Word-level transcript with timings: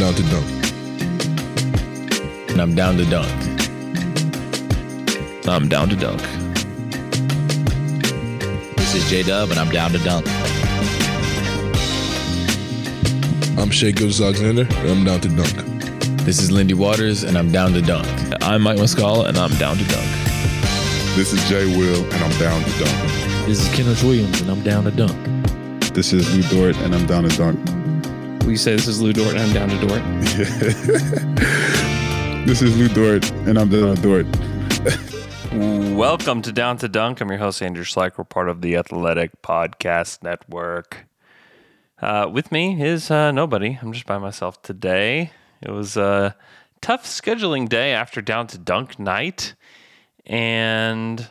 I'm 0.00 0.04
down 0.04 0.14
to 0.14 0.22
dunk. 0.30 0.48
And 2.50 2.60
I'm 2.62 2.74
down 2.76 2.96
to 2.98 3.04
dunk. 3.06 3.28
I'm 5.48 5.68
down 5.68 5.88
to 5.88 5.96
dunk. 5.96 6.22
This 8.76 8.94
is 8.94 9.10
J 9.10 9.24
Dub, 9.24 9.50
and 9.50 9.58
I'm 9.58 9.70
down 9.70 9.90
to 9.90 9.98
dunk. 9.98 10.24
I'm 13.58 13.72
Shai 13.72 13.90
Gilgeous-Alexander, 13.90 14.68
and 14.70 14.88
I'm 14.88 15.04
down 15.04 15.20
to 15.22 15.28
dunk. 15.30 15.56
This 16.22 16.38
is 16.38 16.52
Lindy 16.52 16.74
Waters, 16.74 17.24
and 17.24 17.36
I'm 17.36 17.50
down 17.50 17.72
to 17.72 17.82
dunk. 17.82 18.06
I'm 18.40 18.62
Mike 18.62 18.78
Muscala, 18.78 19.26
and 19.26 19.36
I'm 19.36 19.50
down 19.56 19.78
to 19.78 19.84
dunk. 19.88 20.06
This 21.16 21.32
is 21.32 21.42
Jay 21.48 21.66
Will, 21.76 22.04
and 22.04 22.22
I'm 22.22 22.38
down 22.38 22.62
to 22.62 22.70
dunk. 22.78 23.48
This 23.48 23.66
is 23.66 23.74
Kenneth 23.74 24.04
Williams, 24.04 24.40
and 24.42 24.48
I'm 24.48 24.62
down 24.62 24.84
to 24.84 24.92
dunk. 24.92 25.16
This 25.92 26.12
is 26.12 26.32
Lu 26.36 26.42
Dort, 26.56 26.76
and 26.84 26.94
I'm 26.94 27.06
down 27.06 27.24
to 27.28 27.36
dunk. 27.36 27.58
Will 28.48 28.52
you 28.52 28.56
say 28.56 28.72
this 28.72 28.88
is 28.88 29.02
Lou 29.02 29.12
Dort 29.12 29.36
and 29.36 29.40
I'm 29.40 29.52
down 29.52 29.68
to 29.68 29.76
Dort? 29.86 30.02
this 32.46 32.62
is 32.62 32.74
Lou 32.78 32.88
Dort, 32.88 33.30
and 33.46 33.58
I'm 33.58 33.68
down 33.68 33.94
to 33.94 34.00
Dort. 34.00 34.24
Welcome 35.94 36.40
to 36.40 36.50
Down 36.50 36.78
to 36.78 36.88
Dunk. 36.88 37.20
I'm 37.20 37.28
your 37.28 37.36
host, 37.36 37.62
Andrew 37.62 37.84
Schlecht. 37.84 38.16
We're 38.16 38.24
part 38.24 38.48
of 38.48 38.62
the 38.62 38.76
Athletic 38.76 39.42
Podcast 39.42 40.22
Network. 40.22 41.06
Uh, 42.00 42.30
with 42.32 42.50
me 42.50 42.82
is 42.82 43.10
uh, 43.10 43.32
nobody. 43.32 43.78
I'm 43.82 43.92
just 43.92 44.06
by 44.06 44.16
myself 44.16 44.62
today. 44.62 45.30
It 45.60 45.70
was 45.70 45.98
a 45.98 46.34
tough 46.80 47.04
scheduling 47.04 47.68
day 47.68 47.92
after 47.92 48.22
Down 48.22 48.46
to 48.46 48.56
Dunk 48.56 48.98
night. 48.98 49.56
And 50.24 51.20
I 51.20 51.26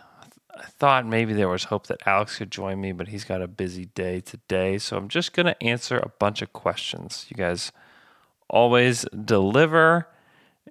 thought 0.79 1.05
maybe 1.05 1.33
there 1.33 1.49
was 1.49 1.65
hope 1.65 1.87
that 1.87 2.01
Alex 2.05 2.37
could 2.37 2.51
join 2.51 2.79
me, 2.79 2.91
but 2.91 3.07
he's 3.07 3.23
got 3.23 3.41
a 3.41 3.47
busy 3.47 3.85
day 3.85 4.19
today. 4.19 4.77
So 4.77 4.97
I'm 4.97 5.07
just 5.07 5.33
going 5.33 5.47
to 5.47 5.63
answer 5.63 5.97
a 5.97 6.09
bunch 6.19 6.41
of 6.41 6.53
questions. 6.53 7.25
You 7.29 7.35
guys 7.35 7.71
always 8.49 9.05
deliver, 9.25 10.07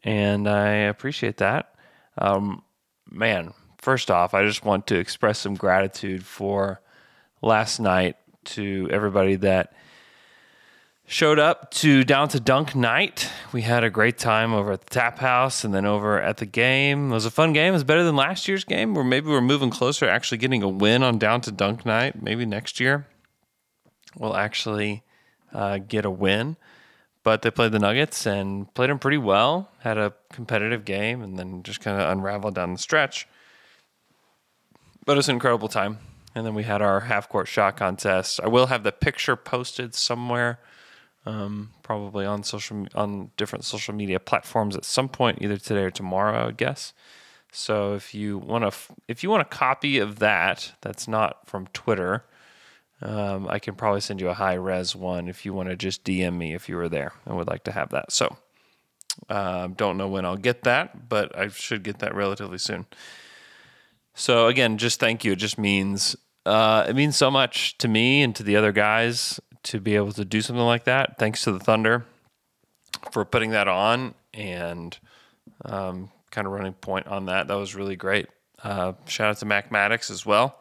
and 0.04 0.48
I 0.48 0.68
appreciate 0.68 1.38
that. 1.38 1.74
Um, 2.18 2.62
man, 3.10 3.52
first 3.78 4.10
off, 4.10 4.34
I 4.34 4.44
just 4.44 4.64
want 4.64 4.86
to 4.88 4.98
express 4.98 5.38
some 5.38 5.54
gratitude 5.54 6.24
for 6.24 6.80
last 7.42 7.80
night 7.80 8.16
to 8.44 8.88
everybody 8.92 9.36
that 9.36 9.72
showed 11.06 11.38
up 11.38 11.70
to 11.70 12.02
down 12.02 12.28
to 12.28 12.40
dunk 12.40 12.74
night. 12.74 13.30
We 13.52 13.62
had 13.62 13.84
a 13.84 13.90
great 13.90 14.18
time 14.18 14.52
over 14.52 14.72
at 14.72 14.82
the 14.82 14.90
tap 14.90 15.18
house 15.20 15.64
and 15.64 15.72
then 15.72 15.86
over 15.86 16.20
at 16.20 16.38
the 16.38 16.46
game. 16.46 17.10
It 17.10 17.14
was 17.14 17.24
a 17.24 17.30
fun 17.30 17.52
game. 17.52 17.70
It 17.70 17.76
was 17.76 17.84
better 17.84 18.02
than 18.02 18.16
last 18.16 18.48
year's 18.48 18.64
game 18.64 18.96
or 18.96 19.04
maybe 19.04 19.28
we're 19.28 19.40
moving 19.40 19.70
closer 19.70 20.06
to 20.06 20.12
actually 20.12 20.38
getting 20.38 20.62
a 20.62 20.68
win 20.68 21.02
on 21.02 21.18
down 21.18 21.40
to 21.42 21.52
dunk 21.52 21.86
night. 21.86 22.20
Maybe 22.20 22.44
next 22.44 22.80
year 22.80 23.06
we'll 24.18 24.36
actually 24.36 25.04
uh, 25.52 25.78
get 25.78 26.04
a 26.04 26.10
win. 26.10 26.56
But 27.22 27.42
they 27.42 27.50
played 27.50 27.72
the 27.72 27.80
nuggets 27.80 28.24
and 28.24 28.72
played 28.74 28.90
them 28.90 29.00
pretty 29.00 29.18
well. 29.18 29.68
Had 29.80 29.98
a 29.98 30.12
competitive 30.32 30.84
game 30.84 31.22
and 31.22 31.38
then 31.38 31.62
just 31.64 31.80
kind 31.80 32.00
of 32.00 32.08
unraveled 32.08 32.54
down 32.54 32.72
the 32.72 32.78
stretch. 32.78 33.26
But 35.04 35.12
it 35.12 35.16
was 35.16 35.28
an 35.28 35.34
incredible 35.34 35.68
time. 35.68 35.98
And 36.36 36.46
then 36.46 36.54
we 36.54 36.64
had 36.64 36.82
our 36.82 37.00
half 37.00 37.28
court 37.28 37.48
shot 37.48 37.76
contest. 37.76 38.40
I 38.42 38.48
will 38.48 38.66
have 38.66 38.84
the 38.84 38.92
picture 38.92 39.34
posted 39.34 39.94
somewhere 39.94 40.60
um, 41.26 41.70
probably 41.82 42.24
on 42.24 42.42
social 42.42 42.86
on 42.94 43.30
different 43.36 43.64
social 43.64 43.94
media 43.94 44.20
platforms 44.20 44.76
at 44.76 44.84
some 44.84 45.08
point, 45.08 45.38
either 45.42 45.58
today 45.58 45.82
or 45.82 45.90
tomorrow, 45.90 46.42
I 46.42 46.46
would 46.46 46.56
guess. 46.56 46.94
So 47.52 47.94
if 47.94 48.14
you 48.14 48.38
want 48.38 48.70
to, 48.70 48.78
if 49.08 49.22
you 49.22 49.30
want 49.30 49.42
a 49.42 49.46
copy 49.46 49.98
of 49.98 50.20
that, 50.20 50.72
that's 50.80 51.08
not 51.08 51.46
from 51.46 51.66
Twitter. 51.68 52.24
Um, 53.02 53.46
I 53.48 53.58
can 53.58 53.74
probably 53.74 54.00
send 54.00 54.20
you 54.20 54.28
a 54.28 54.34
high 54.34 54.54
res 54.54 54.96
one 54.96 55.28
if 55.28 55.44
you 55.44 55.52
want 55.52 55.68
to 55.68 55.76
just 55.76 56.04
DM 56.04 56.36
me 56.36 56.54
if 56.54 56.68
you 56.68 56.76
were 56.76 56.88
there 56.88 57.12
and 57.26 57.36
would 57.36 57.48
like 57.48 57.64
to 57.64 57.72
have 57.72 57.90
that. 57.90 58.10
So 58.12 58.36
um, 59.28 59.74
don't 59.74 59.96
know 59.96 60.08
when 60.08 60.24
I'll 60.24 60.36
get 60.36 60.62
that, 60.62 61.08
but 61.08 61.36
I 61.36 61.48
should 61.48 61.82
get 61.82 61.98
that 61.98 62.14
relatively 62.14 62.58
soon. 62.58 62.86
So 64.14 64.46
again, 64.46 64.78
just 64.78 65.00
thank 65.00 65.24
you. 65.24 65.32
It 65.32 65.36
just 65.36 65.58
means 65.58 66.16
uh, 66.46 66.86
it 66.88 66.94
means 66.94 67.16
so 67.16 67.30
much 67.30 67.76
to 67.78 67.88
me 67.88 68.22
and 68.22 68.34
to 68.36 68.42
the 68.42 68.56
other 68.56 68.72
guys 68.72 69.40
to 69.66 69.80
be 69.80 69.96
able 69.96 70.12
to 70.12 70.24
do 70.24 70.40
something 70.40 70.64
like 70.64 70.84
that. 70.84 71.18
Thanks 71.18 71.42
to 71.42 71.52
the 71.52 71.58
Thunder 71.58 72.04
for 73.10 73.24
putting 73.24 73.50
that 73.50 73.68
on 73.68 74.14
and 74.32 74.96
um, 75.64 76.10
kind 76.30 76.46
of 76.46 76.52
running 76.52 76.72
point 76.74 77.06
on 77.06 77.26
that. 77.26 77.48
That 77.48 77.56
was 77.56 77.74
really 77.74 77.96
great. 77.96 78.28
Uh, 78.62 78.92
shout 79.06 79.30
out 79.30 79.38
to 79.38 79.46
Mac 79.46 79.70
Maddox 79.70 80.10
as 80.10 80.24
well 80.24 80.60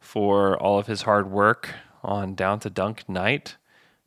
for 0.00 0.56
all 0.58 0.78
of 0.78 0.86
his 0.86 1.02
hard 1.02 1.30
work 1.30 1.74
on 2.02 2.34
Down 2.34 2.60
to 2.60 2.70
Dunk 2.70 3.08
night. 3.08 3.56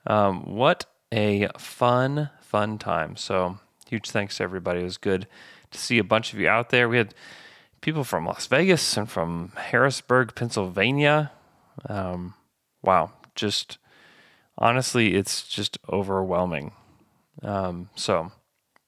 Um, 0.08 0.56
what 0.56 0.86
a 1.12 1.50
fun, 1.58 2.30
fun 2.42 2.78
time. 2.78 3.18
So, 3.18 3.60
huge 3.88 4.10
thanks 4.10 4.38
to 4.38 4.44
everybody. 4.44 4.80
It 4.80 4.86
was 4.86 4.98
good 4.98 5.28
to 5.72 5.78
see 5.78 5.98
a 5.98 6.04
bunch 6.04 6.34
of 6.34 6.40
you 6.40 6.48
out 6.48 6.70
there. 6.70 6.88
We 6.88 6.98
had 6.98 7.14
people 7.82 8.04
from 8.04 8.26
Las 8.26 8.48
Vegas 8.48 8.98
and 8.98 9.10
from 9.10 9.52
Harrisburg, 9.56 10.34
Pennsylvania. 10.34 11.32
Um, 11.88 12.36
wow, 12.82 13.12
just 13.36 13.78
honestly, 14.60 15.16
it's 15.16 15.48
just 15.48 15.78
overwhelming. 15.92 16.74
Um, 17.42 17.90
so, 17.96 18.32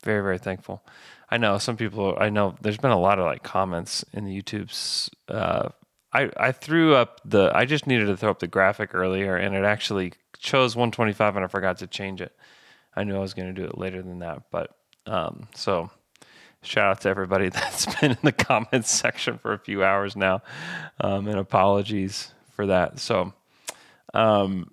very, 0.03 0.21
very 0.21 0.37
thankful. 0.37 0.83
I 1.29 1.37
know 1.37 1.57
some 1.57 1.77
people, 1.77 2.17
I 2.19 2.29
know 2.29 2.55
there's 2.61 2.77
been 2.77 2.91
a 2.91 2.99
lot 2.99 3.17
of 3.17 3.25
like 3.25 3.41
comments 3.41 4.03
in 4.13 4.25
the 4.25 4.41
YouTube's. 4.41 5.09
Uh, 5.29 5.69
I, 6.13 6.29
I 6.35 6.51
threw 6.51 6.93
up 6.93 7.21
the, 7.23 7.51
I 7.55 7.63
just 7.63 7.87
needed 7.87 8.07
to 8.07 8.17
throw 8.17 8.29
up 8.29 8.39
the 8.39 8.47
graphic 8.47 8.93
earlier 8.93 9.37
and 9.37 9.55
it 9.55 9.63
actually 9.63 10.11
chose 10.37 10.75
125 10.75 11.37
and 11.37 11.45
I 11.45 11.47
forgot 11.47 11.77
to 11.77 11.87
change 11.87 12.21
it. 12.21 12.35
I 12.93 13.05
knew 13.05 13.15
I 13.15 13.19
was 13.19 13.33
going 13.33 13.53
to 13.53 13.59
do 13.59 13.65
it 13.65 13.77
later 13.77 14.01
than 14.01 14.19
that. 14.19 14.43
But 14.51 14.75
um, 15.05 15.47
so 15.55 15.89
shout 16.63 16.89
out 16.89 17.01
to 17.01 17.09
everybody 17.09 17.47
that's 17.49 17.85
been 17.95 18.11
in 18.11 18.17
the 18.23 18.33
comments 18.33 18.91
section 18.91 19.37
for 19.37 19.53
a 19.53 19.59
few 19.59 19.85
hours 19.85 20.17
now 20.17 20.41
um, 20.99 21.27
and 21.29 21.39
apologies 21.39 22.33
for 22.51 22.67
that. 22.67 22.99
So, 22.99 23.33
um, 24.13 24.69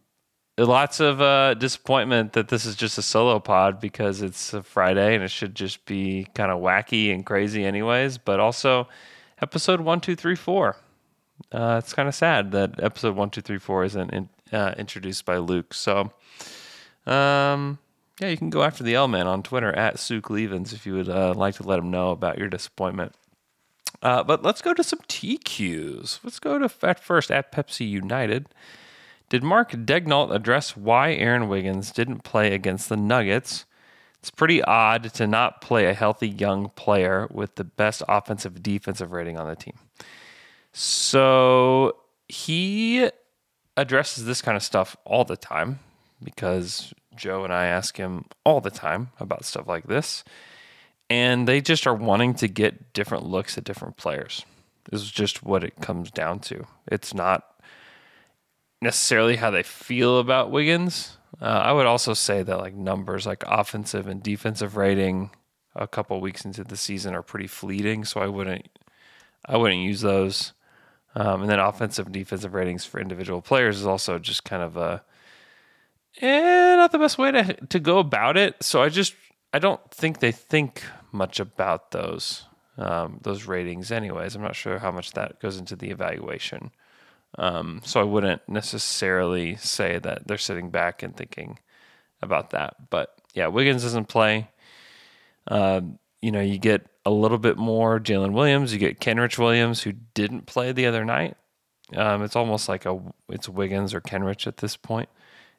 lots 0.67 1.01
of 1.01 1.21
uh, 1.21 1.55
disappointment 1.55 2.33
that 2.33 2.49
this 2.49 2.67
is 2.67 2.75
just 2.75 2.99
a 2.99 3.03
solo 3.03 3.39
pod 3.39 3.81
because 3.81 4.23
it's 4.23 4.53
a 4.53 4.63
Friday 4.63 5.15
and 5.15 5.23
it 5.23 5.31
should 5.31 5.55
just 5.55 5.85
be 5.87 6.27
kind 6.35 6.51
of 6.51 6.61
wacky 6.61 7.13
and 7.13 7.25
crazy, 7.25 7.65
anyways. 7.65 8.19
But 8.19 8.41
also, 8.41 8.89
episode 9.41 9.81
one, 9.81 10.01
two, 10.01 10.17
three, 10.17 10.35
four. 10.35 10.77
Uh, 11.53 11.81
it's 11.83 11.93
kind 11.93 12.09
of 12.09 12.15
sad 12.15 12.53
that 12.53 12.83
episode 12.83 13.15
one, 13.15 13.31
two, 13.31 13.41
three, 13.41 13.59
four 13.59 13.85
isn't 13.85 14.11
in, 14.11 14.29
uh, 14.53 14.75
introduced 14.77 15.25
by 15.25 15.39
Luke. 15.39 15.73
So, 15.73 16.11
um, 17.07 17.79
yeah, 18.21 18.29
you 18.29 18.37
can 18.37 18.51
go 18.51 18.65
after 18.65 18.83
the 18.83 18.97
L 18.97 19.07
Man 19.07 19.27
on 19.27 19.43
Twitter 19.43 19.73
at 19.73 19.99
Suk 19.99 20.29
Levens 20.29 20.73
if 20.73 20.87
you 20.87 20.95
would 20.95 21.09
uh, 21.09 21.35
like 21.35 21.55
to 21.57 21.63
let 21.63 21.79
him 21.79 21.91
know 21.91 22.11
about 22.11 22.39
your 22.39 22.49
disappointment. 22.49 23.15
Uh, 24.03 24.23
but 24.23 24.43
let's 24.43 24.63
go 24.63 24.75
to 24.75 24.83
some 24.85 25.01
TQs. 25.09 26.21
Let's 26.23 26.39
go 26.39 26.59
to 26.59 26.71
at 26.83 27.01
first 27.01 27.31
at 27.31 27.53
Pepsi 27.53 27.89
United. 27.89 28.49
Did 29.29 29.43
Mark 29.43 29.73
Daigneault 29.73 30.35
address 30.35 30.77
why 30.77 31.13
Aaron 31.13 31.49
Wiggins 31.49 31.93
didn't 31.93 32.25
play 32.25 32.55
against 32.55 32.89
the 32.89 32.97
Nuggets? 32.97 33.67
It's 34.21 34.31
pretty 34.31 34.63
odd 34.63 35.13
to 35.15 35.27
not 35.27 35.61
play 35.61 35.87
a 35.87 35.95
healthy 35.95 36.29
young 36.29 36.71
player 36.71 37.29
with 37.31 37.57
the 37.57 37.65
best 37.65 38.03
offensive 38.09 38.63
defensive 38.63 39.13
rating 39.13 39.39
on 39.39 39.47
the 39.47 39.55
team. 39.55 39.79
So 40.73 41.97
he 42.29 43.11
addresses 43.77 44.25
this 44.25 44.43
kind 44.43 44.57
of 44.57 44.63
stuff 44.63 44.97
all 45.05 45.25
the 45.25 45.37
time 45.37 45.79
because 46.23 46.93
Joe 47.15 47.45
and 47.45 47.53
I 47.53 47.67
ask 47.67 47.97
him 47.97 48.25
all 48.45 48.61
the 48.61 48.71
time 48.71 49.11
about 49.21 49.45
stuff 49.45 49.69
like 49.69 49.87
this. 49.87 50.25
And 51.11 51.47
they 51.47 51.61
just 51.61 51.87
are 51.87 51.95
wanting 51.95 52.35
to 52.35 52.49
get 52.49 52.93
different 52.93 53.25
looks 53.25 53.57
at 53.57 53.65
different 53.65 53.97
players. 53.97 54.45
This 54.91 55.03
is 55.03 55.11
just 55.11 55.43
what 55.43 55.65
it 55.65 55.81
comes 55.81 56.11
down 56.11 56.41
to. 56.41 56.67
It's 56.87 57.15
not 57.15 57.45
necessarily 58.81 59.37
how 59.37 59.51
they 59.51 59.63
feel 59.63 60.19
about 60.19 60.51
Wiggins. 60.51 61.17
Uh, 61.41 61.45
I 61.45 61.73
would 61.73 61.87
also 61.87 62.15
say 62.15 62.43
that 62.43 62.59
like 62.59 62.75
numbers 62.75 63.27
like 63.27 63.45
offensive 63.47 64.07
and 64.07 64.23
defensive 64.23 64.77
rating 64.77 65.31
a 65.77 65.87
couple 65.87 66.21
weeks 66.21 66.45
into 66.45 66.65
the 66.65 66.77
season 66.77 67.15
are 67.15 67.23
pretty 67.23 67.47
fleeting, 67.47 68.05
so 68.05 68.21
I 68.21 68.27
wouldn't 68.27 68.69
I 69.47 69.57
wouldn't 69.57 69.83
use 69.83 70.01
those. 70.01 70.53
Um, 71.15 71.43
and 71.43 71.51
then 71.51 71.59
offensive 71.59 72.07
and 72.07 72.15
defensive 72.15 72.55
ratings 72.55 72.85
for 72.85 73.01
individual 73.01 73.41
players 73.41 73.79
is 73.79 73.87
also 73.87 74.19
just 74.19 74.45
kind 74.45 74.63
of 74.63 74.77
a 74.77 75.03
eh, 76.21 76.77
not 76.77 76.93
the 76.93 76.99
best 76.99 77.19
way 77.19 77.31
to 77.31 77.55
to 77.55 77.81
go 77.81 77.99
about 77.99 78.37
it. 78.37 78.63
So 78.63 78.83
I 78.83 78.89
just 78.89 79.15
I 79.53 79.59
don't 79.59 79.81
think 79.91 80.21
they 80.21 80.33
think 80.33 80.83
much 81.13 81.41
about 81.41 81.91
those 81.93 82.45
um, 82.77 83.19
those 83.23 83.45
ratings, 83.47 83.91
anyways. 83.91 84.35
I'm 84.35 84.43
not 84.43 84.57
sure 84.57 84.79
how 84.79 84.91
much 84.91 85.13
that 85.13 85.41
goes 85.41 85.59
into 85.59 85.77
the 85.77 85.91
evaluation. 85.91 86.71
Um, 87.37 87.81
so 87.85 88.01
I 88.01 88.05
wouldn't 88.05 88.49
necessarily 88.49 89.57
say 89.57 89.99
that 89.99 90.27
they're 90.27 90.39
sitting 90.39 90.71
back 90.71 91.03
and 91.03 91.17
thinking 91.17 91.59
about 92.23 92.51
that. 92.51 92.91
But 92.91 93.15
yeah, 93.35 93.49
Wiggins 93.49 93.83
doesn't 93.83 94.09
play. 94.09 94.49
Uh, 95.47 95.83
you 96.21 96.33
know, 96.33 96.41
you 96.41 96.59
get 96.59 96.87
a 97.05 97.11
little 97.11 97.39
bit 97.39 97.57
more 97.57 98.01
Jalen 98.01 98.33
Williams. 98.33 98.73
You 98.73 98.79
get 98.79 99.01
Kenrich 99.01 99.39
Williams, 99.39 99.83
who 99.83 99.93
didn't 100.15 100.47
play 100.47 100.73
the 100.73 100.87
other 100.87 101.05
night. 101.05 101.37
Um, 101.95 102.23
it's 102.23 102.37
almost 102.37 102.69
like 102.69 102.85
a 102.85 103.01
it's 103.29 103.49
Wiggins 103.49 103.95
or 103.95 104.01
Kenrich 104.01 104.47
at 104.47 104.59
this 104.59 104.77
point, 104.77 105.09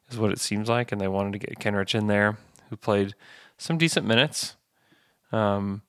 is 0.10 0.18
what 0.18 0.31
it 0.31 0.39
seems 0.39 0.69
like. 0.69 0.92
And 0.92 1.00
they 1.00 1.07
wanted 1.07 1.33
to 1.33 1.39
get 1.39 1.60
Kenrich 1.60 1.95
in 1.95 2.07
there, 2.07 2.38
who 2.69 2.75
played 2.75 3.16
some 3.57 3.77
decent 3.77 4.06
minutes. 4.06 4.56
Um, 5.31 5.81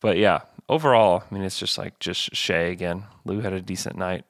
but 0.00 0.18
yeah, 0.18 0.40
overall, 0.68 1.24
I 1.30 1.34
mean, 1.34 1.44
it's 1.44 1.58
just 1.58 1.78
like 1.78 1.98
just 1.98 2.34
Shai 2.34 2.54
again. 2.54 3.04
Lou 3.24 3.40
had 3.40 3.52
a 3.52 3.62
decent 3.62 3.96
night 3.96 4.24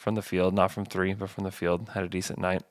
from 0.00 0.14
the 0.14 0.22
field, 0.22 0.54
not 0.54 0.72
from 0.72 0.86
three, 0.86 1.12
but 1.12 1.28
from 1.28 1.44
the 1.44 1.50
field. 1.50 1.90
Had 1.90 2.04
a 2.04 2.08
decent 2.08 2.38
night. 2.38 2.62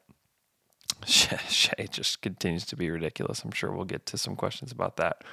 Shai 1.06 1.88
just 1.88 2.24
continues 2.24 2.66
to 2.66 2.76
be 2.76 2.90
ridiculous. 2.90 3.44
I'm 3.44 3.52
sure 3.52 3.72
we'll 3.72 3.86
get 3.86 4.08
to 4.08 4.18
some 4.18 4.36
questions 4.36 4.72
about 4.72 4.98
that. 4.98 5.24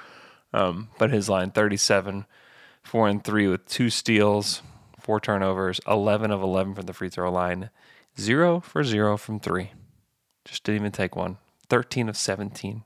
Um, 0.53 0.89
but 0.99 1.09
his 1.09 1.27
line 1.27 1.49
37, 1.49 2.27
four 2.83 3.07
and 3.07 3.23
three 3.23 3.47
with 3.47 3.65
two 3.65 3.89
steals, 3.89 4.61
four 4.99 5.19
turnovers, 5.19 5.81
11 5.87 6.29
of 6.29 6.43
11 6.43 6.75
from 6.75 6.85
the 6.85 6.93
free 6.93 7.09
throw 7.09 7.31
line, 7.31 7.71
zero 8.19 8.59
for 8.59 8.83
zero 8.83 9.17
from 9.17 9.39
three. 9.39 9.71
Just 10.45 10.63
didn't 10.65 10.81
even 10.81 10.91
take 10.91 11.15
one. 11.15 11.37
13 11.69 12.09
of 12.09 12.15
17, 12.15 12.83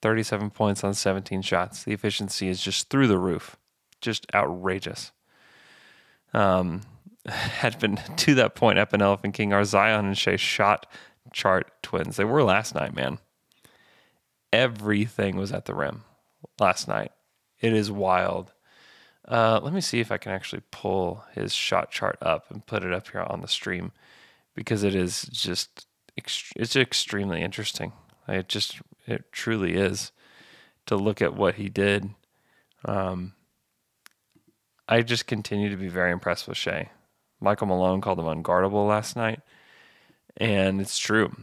37 0.00 0.50
points 0.50 0.84
on 0.84 0.94
17 0.94 1.42
shots. 1.42 1.82
The 1.82 1.92
efficiency 1.92 2.46
is 2.46 2.62
just 2.62 2.90
through 2.90 3.08
the 3.08 3.18
roof, 3.18 3.56
just 4.00 4.24
outrageous. 4.32 5.10
Um, 6.32 6.82
had 7.28 7.78
been 7.78 7.96
to 8.16 8.34
that 8.34 8.54
point, 8.54 8.78
Epp 8.78 8.92
and 8.92 9.02
Elephant 9.02 9.34
King 9.34 9.52
are 9.52 9.64
Zion 9.64 10.06
and 10.06 10.18
Shai 10.18 10.36
shot 10.36 10.86
chart 11.32 11.70
twins. 11.82 12.16
They 12.16 12.24
were 12.24 12.42
last 12.42 12.74
night, 12.74 12.94
man. 12.94 13.18
Everything 14.52 15.36
was 15.36 15.52
at 15.52 15.64
the 15.64 15.74
rim 15.74 16.04
last 16.60 16.86
night. 16.86 17.12
It 17.60 17.72
is 17.72 17.90
wild. 17.90 18.52
Uh, 19.26 19.58
let 19.62 19.72
me 19.72 19.80
see 19.80 20.00
if 20.00 20.12
I 20.12 20.18
can 20.18 20.32
actually 20.32 20.62
pull 20.70 21.24
his 21.32 21.52
shot 21.52 21.90
chart 21.90 22.18
up 22.20 22.50
and 22.50 22.66
put 22.66 22.84
it 22.84 22.92
up 22.92 23.08
here 23.08 23.22
on 23.22 23.40
the 23.40 23.48
stream 23.48 23.92
because 24.54 24.82
it 24.82 24.94
is 24.94 25.22
just 25.22 25.86
it's 26.16 26.76
extremely 26.76 27.42
interesting. 27.42 27.92
It 28.28 28.48
just 28.48 28.80
it 29.06 29.32
truly 29.32 29.74
is 29.74 30.12
to 30.86 30.96
look 30.96 31.22
at 31.22 31.34
what 31.34 31.56
he 31.56 31.68
did. 31.68 32.10
Um, 32.84 33.32
I 34.86 35.00
just 35.02 35.26
continue 35.26 35.70
to 35.70 35.76
be 35.76 35.88
very 35.88 36.12
impressed 36.12 36.46
with 36.46 36.58
Shai. 36.58 36.90
Michael 37.40 37.66
Malone 37.66 38.00
called 38.00 38.18
him 38.18 38.26
unguardable 38.26 38.88
last 38.88 39.16
night, 39.16 39.40
and 40.36 40.80
it's 40.80 40.98
true. 40.98 41.34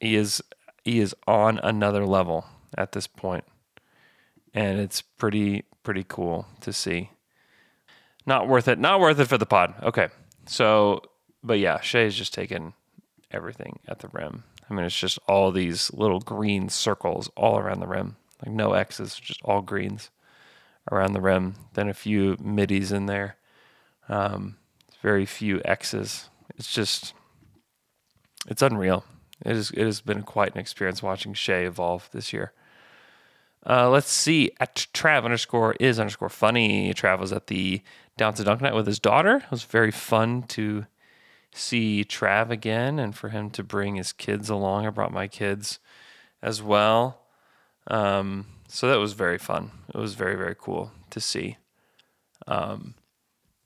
He 0.00 0.16
is 0.16 0.42
he 0.82 1.00
is 1.00 1.14
on 1.26 1.58
another 1.62 2.06
level 2.06 2.46
at 2.76 2.92
this 2.92 3.06
point 3.06 3.44
and 4.54 4.78
it's 4.78 5.02
pretty 5.02 5.64
pretty 5.82 6.04
cool 6.06 6.46
to 6.60 6.72
see. 6.72 7.10
Not 8.24 8.48
worth 8.48 8.68
it. 8.68 8.78
Not 8.78 9.00
worth 9.00 9.18
it 9.18 9.26
for 9.26 9.36
the 9.36 9.44
pod. 9.44 9.74
Okay. 9.82 10.08
So, 10.46 11.02
but 11.42 11.58
yeah, 11.58 11.80
Shai's 11.80 12.14
just 12.14 12.32
taken 12.32 12.72
everything 13.30 13.80
at 13.86 13.98
the 13.98 14.08
rim. 14.08 14.44
I 14.70 14.72
mean, 14.72 14.86
it's 14.86 14.98
just 14.98 15.18
all 15.28 15.50
these 15.50 15.92
little 15.92 16.20
green 16.20 16.70
circles 16.70 17.28
all 17.36 17.58
around 17.58 17.80
the 17.80 17.86
rim, 17.86 18.16
like 18.44 18.54
no 18.54 18.72
X's, 18.72 19.16
just 19.16 19.42
all 19.42 19.60
greens 19.60 20.10
around 20.90 21.12
the 21.12 21.20
rim. 21.20 21.54
Then 21.74 21.88
a 21.90 21.94
few 21.94 22.36
middies 22.40 22.92
in 22.92 23.06
there. 23.06 23.36
Um, 24.08 24.56
very 25.04 25.26
few 25.26 25.60
X's. 25.66 26.30
It's 26.56 26.72
just, 26.72 27.12
it's 28.48 28.62
unreal. 28.62 29.04
It, 29.44 29.54
is, 29.54 29.70
it 29.72 29.84
has 29.84 30.00
been 30.00 30.22
quite 30.22 30.54
an 30.54 30.60
experience 30.60 31.02
watching 31.02 31.34
Shai 31.34 31.66
evolve 31.66 32.08
this 32.12 32.32
year. 32.32 32.52
Uh, 33.68 33.90
let's 33.90 34.10
see. 34.10 34.52
At 34.58 34.86
Trav 34.94 35.24
underscore 35.24 35.74
is 35.78 36.00
underscore 36.00 36.30
funny. 36.30 36.94
Trav 36.94 37.18
was 37.18 37.34
at 37.34 37.48
the 37.48 37.82
Down 38.16 38.32
to 38.32 38.44
Dunk 38.44 38.62
night 38.62 38.74
with 38.74 38.86
his 38.86 38.98
daughter. 38.98 39.36
It 39.36 39.50
was 39.50 39.64
very 39.64 39.90
fun 39.90 40.44
to 40.44 40.86
see 41.52 42.02
Trav 42.08 42.48
again 42.48 42.98
and 42.98 43.14
for 43.14 43.28
him 43.28 43.50
to 43.50 43.62
bring 43.62 43.96
his 43.96 44.10
kids 44.10 44.48
along. 44.48 44.86
I 44.86 44.90
brought 44.90 45.12
my 45.12 45.28
kids 45.28 45.80
as 46.42 46.62
well. 46.62 47.20
Um, 47.88 48.46
so 48.68 48.88
that 48.88 48.96
was 48.96 49.12
very 49.12 49.38
fun. 49.38 49.70
It 49.94 49.98
was 49.98 50.14
very, 50.14 50.34
very 50.34 50.56
cool 50.58 50.92
to 51.10 51.20
see. 51.20 51.58
Um, 52.46 52.94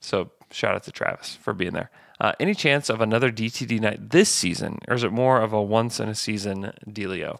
so 0.01 0.33
shout 0.51 0.75
out 0.75 0.83
to 0.85 0.93
Travis 0.93 1.37
for 1.37 1.53
being 1.53 1.73
there. 1.73 1.91
Uh, 2.21 2.33
any 2.41 2.55
chance 2.55 2.89
of 2.89 3.01
another 3.01 3.31
DTD 3.31 3.81
night 3.81 4.11
this 4.11 4.29
season, 4.29 4.79
or 4.89 4.95
is 4.95 5.05
it 5.05 5.13
more 5.13 5.41
of 5.41 5.53
a 5.53 5.63
once 5.63 6.01
in 6.01 6.09
a 6.09 6.15
season 6.15 6.73
dealio? 6.89 7.39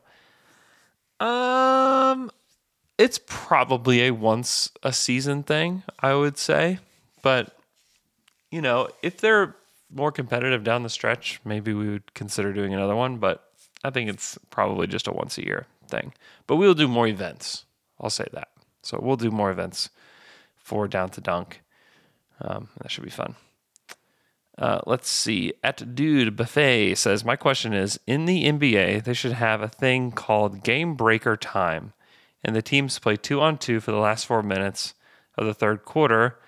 Um, 1.19 2.31
it's 2.97 3.19
probably 3.27 4.07
a 4.07 4.13
once 4.13 4.71
a 4.83 4.93
season 4.93 5.43
thing, 5.43 5.83
I 6.01 6.15
would 6.15 6.39
say. 6.39 6.79
But, 7.23 7.57
you 8.51 8.63
know, 8.63 8.89
if 9.03 9.21
they're 9.21 9.57
more 9.93 10.13
competitive 10.13 10.63
down 10.63 10.85
the 10.85 10.89
stretch, 10.89 11.41
maybe 11.45 11.75
we 11.75 11.89
would 11.89 12.15
consider 12.15 12.53
doing 12.53 12.73
another 12.73 12.95
one. 12.95 13.17
But 13.17 13.45
I 13.83 13.91
think 13.91 14.11
it's 14.11 14.39
probably 14.51 14.87
just 14.87 15.09
a 15.09 15.13
once 15.13 15.39
a 15.39 15.45
year 15.45 15.67
thing. 15.89 16.13
But 16.47 16.57
we'll 16.57 16.75
do 16.75 16.87
more 16.87 17.09
events. 17.09 17.65
I'll 18.01 18.11
say 18.11 18.27
that. 18.33 18.49
So 18.83 19.01
we'll 19.03 19.17
do 19.17 19.31
more 19.31 19.51
events 19.51 19.91
for 20.57 20.87
Down 20.87 21.11
to 21.11 21.21
Dunk. 21.21 21.63
Um, 22.41 22.69
that 22.81 22.91
should 22.91 23.05
be 23.05 23.11
fun. 23.11 23.35
Uh, 24.57 24.81
let's 24.87 25.09
see. 25.09 25.53
At 25.63 25.95
Dude 25.95 26.37
Buffet 26.37 26.97
says, 26.97 27.25
My 27.25 27.37
question 27.37 27.73
is 27.73 28.01
In 28.07 28.25
the 28.25 28.45
NBA, 28.45 29.05
they 29.05 29.15
should 29.15 29.33
have 29.33 29.63
a 29.63 29.69
thing 29.69 30.11
called 30.11 30.65
game 30.65 30.95
breaker 30.95 31.37
time 31.37 31.93
and 32.45 32.55
the 32.55 32.63
teams 32.63 32.99
play 32.99 33.17
two 33.17 33.41
on 33.41 33.59
two 33.59 33.81
for 33.81 33.91
the 33.91 33.99
last 33.99 34.27
four 34.27 34.43
minutes 34.43 34.95
of 35.37 35.47
the 35.47 35.55
third 35.55 35.85
quarter. 35.85 36.39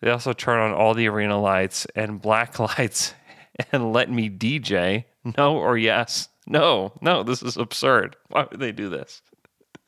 They 0.00 0.10
also 0.10 0.32
turn 0.32 0.58
on 0.58 0.72
all 0.72 0.94
the 0.94 1.08
arena 1.08 1.40
lights 1.40 1.86
and 1.94 2.20
black 2.20 2.58
lights 2.78 3.14
and 3.72 3.92
let 3.92 4.10
me 4.10 4.30
DJ. 4.30 5.04
No 5.36 5.56
or 5.56 5.76
yes? 5.76 6.28
No, 6.46 6.92
no, 7.00 7.22
this 7.22 7.42
is 7.42 7.56
absurd. 7.56 8.16
Why 8.28 8.46
would 8.50 8.60
they 8.60 8.72
do 8.72 8.88
this? 8.88 9.22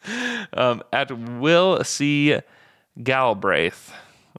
Um, 0.54 0.82
at 0.92 1.16
Will 1.16 1.82
C. 1.84 2.36
Galbraith, 3.00 3.92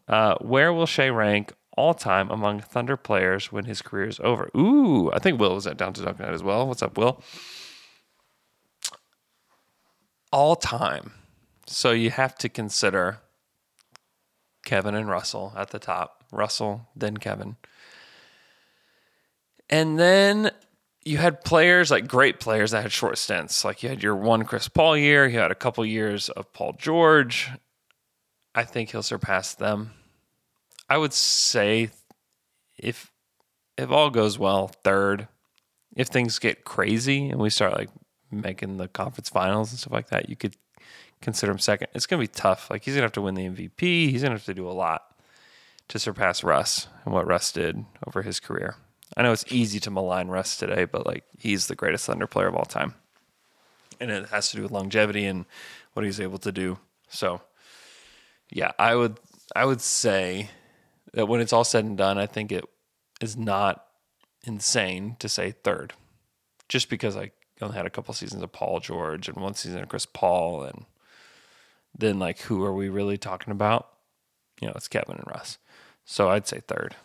uh, 0.07 0.36
where 0.39 0.74
will 0.74 0.86
Shai 0.86 1.10
rank 1.10 1.53
all 1.75 1.93
time 1.93 2.29
among 2.29 2.62
Thunder 2.62 2.98
players 2.98 3.51
when 3.51 3.65
his 3.65 3.81
career 3.81 4.07
is 4.07 4.19
over? 4.24 4.50
Ooh, 4.55 5.12
I 5.12 5.19
think 5.19 5.39
Will 5.39 5.55
was 5.55 5.67
at 5.67 5.77
Down 5.77 5.93
to 5.93 6.01
Duncan 6.03 6.33
as 6.33 6.43
well. 6.43 6.67
What's 6.67 6.83
up, 6.83 6.98
Will? 6.98 7.24
all 10.33 10.55
time. 10.55 11.13
So 11.67 11.91
you 11.91 12.10
have 12.10 12.36
to 12.39 12.50
consider 12.50 13.19
Kevin 14.65 14.95
and 14.95 15.07
Russell 15.07 15.53
at 15.55 15.69
the 15.69 15.79
top. 15.79 16.25
Russell, 16.31 16.89
then 16.95 17.17
Kevin. 17.17 17.55
And 19.69 20.00
then 20.00 20.50
you 21.05 21.19
had 21.19 21.45
players 21.45 21.91
like 21.91 22.07
great 22.07 22.39
players 22.39 22.72
that 22.72 22.81
had 22.81 22.91
short 22.91 23.19
stints. 23.19 23.63
Like 23.63 23.83
you 23.83 23.89
had 23.89 24.01
your 24.01 24.15
one 24.15 24.43
Chris 24.43 24.67
Paul 24.67 24.98
year, 24.98 25.27
you 25.27 25.38
had 25.38 25.51
a 25.51 25.55
couple 25.55 25.86
years 25.86 26.29
of 26.29 26.51
Paul 26.51 26.75
George. 26.79 27.51
I 28.55 28.63
think 28.63 28.91
he'll 28.91 29.03
surpass 29.03 29.55
them. 29.55 29.91
I 30.89 30.98
would 30.98 31.13
say 31.13 31.89
if 32.77 33.12
if 33.77 33.89
all 33.91 34.10
goes 34.10 34.38
well, 34.38 34.67
third. 34.67 35.27
If 35.95 36.07
things 36.07 36.39
get 36.39 36.65
crazy 36.65 37.29
and 37.29 37.39
we 37.39 37.50
start 37.50 37.74
like 37.74 37.89
making 38.31 38.77
the 38.77 38.88
conference 38.88 39.29
finals 39.29 39.72
and 39.72 39.79
stuff 39.79 39.93
like 39.93 40.10
that, 40.10 40.27
you 40.29 40.36
could 40.36 40.55
consider 41.22 41.51
him 41.51 41.60
second. 41.60 41.88
It's 41.93 42.05
to 42.05 42.17
be 42.17 42.27
tough. 42.27 42.69
Like 42.69 42.83
he's 42.83 42.95
to 42.95 43.01
have 43.01 43.12
to 43.13 43.22
win 43.22 43.36
the 43.36 43.48
MVP. 43.48 44.10
He's 44.10 44.22
to 44.22 44.29
have 44.29 44.45
to 44.45 44.53
do 44.53 44.67
a 44.67 44.72
lot 44.72 45.03
to 45.89 46.00
surpass 46.00 46.43
Russ 46.43 46.88
and 47.05 47.13
what 47.13 47.27
Russ 47.27 47.51
did 47.51 47.86
over 48.07 48.22
his 48.22 48.39
career. 48.39 48.75
I 49.15 49.22
know 49.22 49.31
it's 49.31 49.45
easy 49.51 49.79
to 49.81 49.91
malign 49.91 50.27
Russ 50.27 50.57
today, 50.57 50.86
but 50.86 51.05
like 51.05 51.24
he's 51.38 51.67
the 51.67 51.75
greatest 51.75 52.05
Thunder 52.05 52.27
player 52.27 52.48
of 52.48 52.55
all 52.55 52.65
time. 52.65 52.95
And 54.00 54.10
it 54.10 54.29
has 54.29 54.50
to 54.50 54.57
do 54.57 54.63
with 54.63 54.72
longevity 54.72 55.25
and 55.25 55.45
what 55.93 56.05
he's 56.05 56.19
able 56.19 56.39
to 56.39 56.51
do. 56.51 56.79
So, 57.10 57.41
yeah, 58.53 58.72
I 58.79 58.95
would 58.95 59.19
I 59.55 59.65
would 59.65 59.81
say 59.81 60.50
that 61.13 61.27
when 61.27 61.41
it's 61.41 61.53
all 61.53 61.63
said 61.63 61.86
and 61.86 61.98
done, 61.98 62.17
I 62.17 62.27
think 62.27 62.51
it 62.51 62.65
is 63.22 63.36
not 63.36 63.86
insane 64.43 65.15
to 65.19 65.27
say 65.27 65.51
third. 65.51 65.93
Just 66.69 66.89
because 66.89 67.17
I 67.17 67.31
only 67.62 67.75
had 67.75 67.86
a 67.86 67.89
couple 67.89 68.13
seasons 68.13 68.41
of 68.43 68.51
Paul 68.51 68.79
George 68.79 69.27
and 69.27 69.38
one 69.38 69.53
season 69.53 69.81
of 69.81 69.89
Chris 69.89 70.05
Paul, 70.05 70.63
and 70.63 70.86
then 71.98 72.19
like 72.19 72.41
who 72.41 72.63
are 72.63 72.74
we 72.74 72.89
really 72.89 73.17
talking 73.17 73.51
about? 73.51 73.89
You 74.62 74.67
know, 74.67 74.74
it's 74.75 74.88
Kevin 74.88 75.15
and 75.17 75.27
Russ. 75.27 75.57
So 76.05 76.29
I'd 76.29 76.48
say 76.48 76.62
third 76.62 76.95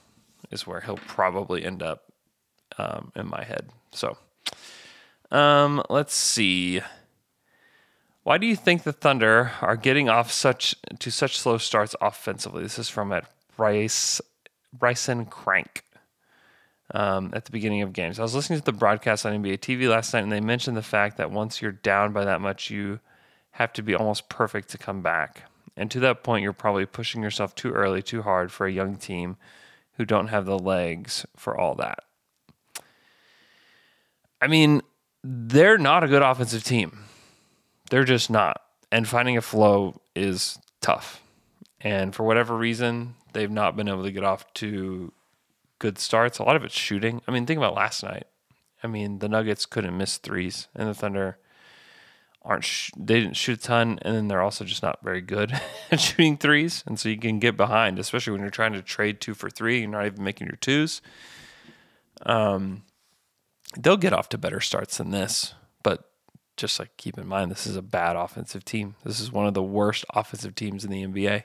is 0.50 0.66
where 0.66 0.80
he'll 0.80 0.96
probably 0.96 1.64
end 1.64 1.82
up 1.82 2.12
um, 2.78 3.12
in 3.16 3.28
my 3.28 3.44
head. 3.44 3.70
So 3.92 4.16
Um, 5.30 5.82
let's 5.90 6.14
see. 6.14 6.80
Why 8.28 8.37
do 8.37 8.47
you 8.47 8.56
think 8.56 8.82
the 8.82 8.92
Thunder 8.92 9.52
are 9.62 9.75
getting 9.75 10.11
off 10.11 10.30
such 10.30 10.75
to 10.99 11.11
such 11.11 11.38
slow 11.38 11.56
starts 11.56 11.97
offensively? 11.99 12.62
This 12.62 12.78
is 12.78 12.90
from 12.90 13.11
at 13.11 13.25
Bryce 13.56 14.20
Bryson 14.70 15.25
Crank. 15.25 15.82
Um, 16.92 17.30
at 17.32 17.47
the 17.47 17.50
beginning 17.50 17.80
of 17.80 17.94
games, 17.94 18.18
I 18.18 18.23
was 18.23 18.35
listening 18.35 18.58
to 18.58 18.64
the 18.66 18.70
broadcast 18.70 19.25
on 19.25 19.32
NBA 19.32 19.61
TV 19.61 19.88
last 19.88 20.12
night, 20.12 20.25
and 20.25 20.30
they 20.30 20.42
mentioned 20.42 20.76
the 20.76 20.82
fact 20.82 21.16
that 21.16 21.30
once 21.30 21.62
you're 21.62 21.73
down 21.73 22.12
by 22.12 22.26
that 22.26 22.42
much, 22.42 22.68
you 22.68 23.00
have 23.52 23.73
to 23.73 23.82
be 23.82 23.94
almost 23.94 24.28
perfect 24.28 24.68
to 24.73 24.76
come 24.76 25.00
back. 25.00 25.44
And 25.75 25.90
to 25.90 26.00
that 26.00 26.23
point, 26.23 26.42
you're 26.42 26.52
probably 26.52 26.85
pushing 26.85 27.23
yourself 27.23 27.54
too 27.54 27.73
early, 27.73 28.02
too 28.02 28.20
hard 28.20 28.52
for 28.52 28.66
a 28.66 28.70
young 28.70 28.97
team 28.97 29.38
who 29.97 30.04
don't 30.04 30.28
have 30.28 30.44
the 30.44 30.58
legs 30.58 31.25
for 31.35 31.56
all 31.56 31.75
that. 31.76 32.00
I 34.38 34.49
mean, 34.49 34.82
they're 35.25 35.78
not 35.78 36.04
a 36.04 36.08
good 36.08 36.20
offensive 36.20 36.62
team. 36.62 37.06
They're 37.90 38.04
just 38.04 38.30
not. 38.30 38.62
And 38.90 39.07
finding 39.07 39.37
a 39.37 39.42
flow 39.42 40.00
is 40.14 40.59
tough. 40.80 41.23
And 41.80 42.14
for 42.14 42.25
whatever 42.25 42.57
reason, 42.57 43.14
they've 43.33 43.50
not 43.50 43.76
been 43.76 43.88
able 43.88 44.04
to 44.04 44.12
get 44.12 44.25
off 44.25 44.52
to 44.54 45.12
good 45.78 45.99
starts. 45.99 46.38
A 46.38 46.42
lot 46.42 46.57
of 46.57 46.64
it's 46.64 46.75
shooting. 46.75 47.23
I 47.26 47.30
mean, 47.30 47.47
think 47.47 47.59
about 47.59 47.75
last 47.75 48.02
night. 48.02 48.26
I 48.83 48.87
mean, 48.87 49.18
the 49.18 49.28
Nuggets 49.28 49.66
couldn't 49.66 49.97
miss 49.97 50.18
threes, 50.18 50.68
and 50.75 50.88
the 50.88 50.95
Thunder 50.95 51.38
aren't. 52.42 52.64
Sh- 52.64 52.90
they 52.97 53.21
didn't 53.21 53.37
shoot 53.37 53.59
a 53.59 53.62
ton, 53.62 53.99
and 54.02 54.14
then 54.14 54.28
they're 54.28 54.42
also 54.42 54.64
just 54.64 54.83
not 54.83 55.02
very 55.02 55.21
good 55.21 55.52
at 55.90 56.00
shooting 56.00 56.37
threes. 56.37 56.85
And 56.87 56.99
so 56.99 57.09
you 57.09 57.18
can 57.18 57.38
get 57.38 57.57
behind, 57.57 57.99
especially 57.99 58.33
when 58.33 58.40
you're 58.40 58.50
trying 58.50 58.73
to 58.75 58.83
trade 58.83 59.21
two 59.21 59.35
for 59.35 59.50
three. 59.50 59.80
You're 59.80 59.90
not 59.90 60.07
even 60.07 60.23
making 60.23 60.47
your 60.47 60.57
twos. 60.57 61.02
Um, 62.25 62.83
they'll 63.76 63.97
get 63.97 64.12
off 64.12 64.28
to 64.30 64.38
better 64.38 64.61
starts 64.61 64.99
than 64.99 65.11
this, 65.11 65.54
just 66.58 66.78
like 66.78 66.94
keep 66.96 67.16
in 67.16 67.26
mind, 67.26 67.50
this 67.50 67.66
is 67.66 67.76
a 67.76 67.82
bad 67.82 68.16
offensive 68.16 68.64
team. 68.64 68.96
This 69.04 69.20
is 69.20 69.32
one 69.32 69.46
of 69.46 69.54
the 69.54 69.62
worst 69.62 70.04
offensive 70.14 70.54
teams 70.54 70.84
in 70.84 70.90
the 70.90 71.06
NBA, 71.06 71.44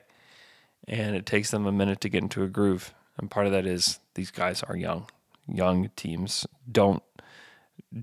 and 0.88 1.16
it 1.16 1.26
takes 1.26 1.52
them 1.52 1.66
a 1.66 1.72
minute 1.72 2.02
to 2.02 2.10
get 2.10 2.24
into 2.24 2.44
a 2.44 2.48
groove. 2.48 2.94
And 3.18 3.32
part 3.32 3.46
of 3.46 3.52
that 3.54 3.66
is 3.66 4.00
these 4.16 4.32
guys 4.32 4.64
are 4.64 4.76
young. 4.76 5.08
Young 5.48 5.90
teams 5.96 6.46
don't 6.70 7.04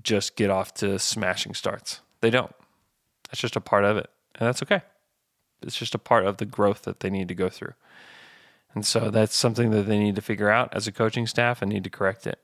just 0.03 0.35
get 0.35 0.49
off 0.49 0.73
to 0.75 0.97
smashing 0.97 1.53
starts. 1.53 2.01
They 2.21 2.29
don't. 2.29 2.53
That's 3.27 3.41
just 3.41 3.55
a 3.55 3.61
part 3.61 3.83
of 3.83 3.97
it. 3.97 4.09
And 4.35 4.47
that's 4.47 4.63
okay. 4.63 4.81
It's 5.61 5.77
just 5.77 5.93
a 5.93 5.99
part 5.99 6.25
of 6.25 6.37
the 6.37 6.45
growth 6.45 6.83
that 6.83 7.01
they 7.01 7.09
need 7.09 7.27
to 7.27 7.35
go 7.35 7.49
through. 7.49 7.73
And 8.73 8.85
so 8.85 9.09
that's 9.09 9.35
something 9.35 9.71
that 9.71 9.83
they 9.83 9.99
need 9.99 10.15
to 10.15 10.21
figure 10.21 10.49
out 10.49 10.73
as 10.73 10.87
a 10.87 10.91
coaching 10.91 11.27
staff 11.27 11.61
and 11.61 11.71
need 11.71 11.83
to 11.83 11.89
correct 11.89 12.25
it. 12.25 12.39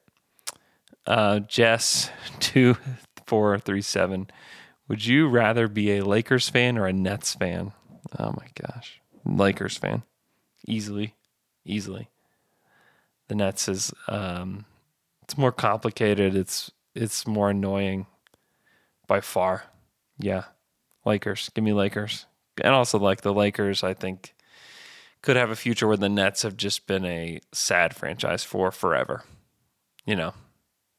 Uh, 1.06 1.40
Jess, 1.40 2.12
2437. 2.40 4.30
Would 4.88 5.06
you 5.06 5.28
rather 5.28 5.68
be 5.68 5.98
a 5.98 6.06
Lakers 6.06 6.50
fan 6.50 6.78
or 6.78 6.88
a 6.88 6.94
Nets 6.94 7.34
fan? 7.36 7.74
Oh 8.18 8.32
my 8.32 8.48
gosh. 8.56 9.02
Lakers 9.26 9.78
fan. 9.78 10.04
Easily. 10.68 11.16
Easily 11.66 12.10
the 13.28 13.36
Nets 13.36 13.68
is 13.68 13.94
um, 14.08 14.66
it's 15.24 15.38
more 15.38 15.52
complicated. 15.52 16.36
It's 16.36 16.72
it's 16.96 17.28
more 17.28 17.50
annoying 17.50 18.08
by 19.08 19.22
far. 19.22 19.66
Yeah, 20.18 20.46
Lakers. 21.06 21.50
Give 21.54 21.64
me 21.64 21.74
Lakers, 21.74 22.26
and 22.62 22.74
also 22.74 22.98
like 22.98 23.22
the 23.22 23.34
Lakers. 23.34 23.84
I 23.84 23.94
think 23.94 24.34
could 25.22 25.36
have 25.36 25.50
a 25.50 25.56
future 25.56 25.88
where 25.88 25.98
the 25.98 26.10
Nets 26.10 26.44
have 26.44 26.58
just 26.58 26.88
been 26.88 27.06
a 27.06 27.40
sad 27.54 27.96
franchise 27.96 28.44
for 28.44 28.72
forever. 28.72 29.24
You 30.06 30.16
know, 30.16 30.34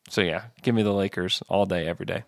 so 0.09 0.21
yeah, 0.21 0.45
give 0.63 0.75
me 0.75 0.83
the 0.83 0.93
Lakers 0.93 1.43
all 1.49 1.67
day, 1.67 1.87
every 1.87 2.07
day. 2.07 2.25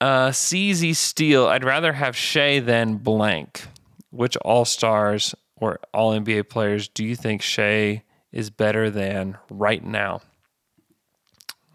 Uh, 0.00 0.28
CZ 0.28 0.94
Steel. 0.94 1.46
I'd 1.46 1.64
rather 1.64 1.94
have 1.94 2.16
Shai 2.16 2.60
than 2.60 2.96
blank. 2.96 3.62
Which 4.10 4.36
All 4.38 4.64
Stars 4.64 5.34
or 5.56 5.80
All 5.92 6.12
NBA 6.12 6.48
players 6.48 6.88
do 6.88 7.04
you 7.04 7.16
think 7.16 7.42
Shai 7.42 8.02
is 8.32 8.50
better 8.50 8.90
than 8.90 9.38
right 9.50 9.82
now. 9.82 10.20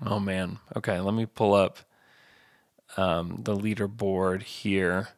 Oh 0.05 0.19
man. 0.19 0.59
Okay, 0.75 0.99
let 0.99 1.13
me 1.13 1.25
pull 1.25 1.53
up 1.53 1.79
um, 2.97 3.39
the 3.43 3.55
leaderboard 3.55 4.43
here 4.43 5.09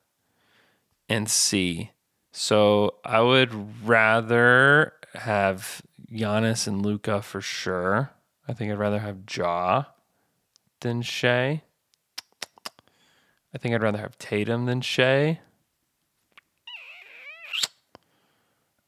and 1.10 1.30
see. 1.30 1.92
So 2.32 2.96
I 3.04 3.22
would 3.22 3.86
rather 3.88 4.94
have 5.14 5.82
Giannis 6.12 6.68
and 6.68 6.82
Luka 6.86 7.22
for 7.22 7.42
sure. 7.42 8.12
I 8.48 8.54
think 8.54 8.72
I'd 8.72 8.80
rather 8.80 9.00
have 9.00 9.20
Ja 9.30 9.84
than 10.82 11.02
Shai. 11.02 11.64
I 13.54 13.58
think 13.58 13.76
I'd 13.76 13.82
rather 13.82 14.00
have 14.00 14.18
Tatum 14.18 14.66
than 14.66 14.82
Shai. 14.82 15.40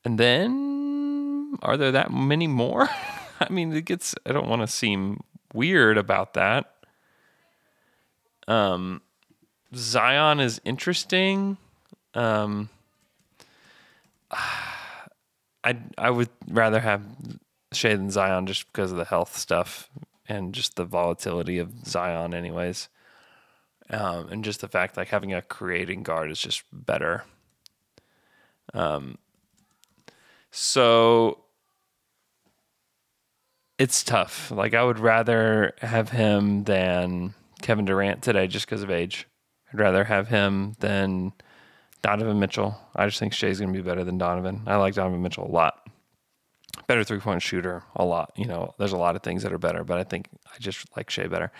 And 0.04 0.20
then 0.20 1.58
are 1.62 1.78
there 1.78 1.92
that 1.92 2.12
many 2.12 2.48
more? 2.48 2.90
I 3.40 3.50
mean, 3.50 3.74
it 3.74 3.86
gets. 3.86 4.16
I 4.26 4.32
don't 4.32 4.48
want 4.48 4.62
to 4.62 4.68
seem 4.68 5.22
weird 5.54 5.98
about 5.98 6.34
that. 6.36 6.72
Um, 8.48 9.02
Zion 9.74 10.40
is 10.40 10.62
interesting. 10.64 11.58
Um, 12.14 12.70
I 14.32 15.78
I 15.98 16.10
would 16.10 16.30
rather 16.48 16.80
have 16.80 17.02
Shai 17.74 17.96
than 17.96 18.12
Zion 18.12 18.46
just 18.46 18.72
because 18.72 18.92
of 18.92 18.98
the 18.98 19.06
health 19.06 19.36
stuff 19.38 19.90
and 20.28 20.54
just 20.54 20.76
the 20.76 20.86
volatility 20.86 21.60
of 21.60 21.88
Zion, 21.88 22.34
anyways. 22.34 22.90
Um, 23.90 24.30
and 24.30 24.44
just 24.44 24.62
the 24.62 24.68
fact 24.68 24.98
like 24.98 25.10
having 25.10 25.34
a 25.34 25.42
creating 25.42 26.04
guard 26.04 26.32
is 26.32 26.40
just 26.40 26.64
better. 26.72 27.24
Um, 28.74 29.18
so 30.52 31.40
it's 33.78 34.04
tough. 34.04 34.52
Like 34.52 34.74
I 34.74 34.84
would 34.84 35.00
rather 35.00 35.74
have 35.80 36.10
him 36.10 36.64
than 36.64 37.34
Kevin 37.62 37.86
Durant 37.86 38.22
today 38.22 38.48
just 38.48 38.66
because 38.66 38.84
of 38.84 38.90
age. 38.90 39.28
I'd 39.72 39.80
rather 39.80 40.04
have 40.06 40.28
him 40.28 40.76
than 40.80 41.34
Donovan 42.02 42.40
Mitchell. 42.40 42.80
I 42.96 43.08
just 43.08 43.20
think 43.20 43.34
Shai's 43.34 43.60
going 43.60 43.74
to 43.74 43.78
be 43.78 43.88
better 43.88 44.04
than 44.04 44.18
Donovan. 44.18 44.64
I 44.68 44.76
like 44.78 44.94
Donovan 44.94 45.22
Mitchell 45.22 45.48
a 45.48 45.52
lot. 45.52 45.88
Better 46.88 47.04
three 47.04 47.20
point 47.20 47.42
shooter, 47.42 47.84
a 47.96 48.06
lot. 48.06 48.32
You 48.36 48.46
know, 48.46 48.74
there's 48.78 48.92
a 48.92 48.98
lot 48.98 49.16
of 49.16 49.24
things 49.24 49.44
that 49.44 49.54
are 49.54 49.58
better, 49.58 49.84
but 49.84 49.98
I 49.98 50.04
think 50.04 50.30
I 50.46 50.58
just 50.60 50.86
like 50.96 51.10
Shai 51.10 51.28
better. 51.28 51.52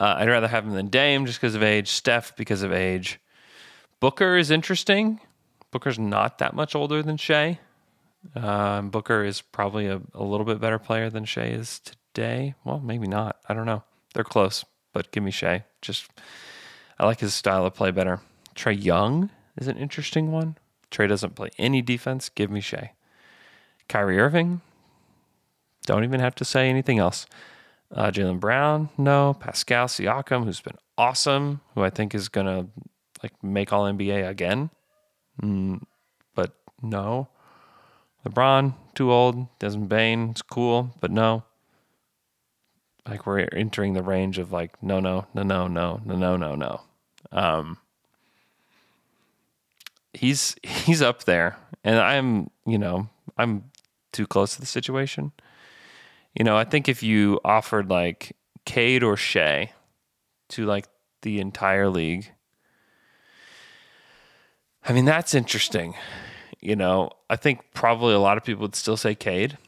Uh, 0.00 0.16
I'd 0.18 0.28
rather 0.28 0.48
have 0.48 0.64
him 0.64 0.72
than 0.74 0.88
Dame 0.88 1.26
just 1.26 1.40
because 1.40 1.54
of 1.54 1.62
age, 1.62 1.88
Steph 1.88 2.36
because 2.36 2.62
of 2.62 2.72
age. 2.72 3.20
Booker 4.00 4.36
is 4.36 4.50
interesting. 4.50 5.20
Booker's 5.70 5.98
not 5.98 6.38
that 6.38 6.54
much 6.54 6.74
older 6.74 7.02
than 7.02 7.16
Shai. 7.16 7.58
Uh, 8.34 8.82
Booker 8.82 9.24
is 9.24 9.40
probably 9.40 9.86
a, 9.86 10.00
a 10.14 10.22
little 10.22 10.46
bit 10.46 10.60
better 10.60 10.78
player 10.78 11.10
than 11.10 11.24
Shai 11.24 11.46
is 11.46 11.80
today. 11.80 12.54
Well, 12.64 12.80
maybe 12.80 13.06
not. 13.06 13.36
I 13.48 13.54
don't 13.54 13.66
know. 13.66 13.82
They're 14.14 14.24
close, 14.24 14.64
but 14.92 15.10
give 15.10 15.22
me 15.22 15.30
Shai. 15.30 15.64
Just 15.82 16.08
I 16.98 17.06
like 17.06 17.20
his 17.20 17.34
style 17.34 17.66
of 17.66 17.74
play 17.74 17.90
better. 17.90 18.20
Trae 18.54 18.82
Young 18.82 19.30
is 19.56 19.68
an 19.68 19.76
interesting 19.76 20.32
one. 20.32 20.56
Trae 20.90 21.08
doesn't 21.08 21.34
play 21.34 21.50
any 21.58 21.82
defense. 21.82 22.28
Give 22.28 22.50
me 22.50 22.60
Shai. 22.60 22.92
Kyrie 23.88 24.18
Irving. 24.18 24.60
Don't 25.86 26.04
even 26.04 26.20
have 26.20 26.34
to 26.36 26.44
say 26.44 26.68
anything 26.68 26.98
else. 26.98 27.26
Uh, 27.94 28.10
Jaylen 28.10 28.38
Brown, 28.38 28.90
no. 28.98 29.34
Pascal 29.34 29.86
Siakam, 29.86 30.44
who's 30.44 30.60
been 30.60 30.76
awesome, 30.98 31.60
who 31.74 31.82
I 31.82 31.90
think 31.90 32.14
is 32.14 32.28
gonna 32.28 32.66
like 33.22 33.32
make 33.42 33.72
All 33.72 33.84
NBA 33.84 34.28
again. 34.28 34.70
Mm, 35.42 35.82
but 36.34 36.52
no. 36.82 37.28
LeBron, 38.26 38.74
too 38.94 39.10
old. 39.12 39.46
Desmond 39.58 39.88
Bane, 39.88 40.30
it's 40.30 40.42
cool, 40.42 40.94
but 41.00 41.10
no. 41.10 41.44
Like 43.06 43.26
we're 43.26 43.48
entering 43.52 43.94
the 43.94 44.02
range 44.02 44.38
of 44.38 44.52
like 44.52 44.82
no, 44.82 45.00
no, 45.00 45.26
no, 45.32 45.42
no, 45.42 45.66
no, 45.66 46.00
no, 46.04 46.16
no, 46.16 46.36
no, 46.36 46.54
no. 46.54 46.80
Um, 47.32 47.78
he's 50.12 50.56
he's 50.62 51.00
up 51.00 51.24
there, 51.24 51.56
and 51.82 51.98
I'm 51.98 52.50
you 52.66 52.78
know 52.78 53.08
I'm 53.38 53.70
too 54.12 54.26
close 54.26 54.54
to 54.54 54.60
the 54.60 54.66
situation. 54.66 55.32
You 56.34 56.44
know, 56.44 56.56
I 56.56 56.64
think 56.64 56.88
if 56.88 57.02
you 57.02 57.40
offered 57.44 57.90
like 57.90 58.36
Cade 58.64 59.02
or 59.02 59.16
Shai 59.16 59.72
to 60.50 60.66
like 60.66 60.86
the 61.22 61.40
entire 61.40 61.88
league, 61.88 62.32
I 64.84 64.92
mean 64.92 65.04
that's 65.04 65.34
interesting. 65.34 65.94
You 66.60 66.76
know, 66.76 67.10
I 67.30 67.36
think 67.36 67.60
probably 67.74 68.14
a 68.14 68.20
lot 68.20 68.36
of 68.36 68.44
people 68.44 68.62
would 68.62 68.74
still 68.74 68.96
say 68.96 69.14
Cade, 69.14 69.58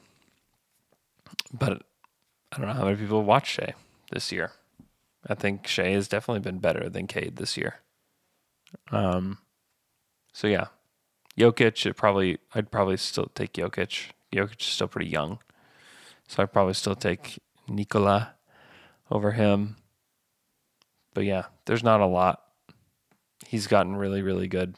but 1.53 1.83
I 2.53 2.59
don't 2.59 2.67
know 2.67 2.75
how 2.75 2.85
many 2.85 2.97
people 2.97 3.23
watch 3.23 3.49
Shai 3.49 3.75
this 4.11 4.33
year. 4.33 4.53
I 5.27 5.35
think 5.35 5.67
Shai 5.67 5.91
has 5.91 6.09
definitely 6.09 6.41
been 6.41 6.59
better 6.59 6.89
than 6.89 7.07
Cade 7.07 7.37
this 7.37 7.57
year. 7.57 7.77
Um, 8.91 9.39
so 10.33 10.47
yeah, 10.47 10.67
Jokic. 11.37 11.87
It 11.87 11.95
probably, 11.97 12.39
I'd 12.55 12.71
probably 12.71 12.97
still 12.97 13.31
take 13.35 13.53
Jokic. 13.53 14.11
Jokic 14.33 14.61
is 14.61 14.67
still 14.67 14.89
pretty 14.89 15.11
young, 15.11 15.39
so 16.31 16.45
I'd 16.45 16.53
probably 16.53 16.75
still 16.75 16.95
take 16.95 17.41
Nikola 17.69 18.35
over 19.11 19.33
him. 19.33 19.77
but 21.13 21.25
yeah, 21.25 21.47
there's 21.65 21.83
not 21.83 22.01
a 22.01 22.07
lot. 22.07 22.41
He's 23.45 23.67
gotten 23.67 23.97
really, 23.97 24.23
really 24.23 24.47
good. 24.47 24.77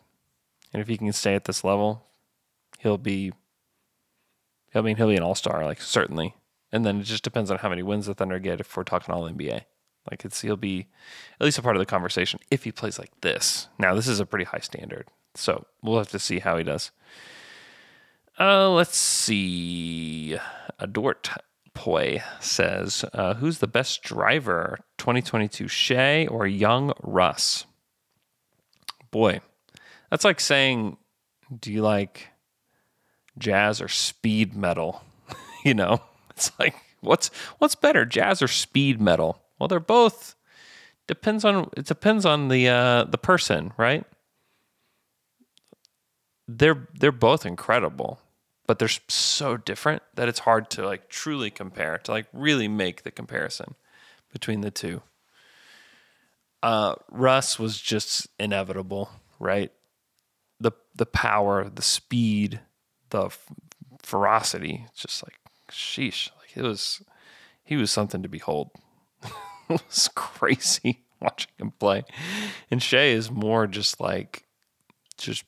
And 0.73 0.81
if 0.81 0.89
he 0.89 0.97
can 0.97 1.13
stay 1.13 1.35
at 1.35 1.45
this 1.45 1.63
level, 1.63 2.07
he'll 2.79 2.97
be 2.97 3.33
I 4.75 4.81
mean, 4.81 4.97
he'll 4.97 5.11
be 5.11 5.17
an 5.17 5.23
all 5.23 5.35
star, 5.35 5.67
like 5.67 5.83
certainly. 5.83 6.35
And 6.73 6.87
then 6.87 7.01
it 7.01 7.05
just 7.05 7.23
depends 7.23 7.51
on 7.51 7.59
how 7.59 7.69
many 7.69 7.83
wins 7.83 8.07
the 8.07 8.15
Thunder 8.15 8.39
get 8.39 8.59
if 8.59 8.75
we're 8.75 8.85
talking 8.85 9.15
all 9.15 9.29
NBA. 9.29 9.65
Like 10.11 10.25
it's 10.25 10.41
he'll 10.41 10.57
be 10.57 10.87
at 11.39 11.45
least 11.45 11.59
a 11.59 11.63
part 11.63 11.77
of 11.77 11.81
the 11.81 11.87
conversation 11.87 12.41
if 12.51 12.65
he 12.65 12.73
plays 12.73 12.99
like 12.99 13.13
this. 13.21 13.69
Now 13.79 13.95
this 13.95 14.09
is 14.09 14.21
a 14.21 14.27
pretty 14.27 14.47
high 14.47 14.61
standard, 14.61 15.07
so 15.35 15.67
we'll 15.83 15.99
have 15.99 16.09
to 16.13 16.19
see 16.19 16.39
how 16.39 16.57
he 16.57 16.65
does. 16.65 16.93
Uh, 18.41 18.71
let's 18.71 18.97
see. 18.97 20.39
Adort 20.83 21.31
Poi 21.75 22.23
says, 22.41 23.05
uh, 23.15 23.35
"Who's 23.35 23.59
the 23.59 23.67
best 23.67 24.03
driver, 24.03 24.79
2022, 24.99 25.69
Shai 25.69 26.27
or 26.27 26.47
Young 26.47 26.93
Russ?" 27.03 27.65
Boy, 29.11 29.41
that's 30.11 30.25
like 30.25 30.41
saying, 30.41 30.97
"Do 31.59 31.73
you 31.73 31.83
like 31.83 32.29
jazz 33.39 33.81
or 33.81 33.89
speed 33.89 34.55
metal?" 34.55 35.03
you 35.65 35.75
know, 35.75 36.03
it's 36.31 36.51
like, 36.59 36.75
what's 37.01 37.29
what's 37.59 37.75
better, 37.75 38.05
jazz 38.05 38.43
or 38.43 38.49
speed 38.49 39.01
metal? 39.01 39.41
Well, 39.59 39.69
they're 39.69 39.81
both 39.81 40.35
depends 41.07 41.45
on 41.45 41.69
it 41.77 41.87
depends 41.87 42.25
on 42.25 42.49
the 42.49 42.69
uh, 42.69 43.05
the 43.05 43.19
person, 43.19 43.73
right? 43.77 44.05
They're 46.49 46.89
they're 46.99 47.13
both 47.13 47.47
incredible, 47.47 48.21
but 48.73 48.79
they're 48.79 48.89
so 49.07 49.59
different 49.59 50.03
that 50.15 50.31
it's 50.31 50.39
hard 50.39 50.71
to 50.71 50.83
like 50.83 51.11
truly 51.11 51.51
compare 51.51 51.99
to 51.99 52.11
like 52.11 52.25
really 52.33 52.69
make 52.69 53.03
the 53.03 53.11
comparison 53.11 53.75
between 54.33 54.63
the 54.63 54.71
two. 54.71 55.03
Uh, 56.63 56.95
Russ 57.11 57.59
was 57.59 57.79
just 57.79 58.29
inevitable, 58.39 59.11
right? 59.39 59.71
The 60.59 60.73
the 60.95 61.05
power, 61.05 61.69
the 61.69 61.83
speed, 61.83 62.61
the 63.11 63.27
f- 63.27 63.47
ferocity, 64.03 64.87
just 64.97 65.23
like 65.23 65.35
sheesh, 65.71 66.31
like 66.39 66.57
it 66.57 66.63
was 66.63 67.03
he 67.63 67.77
was 67.77 67.91
something 67.91 68.23
to 68.23 68.29
behold. 68.31 68.71
it 69.69 69.83
was 69.87 70.09
crazy 70.15 71.05
watching 71.21 71.53
him 71.59 71.73
play. 71.73 72.05
And 72.71 72.83
Shai 72.83 73.09
is 73.09 73.31
more 73.31 73.67
just 73.67 74.01
like, 74.01 74.47
just, 75.19 75.45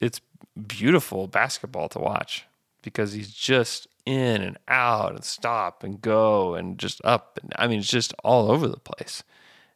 it's 0.00 0.22
beautiful 0.56 1.26
basketball 1.26 1.88
to 1.90 1.98
watch 1.98 2.46
because 2.82 3.12
he's 3.12 3.32
just 3.32 3.88
in 4.04 4.40
and 4.40 4.58
out 4.68 5.14
and 5.14 5.24
stop 5.24 5.82
and 5.82 6.00
go 6.00 6.54
and 6.54 6.78
just 6.78 7.00
up. 7.04 7.38
And 7.42 7.52
I 7.56 7.66
mean, 7.66 7.80
it's 7.80 7.88
just 7.88 8.14
all 8.24 8.50
over 8.50 8.68
the 8.68 8.78
place. 8.78 9.22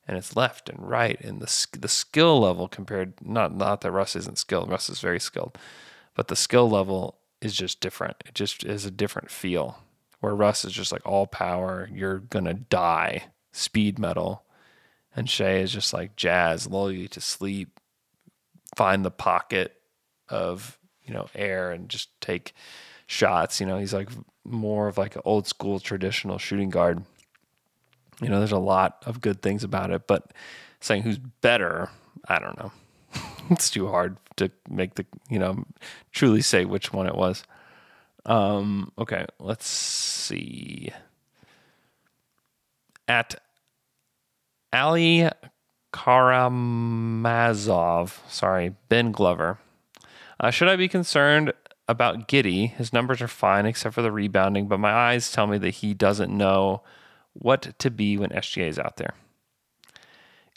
And 0.07 0.17
it's 0.17 0.37
left 0.37 0.69
and 0.69 0.89
right. 0.89 1.21
And 1.21 1.41
the, 1.41 1.67
the 1.79 1.89
skill 1.89 2.41
level 2.41 2.69
compared, 2.69 3.15
not, 3.25 3.55
not 3.55 3.81
that 3.83 3.93
Russ 3.93 4.17
isn't 4.17 4.39
skilled, 4.39 4.71
Russ 4.71 4.89
is 4.89 5.01
very 5.01 5.21
skilled, 5.21 5.57
but 6.15 6.29
the 6.29 6.37
skill 6.37 6.69
level 6.69 7.19
is 7.41 7.55
just 7.55 7.81
different. 7.81 8.17
It 8.27 8.35
just 8.35 8.65
is 8.65 8.85
a 8.85 8.91
different 8.91 9.31
feel 9.31 9.79
where 10.21 10.35
Russ 10.35 10.65
is 10.65 10.73
just 10.73 10.93
like 10.93 11.07
all 11.07 11.27
power, 11.27 11.89
you're 11.93 12.21
to 12.31 12.55
die 12.55 13.25
speed 13.53 13.99
metal. 13.99 14.45
And 15.17 15.29
Shai 15.29 15.57
is 15.57 15.73
just 15.73 15.93
like 15.93 16.17
jazz, 16.17 16.69
lull 16.69 16.93
you 16.93 17.09
to 17.09 17.21
sleep, 17.21 17.81
find 18.77 19.05
the 19.05 19.11
pocket 19.11 19.80
of, 20.31 20.79
you 21.05 21.15
know, 21.15 21.29
air 21.35 21.71
and 21.71 21.89
just 21.89 22.09
take 22.21 22.55
shots. 23.07 23.61
You 23.61 23.67
know, 23.67 23.79
he's 23.79 23.95
like 23.95 24.11
more 24.45 24.89
of 24.89 24.99
like 24.99 25.17
an 25.17 25.23
old 25.25 25.47
school 25.47 25.81
traditional 25.81 26.39
shooting 26.39 26.71
guard. 26.71 27.05
You 28.21 28.29
know, 28.29 28.39
there's 28.39 28.53
a 28.53 28.59
lot 28.59 29.03
of 29.07 29.21
good 29.21 29.43
things 29.43 29.65
about 29.65 29.91
it, 29.91 30.07
but 30.07 30.33
saying 30.81 31.03
who's 31.03 31.19
better, 31.19 31.91
I 32.29 32.39
don't 32.39 32.59
know. 32.59 32.73
it's 33.51 33.71
too 33.71 33.89
hard 33.89 34.17
to 34.37 34.51
make 34.69 34.95
the, 34.95 35.07
you 35.29 35.39
know, 35.39 35.65
truly 36.13 36.43
say 36.43 36.65
which 36.65 36.93
one 36.93 37.07
it 37.07 37.15
was. 37.15 37.43
Um, 38.27 38.93
okay, 38.99 39.25
let's 39.39 39.67
see 39.67 40.93
at 43.11 43.35
Ali 44.73 45.29
Karamazov, 45.93 48.21
sorry, 48.29 48.77
Ben 48.89 49.11
Glover. 49.11 49.59
Uh, 50.41 50.51
should 50.51 50.69
I 50.69 50.77
be 50.77 50.89
concerned 50.89 51.53
about 51.87 52.27
Giddey? 52.27 52.71
His 52.71 52.95
numbers 52.95 53.21
are 53.21 53.29
fine 53.29 53.67
except 53.67 53.95
for 53.95 54.01
the 54.01 54.11
rebounding, 54.11 54.69
but 54.69 54.81
my 54.81 54.91
eyes 54.91 55.31
tell 55.31 55.47
me 55.47 55.59
that 55.59 55.71
he 55.71 55.93
doesn't 55.93 56.35
know 56.35 56.83
what 57.35 57.79
to 57.79 57.91
be 57.91 58.17
when 58.17 58.31
SGA 58.31 58.67
is 58.67 58.79
out 58.79 58.97
there. 58.97 59.15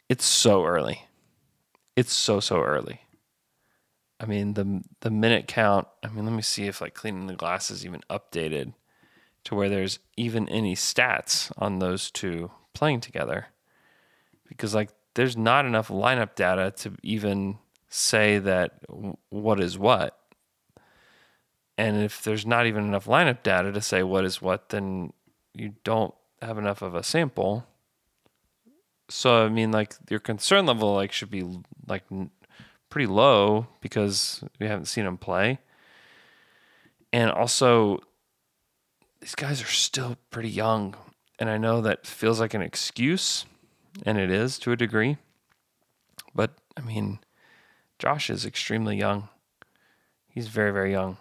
It's 0.07 0.23
so 0.23 0.63
early. 0.63 1.05
It's 1.97 2.13
so 2.13 2.39
so 2.39 2.61
early. 2.61 3.01
I 4.21 4.25
mean 4.25 4.53
the 4.53 4.83
the 5.01 5.11
minute 5.11 5.47
count. 5.47 5.87
I 6.01 6.07
mean, 6.07 6.25
let 6.25 6.33
me 6.33 6.41
see 6.41 6.65
if 6.65 6.79
like 6.79 6.93
cleaning 6.93 7.27
the 7.27 7.35
glass 7.35 7.69
is 7.69 7.85
even 7.85 8.01
updated 8.09 8.73
to 9.43 9.55
where 9.55 9.67
there's 9.67 9.99
even 10.15 10.47
any 10.47 10.75
stats 10.75 11.51
on 11.57 11.79
those 11.79 12.09
two 12.09 12.51
playing 12.73 13.01
together 13.01 13.47
because 14.47 14.73
like 14.73 14.91
there's 15.15 15.35
not 15.35 15.65
enough 15.65 15.89
lineup 15.89 16.35
data 16.35 16.71
to 16.77 16.93
even 17.03 17.57
say 17.93 18.39
that 18.39 18.79
what 19.29 19.59
is 19.59 19.77
what 19.77 20.17
and 21.77 21.97
if 21.97 22.23
there's 22.23 22.45
not 22.45 22.65
even 22.65 22.83
enough 22.83 23.05
lineup 23.05 23.43
data 23.43 23.71
to 23.71 23.81
say 23.81 24.01
what 24.01 24.25
is 24.25 24.41
what 24.41 24.69
then 24.69 25.13
you 25.53 25.73
don't 25.83 26.13
have 26.41 26.57
enough 26.57 26.81
of 26.81 26.95
a 26.95 27.03
sample 27.03 27.65
so 29.09 29.45
i 29.45 29.49
mean 29.49 29.71
like 29.71 29.93
your 30.09 30.19
concern 30.19 30.65
level 30.65 30.93
like 30.93 31.11
should 31.11 31.29
be 31.29 31.45
like 31.87 32.03
pretty 32.89 33.07
low 33.07 33.67
because 33.81 34.43
we 34.59 34.67
haven't 34.67 34.85
seen 34.85 35.05
him 35.05 35.17
play 35.17 35.59
and 37.13 37.29
also 37.29 37.99
these 39.23 39.35
guys 39.35 39.61
are 39.61 39.67
still 39.67 40.17
pretty 40.31 40.49
young. 40.49 40.95
And 41.39 41.49
I 41.49 41.57
know 41.57 41.79
that 41.79 42.05
feels 42.05 42.41
like 42.41 42.53
an 42.53 42.61
excuse, 42.61 43.45
and 44.05 44.17
it 44.17 44.29
is 44.29 44.59
to 44.59 44.73
a 44.73 44.75
degree. 44.75 45.15
But 46.35 46.55
I 46.75 46.81
mean, 46.81 47.19
Josh 47.99 48.29
is 48.29 48.45
extremely 48.45 48.97
young. 48.97 49.29
He's 50.27 50.47
very, 50.47 50.71
very 50.71 50.91
young. 50.91 51.17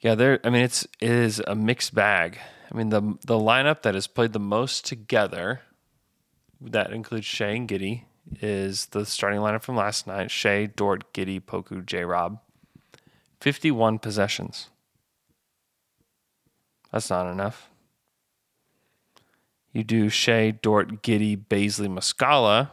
Yeah, 0.00 0.14
there. 0.14 0.40
I 0.44 0.50
mean, 0.50 0.62
it's 0.62 0.84
it 1.00 1.10
is 1.10 1.40
a 1.46 1.54
mixed 1.54 1.94
bag. 1.94 2.38
I 2.70 2.76
mean, 2.76 2.90
the 2.90 3.00
the 3.24 3.38
lineup 3.38 3.82
that 3.82 3.94
has 3.94 4.06
played 4.06 4.32
the 4.32 4.40
most 4.40 4.84
together, 4.84 5.62
that 6.60 6.92
includes 6.92 7.26
Shai 7.26 7.50
and 7.50 7.68
Giddey, 7.68 8.02
is 8.40 8.86
the 8.86 9.06
starting 9.06 9.40
lineup 9.40 9.62
from 9.62 9.76
last 9.76 10.06
night: 10.06 10.30
Shai, 10.30 10.66
Dort, 10.66 11.12
Giddey, 11.14 11.40
Poku, 11.40 11.86
J. 11.86 12.04
Rob. 12.04 12.40
Fifty-one 13.40 13.98
possessions. 13.98 14.68
That's 16.92 17.10
not 17.10 17.30
enough. 17.30 17.70
You 19.72 19.84
do 19.84 20.08
Shai, 20.08 20.50
Dort, 20.50 21.02
Giddey, 21.02 21.36
Bazley, 21.36 21.88
Muscala. 21.88 22.70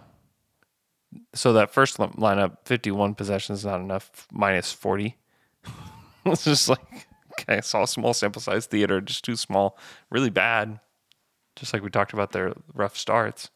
So 1.33 1.53
that 1.53 1.71
first 1.71 1.97
lineup, 1.97 2.57
51 2.65 3.15
possessions, 3.15 3.65
not 3.65 3.81
enough, 3.81 4.27
minus 4.31 4.71
40. 4.71 5.15
it's 6.25 6.43
just 6.43 6.69
like, 6.69 7.07
okay, 7.31 7.57
I 7.57 7.59
saw 7.61 7.83
a 7.83 7.87
small 7.87 8.13
sample 8.13 8.41
size 8.41 8.65
theater, 8.65 9.01
just 9.01 9.23
too 9.23 9.35
small, 9.35 9.77
really 10.09 10.29
bad. 10.29 10.79
Just 11.55 11.73
like 11.73 11.83
we 11.83 11.89
talked 11.89 12.13
about 12.13 12.31
their 12.31 12.53
rough 12.73 12.97
starts. 12.97 13.49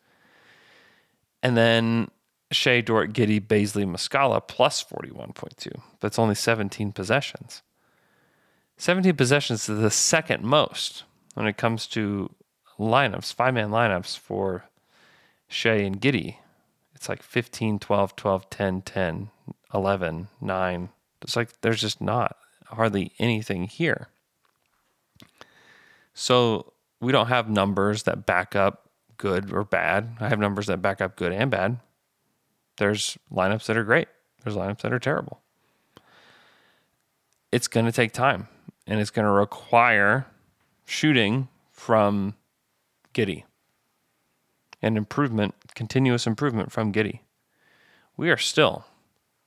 And 1.42 1.56
then 1.56 2.10
Shai, 2.52 2.82
Dort, 2.82 3.14
Giddey, 3.14 3.40
Bazley, 3.40 3.86
Muscala 3.86 4.46
plus 4.46 4.84
41.2. 4.84 5.80
That's 6.00 6.20
only 6.20 6.36
17 6.36 6.92
possessions. 6.92 7.62
17 8.78 9.16
possessions 9.16 9.70
is 9.70 9.80
the 9.80 9.92
second 9.92 10.44
most 10.44 11.04
when 11.34 11.48
it 11.48 11.58
comes 11.58 11.88
to 11.88 12.30
lineups, 12.80 13.34
five 13.34 13.54
man 13.54 13.70
lineups 13.70 14.18
for 14.18 14.66
Shai 15.48 15.76
and 15.76 16.02
Giddey. 16.02 16.38
It's 17.06 17.10
like 17.10 17.22
15, 17.22 17.78
12, 17.78 18.16
12, 18.16 18.50
10, 18.50 18.82
10, 18.82 19.30
11, 19.76 20.28
9. 20.42 20.90
It's 21.22 21.36
like 21.36 21.62
there's 21.62 21.80
just 21.80 22.02
not 22.02 22.36
hardly 22.66 23.12
anything 23.20 23.66
here. 23.66 24.08
So 26.16 26.74
we 27.00 27.12
don't 27.12 27.28
have 27.28 27.48
numbers 27.48 28.02
that 28.04 28.26
back 28.26 28.56
up 28.56 28.90
good 29.18 29.54
or 29.54 29.64
bad. 29.64 30.18
I 30.20 30.30
have 30.30 30.40
numbers 30.40 30.66
that 30.66 30.82
back 30.82 31.00
up 31.00 31.16
good 31.16 31.32
and 31.32 31.52
bad. 31.52 31.78
There's 32.78 33.20
lineups 33.32 33.68
that 33.68 33.78
are 33.78 33.84
great, 33.84 34.08
there's 34.44 34.56
lineups 34.56 34.82
that 34.82 34.92
are 34.92 34.98
terrible. 34.98 35.42
It's 37.52 37.68
going 37.68 37.86
to 37.86 37.92
take 37.92 38.14
time 38.14 38.48
and 38.88 39.00
it's 39.00 39.12
going 39.12 39.26
to 39.28 39.32
require 39.32 40.26
shooting 40.86 41.50
from 41.72 42.34
Giddey 43.14 43.44
and 44.82 44.98
improvement, 44.98 45.54
continuous 45.76 46.26
improvement 46.26 46.72
from 46.72 46.92
Giddey. 46.92 47.20
We 48.18 48.32
are 48.32 48.38
still 48.38 48.86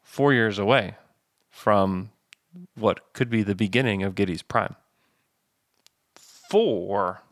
four 0.02 0.32
years 0.32 0.58
away 0.58 0.96
from 1.50 2.10
what 2.74 3.12
could 3.12 3.30
be 3.30 3.42
the 3.42 3.54
beginning 3.54 4.02
of 4.02 4.14
Giddey's 4.14 4.42
prime. 4.42 4.76
Four. 6.14 7.22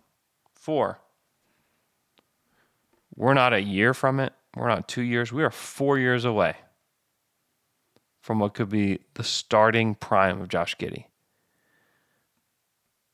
Four. 0.54 0.98
We're 3.14 3.34
not 3.34 3.52
a 3.52 3.62
year 3.62 3.94
from 3.94 4.20
it. 4.20 4.32
We're 4.54 4.68
not 4.68 4.88
two 4.88 5.02
years. 5.02 5.32
We 5.32 5.44
are 5.44 5.50
four 5.50 5.98
years 5.98 6.24
away 6.24 6.56
from 8.20 8.40
what 8.40 8.54
could 8.54 8.68
be 8.68 9.00
the 9.14 9.22
starting 9.24 9.94
prime 9.94 10.40
of 10.40 10.48
Josh 10.48 10.76
Giddey. 10.76 11.04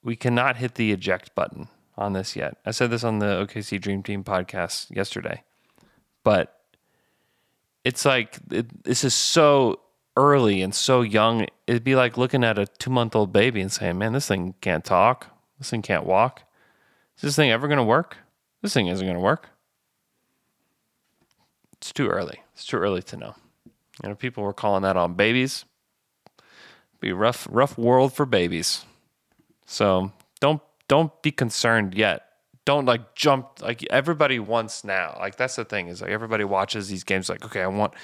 We 0.03 0.17
cannot 0.17 0.57
hit 0.57 0.75
the 0.75 0.91
eject 0.91 1.35
button 1.35 1.69
on 1.97 2.15
this 2.15 2.35
yet. 2.35 2.57
I 2.65 2.71
said 2.71 2.91
this 2.91 3.05
on 3.05 3.19
the 3.19 3.27
OKC 3.27 3.81
Dream 3.81 4.03
Team 4.03 4.25
podcast 4.25 4.91
yesterday, 4.91 5.45
but 6.25 6.61
it's 7.85 8.05
like 8.05 8.39
it, 8.51 8.85
this 8.85 9.05
is 9.05 9.15
so 9.15 9.81
early 10.17 10.63
and 10.63 10.75
so 10.75 11.03
young. 11.03 11.47
It'd 11.67 11.85
be 11.85 11.97
like 11.97 12.17
looking 12.17 12.45
at 12.45 12.59
a 12.59 12.67
two 12.67 12.91
month 12.91 13.17
old 13.17 13.33
baby 13.33 13.61
and 13.61 13.73
saying, 13.73 13.99
man, 13.99 14.13
this 14.13 14.29
thing 14.29 14.55
can't 14.61 14.85
talk. 14.85 15.29
This 15.59 15.71
thing 15.71 15.83
can't 15.83 16.05
walk. 16.05 16.43
Is 17.17 17.23
this 17.23 17.37
thing 17.37 17.51
ever 17.51 17.69
going 17.69 17.79
to 17.79 17.85
work? 17.85 18.19
This 18.63 18.75
thing 18.75 18.87
isn't 18.89 19.05
going 19.05 19.17
to 19.17 19.21
work. 19.23 19.51
It's 21.75 21.93
too 21.93 22.09
early. 22.09 22.43
It's 22.55 22.65
too 22.65 22.77
early 22.77 23.03
to 23.03 23.17
know. 23.17 23.35
You 24.03 24.11
know, 24.11 24.15
people 24.15 24.43
were 24.45 24.53
calling 24.53 24.83
that 24.83 24.97
on 24.97 25.15
babies. 25.15 25.65
It'd 26.37 27.01
Be 27.01 27.13
rough, 27.13 27.47
rough 27.51 27.77
world 27.77 28.13
for 28.13 28.27
babies. 28.27 28.85
So 29.67 30.13
don't 30.41 30.61
don't 30.89 31.23
be 31.23 31.31
concerned 31.33 31.95
yet. 31.95 32.32
Don't 32.65 32.87
like 32.87 33.15
jump 33.15 33.61
like 33.61 33.85
everybody 33.91 34.39
wants 34.39 34.85
now. 34.85 35.17
Like 35.19 35.37
that's 35.37 35.57
the 35.57 35.65
thing 35.65 35.89
is 35.89 36.01
like 36.01 36.11
everybody 36.11 36.45
watches 36.45 36.89
these 36.89 37.03
games 37.03 37.29
like 37.29 37.45
okay, 37.45 37.63
I 37.63 37.67
want 37.67 37.95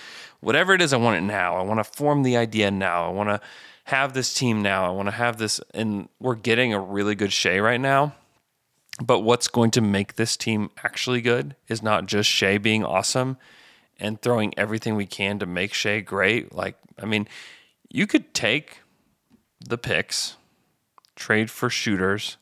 whatever 0.40 0.74
it 0.74 0.82
is, 0.82 0.92
I 0.92 0.96
want 0.96 1.16
it 1.18 1.26
now. 1.26 1.56
I 1.56 1.62
want 1.62 1.78
to 1.78 1.84
form 1.84 2.24
the 2.24 2.36
idea 2.36 2.70
now. 2.70 3.06
I 3.06 3.10
want 3.10 3.28
to 3.28 3.40
have 3.88 4.12
this 4.12 4.34
team 4.34 4.60
now. 4.60 4.84
I 4.84 4.90
want 4.90 5.06
to 5.06 5.12
have 5.12 5.38
this, 5.38 5.62
and 5.72 6.10
we're 6.20 6.34
getting 6.34 6.74
a 6.74 6.80
really 6.80 7.14
good 7.14 7.32
Shai 7.32 7.58
right 7.58 7.80
now. 7.80 8.14
But 9.02 9.20
what's 9.20 9.48
going 9.48 9.70
to 9.72 9.80
make 9.80 10.16
this 10.16 10.36
team 10.36 10.70
actually 10.84 11.22
good 11.22 11.56
is 11.68 11.82
not 11.82 12.04
just 12.04 12.28
Shai 12.28 12.58
being 12.58 12.84
awesome 12.84 13.38
and 13.98 14.20
throwing 14.20 14.52
everything 14.58 14.94
we 14.94 15.06
can 15.06 15.38
to 15.38 15.46
make 15.46 15.72
Shai 15.72 16.00
great. 16.00 16.54
Like, 16.54 16.76
I 17.00 17.06
mean, 17.06 17.28
you 17.88 18.06
could 18.06 18.34
take 18.34 18.82
the 19.66 19.78
picks, 19.78 20.36
trade 21.16 21.50
for 21.50 21.70
shooters, 21.70 22.36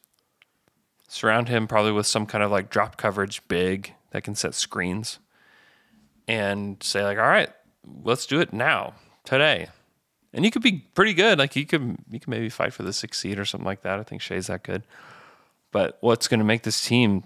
surround 1.16 1.48
him 1.48 1.66
probably 1.66 1.92
with 1.92 2.06
some 2.06 2.26
kind 2.26 2.44
of 2.44 2.50
like 2.50 2.70
drop 2.70 2.96
coverage 2.96 3.46
big 3.48 3.94
that 4.10 4.22
can 4.22 4.34
set 4.34 4.54
screens, 4.54 5.18
and 6.28 6.82
say, 6.82 7.02
like, 7.02 7.18
all 7.18 7.24
right, 7.24 7.50
let's 8.04 8.26
do 8.26 8.40
it 8.40 8.52
now, 8.52 8.94
today. 9.24 9.68
And 10.32 10.44
you 10.44 10.50
could 10.50 10.62
be 10.62 10.84
pretty 10.94 11.14
good. 11.14 11.38
Like 11.38 11.56
you 11.56 11.64
could 11.64 11.96
you 12.10 12.20
could 12.20 12.28
maybe 12.28 12.50
fight 12.50 12.74
for 12.74 12.82
the 12.82 12.92
sixth 12.92 13.20
seed 13.20 13.38
or 13.38 13.46
something 13.46 13.66
like 13.66 13.82
that. 13.82 13.98
I 13.98 14.02
think 14.02 14.20
Shai's 14.20 14.48
that 14.48 14.62
good. 14.62 14.82
But 15.72 15.96
what's 16.00 16.28
going 16.28 16.40
to 16.40 16.44
make 16.44 16.62
this 16.62 16.84
team 16.84 17.24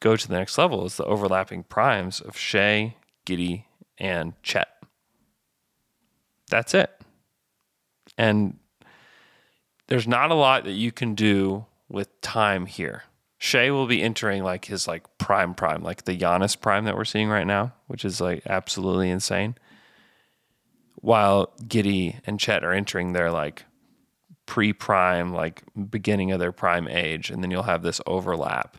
go 0.00 0.16
to 0.16 0.28
the 0.28 0.36
next 0.36 0.58
level 0.58 0.84
is 0.84 0.96
the 0.96 1.04
overlapping 1.04 1.62
primes 1.64 2.20
of 2.20 2.36
Shai, 2.36 2.96
Giddey, 3.24 3.64
and 3.96 4.34
Chet. 4.42 4.68
That's 6.50 6.74
it. 6.74 6.90
And 8.16 8.58
there's 9.86 10.08
not 10.08 10.30
a 10.30 10.34
lot 10.34 10.64
that 10.64 10.72
you 10.72 10.90
can 10.92 11.14
do 11.14 11.66
with 11.88 12.20
time 12.20 12.66
here. 12.66 13.04
Shai 13.38 13.70
will 13.70 13.86
be 13.86 14.02
entering 14.02 14.42
like 14.42 14.64
his 14.64 14.88
like 14.88 15.04
prime 15.16 15.54
prime, 15.54 15.82
like 15.82 16.04
the 16.04 16.18
Giannis 16.18 16.60
prime 16.60 16.84
that 16.84 16.96
we're 16.96 17.04
seeing 17.04 17.28
right 17.28 17.46
now, 17.46 17.72
which 17.86 18.04
is 18.04 18.20
like 18.20 18.42
absolutely 18.46 19.10
insane. 19.10 19.56
While 20.96 21.52
Giddey 21.62 22.20
and 22.26 22.40
Chet 22.40 22.64
are 22.64 22.72
entering 22.72 23.12
their 23.12 23.30
like 23.30 23.64
pre-prime, 24.46 25.32
like 25.32 25.62
beginning 25.90 26.32
of 26.32 26.40
their 26.40 26.50
prime 26.50 26.88
age, 26.88 27.30
and 27.30 27.42
then 27.42 27.50
you'll 27.52 27.62
have 27.62 27.82
this 27.82 28.00
overlap. 28.06 28.78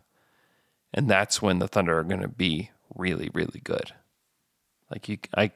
And 0.94 1.10
that's 1.10 1.42
when 1.42 1.60
the 1.60 1.68
Thunder 1.68 1.98
are 1.98 2.04
going 2.04 2.22
to 2.22 2.28
be 2.28 2.72
really, 2.96 3.30
really 3.34 3.62
good. 3.64 3.94
Like 4.92 5.08
you, 5.08 5.20
I, 5.38 5.52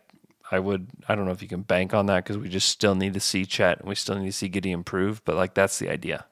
I 0.52 0.60
would, 0.60 0.88
I 1.10 1.16
don't 1.16 1.26
know 1.26 1.32
if 1.32 1.42
you 1.42 1.48
can 1.48 1.64
bank 1.64 1.94
on 1.94 2.06
that 2.06 2.24
because 2.24 2.38
we 2.38 2.48
just 2.48 2.70
still 2.70 2.94
need 2.94 3.16
to 3.16 3.20
see 3.20 3.46
Chet 3.46 3.80
and 3.80 3.90
we 3.90 3.96
still 3.96 4.18
need 4.18 4.28
to 4.28 4.32
see 4.32 4.50
Giddey 4.50 4.72
improve. 4.72 5.26
But 5.26 5.36
like 5.36 5.56
that's 5.56 5.80
the 5.80 5.90
idea. 5.90 6.26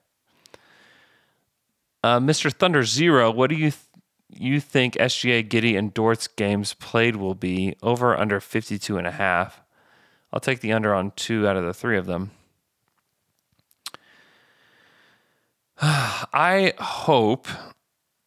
Uh, 2.03 2.19
Mr. 2.19 2.51
Thunder 2.51 2.83
Zero, 2.83 3.29
what 3.31 3.49
do 3.49 3.55
you 3.55 3.71
th- 3.71 3.85
you 4.33 4.59
think 4.59 4.95
SGA, 4.95 5.47
Giddey 5.47 5.77
and 5.77 5.93
Dort's 5.93 6.27
games 6.27 6.73
played 6.73 7.15
will 7.17 7.35
be 7.35 7.75
over 7.83 8.17
under 8.17 8.39
52 8.39 8.97
and 8.97 9.05
a 9.05 9.11
half? 9.11 9.61
I'll 10.33 10.39
take 10.39 10.61
the 10.61 10.71
under 10.71 10.93
on 10.93 11.11
two 11.11 11.47
out 11.47 11.57
of 11.57 11.63
the 11.63 11.73
three 11.73 11.97
of 11.97 12.05
them. 12.05 12.31
I 15.81 16.73
hope 16.79 17.47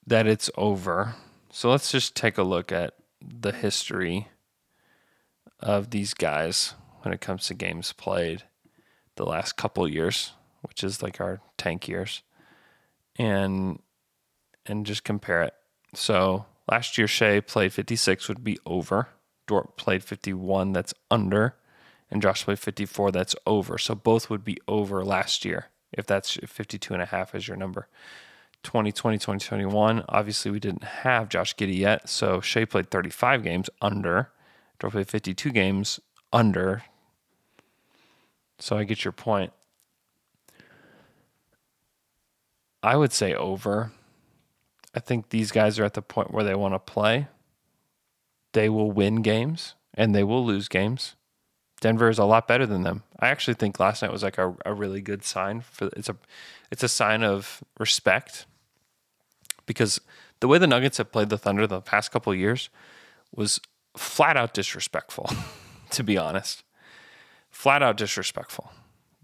that 0.06 0.26
it's 0.26 0.50
over. 0.56 1.14
So 1.50 1.70
let's 1.70 1.90
just 1.90 2.14
take 2.14 2.36
a 2.36 2.42
look 2.42 2.70
at 2.70 2.94
the 3.20 3.52
history 3.52 4.28
of 5.60 5.90
these 5.90 6.12
guys 6.14 6.74
when 7.02 7.14
it 7.14 7.20
comes 7.20 7.46
to 7.46 7.54
games 7.54 7.92
played 7.92 8.42
the 9.16 9.24
last 9.24 9.56
couple 9.56 9.88
years, 9.88 10.32
which 10.62 10.84
is 10.84 11.02
like 11.02 11.20
our 11.20 11.40
tank 11.56 11.88
years. 11.88 12.22
And 13.18 13.80
and 14.66 14.86
just 14.86 15.04
compare 15.04 15.42
it. 15.42 15.54
So 15.94 16.46
last 16.70 16.96
year 16.98 17.06
Shai 17.06 17.40
played 17.40 17.72
56 17.72 18.28
would 18.28 18.42
be 18.42 18.58
over. 18.66 19.08
Dort 19.46 19.76
played 19.76 20.02
51 20.02 20.72
that's 20.72 20.94
under 21.10 21.54
and 22.10 22.22
Josh 22.22 22.44
played 22.44 22.58
54 22.58 23.12
that's 23.12 23.36
over. 23.46 23.76
So 23.78 23.94
both 23.94 24.30
would 24.30 24.44
be 24.44 24.58
over 24.66 25.04
last 25.04 25.44
year 25.44 25.66
if 25.92 26.06
that's 26.06 26.38
52 26.46 26.94
and 26.94 27.02
a 27.02 27.06
half 27.06 27.34
is 27.34 27.46
your 27.46 27.56
number. 27.56 27.88
2020, 28.62 29.18
2021, 29.18 30.04
obviously 30.08 30.50
we 30.50 30.58
didn't 30.58 30.84
have 30.84 31.28
Josh 31.28 31.54
Giddey 31.54 31.76
yet. 31.76 32.08
So 32.08 32.40
Shai 32.40 32.64
played 32.64 32.90
35 32.90 33.42
games 33.42 33.68
under. 33.82 34.30
Dort 34.78 34.94
played 34.94 35.08
52 35.08 35.50
games 35.50 36.00
under. 36.32 36.84
So 38.58 38.78
I 38.78 38.84
get 38.84 39.04
your 39.04 39.12
point. 39.12 39.52
I 42.84 42.96
would 42.96 43.14
say 43.14 43.34
over. 43.34 43.92
I 44.94 45.00
think 45.00 45.30
these 45.30 45.50
guys 45.50 45.78
are 45.78 45.84
at 45.84 45.94
the 45.94 46.02
point 46.02 46.32
where 46.32 46.44
they 46.44 46.54
want 46.54 46.74
to 46.74 46.78
play. 46.78 47.28
They 48.52 48.68
will 48.68 48.92
win 48.92 49.22
games 49.22 49.74
and 49.94 50.14
they 50.14 50.22
will 50.22 50.44
lose 50.44 50.68
games. 50.68 51.16
Denver 51.80 52.10
is 52.10 52.18
a 52.18 52.26
lot 52.26 52.46
better 52.46 52.66
than 52.66 52.82
them. 52.82 53.02
I 53.18 53.28
actually 53.28 53.54
think 53.54 53.80
last 53.80 54.02
night 54.02 54.12
was 54.12 54.22
like 54.22 54.36
a, 54.36 54.54
a 54.66 54.74
really 54.74 55.00
good 55.00 55.24
sign 55.24 55.62
for 55.62 55.88
it's 55.96 56.10
a 56.10 56.16
it's 56.70 56.82
a 56.82 56.88
sign 56.88 57.24
of 57.24 57.64
respect 57.78 58.44
because 59.64 59.98
the 60.40 60.48
way 60.48 60.58
the 60.58 60.66
Nuggets 60.66 60.98
have 60.98 61.10
played 61.10 61.30
the 61.30 61.38
Thunder 61.38 61.66
the 61.66 61.80
past 61.80 62.12
couple 62.12 62.34
years 62.34 62.68
was 63.34 63.60
flat 63.96 64.36
out 64.36 64.52
disrespectful, 64.52 65.30
to 65.90 66.02
be 66.02 66.18
honest. 66.18 66.62
Flat 67.50 67.82
out 67.82 67.96
disrespectful. 67.96 68.70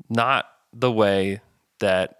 Not 0.08 0.46
the 0.72 0.90
way 0.90 1.40
that 1.80 2.19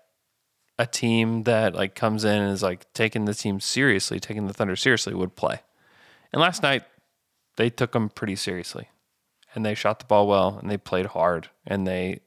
a 0.81 0.87
team 0.87 1.43
that 1.43 1.75
like 1.75 1.95
comes 1.95 2.25
in 2.25 2.41
and 2.41 2.51
is 2.51 2.63
like 2.63 2.91
taking 2.95 3.27
the 3.27 3.35
team 3.35 3.61
seriously, 3.61 4.19
taking 4.19 4.47
the 4.47 4.55
Thunder 4.55 4.77
seriously 4.77 5.13
would 5.13 5.37
play. 5.37 5.61
And 6.33 6.41
last 6.41 6.63
night 6.63 6.85
they 7.57 7.69
took 7.69 7.93
them 7.93 8.09
pretty 8.09 8.35
seriously 8.35 8.89
and 9.55 9.65
they 9.65 9.75
shot 9.75 9.99
the 9.99 10.07
ball 10.07 10.27
well 10.27 10.59
and 10.59 10.71
they 10.71 10.79
played 10.79 11.07
hard 11.07 11.51
and 11.67 11.87
they 11.87 12.21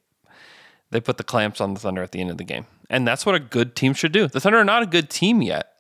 they 0.92 1.02
put 1.02 1.18
the 1.18 1.24
clamps 1.24 1.60
on 1.60 1.74
the 1.74 1.80
Thunder 1.80 2.04
at 2.04 2.12
the 2.12 2.22
end 2.22 2.30
of 2.30 2.38
the 2.38 2.44
game. 2.44 2.68
And 2.92 3.08
that's 3.08 3.26
what 3.26 3.34
a 3.34 3.40
good 3.40 3.76
team 3.76 3.96
should 3.96 4.12
do. 4.12 4.28
The 4.28 4.40
Thunder 4.40 4.60
are 4.60 4.64
not 4.64 4.84
a 4.84 4.86
good 4.86 5.10
team 5.10 5.42
yet. 5.42 5.72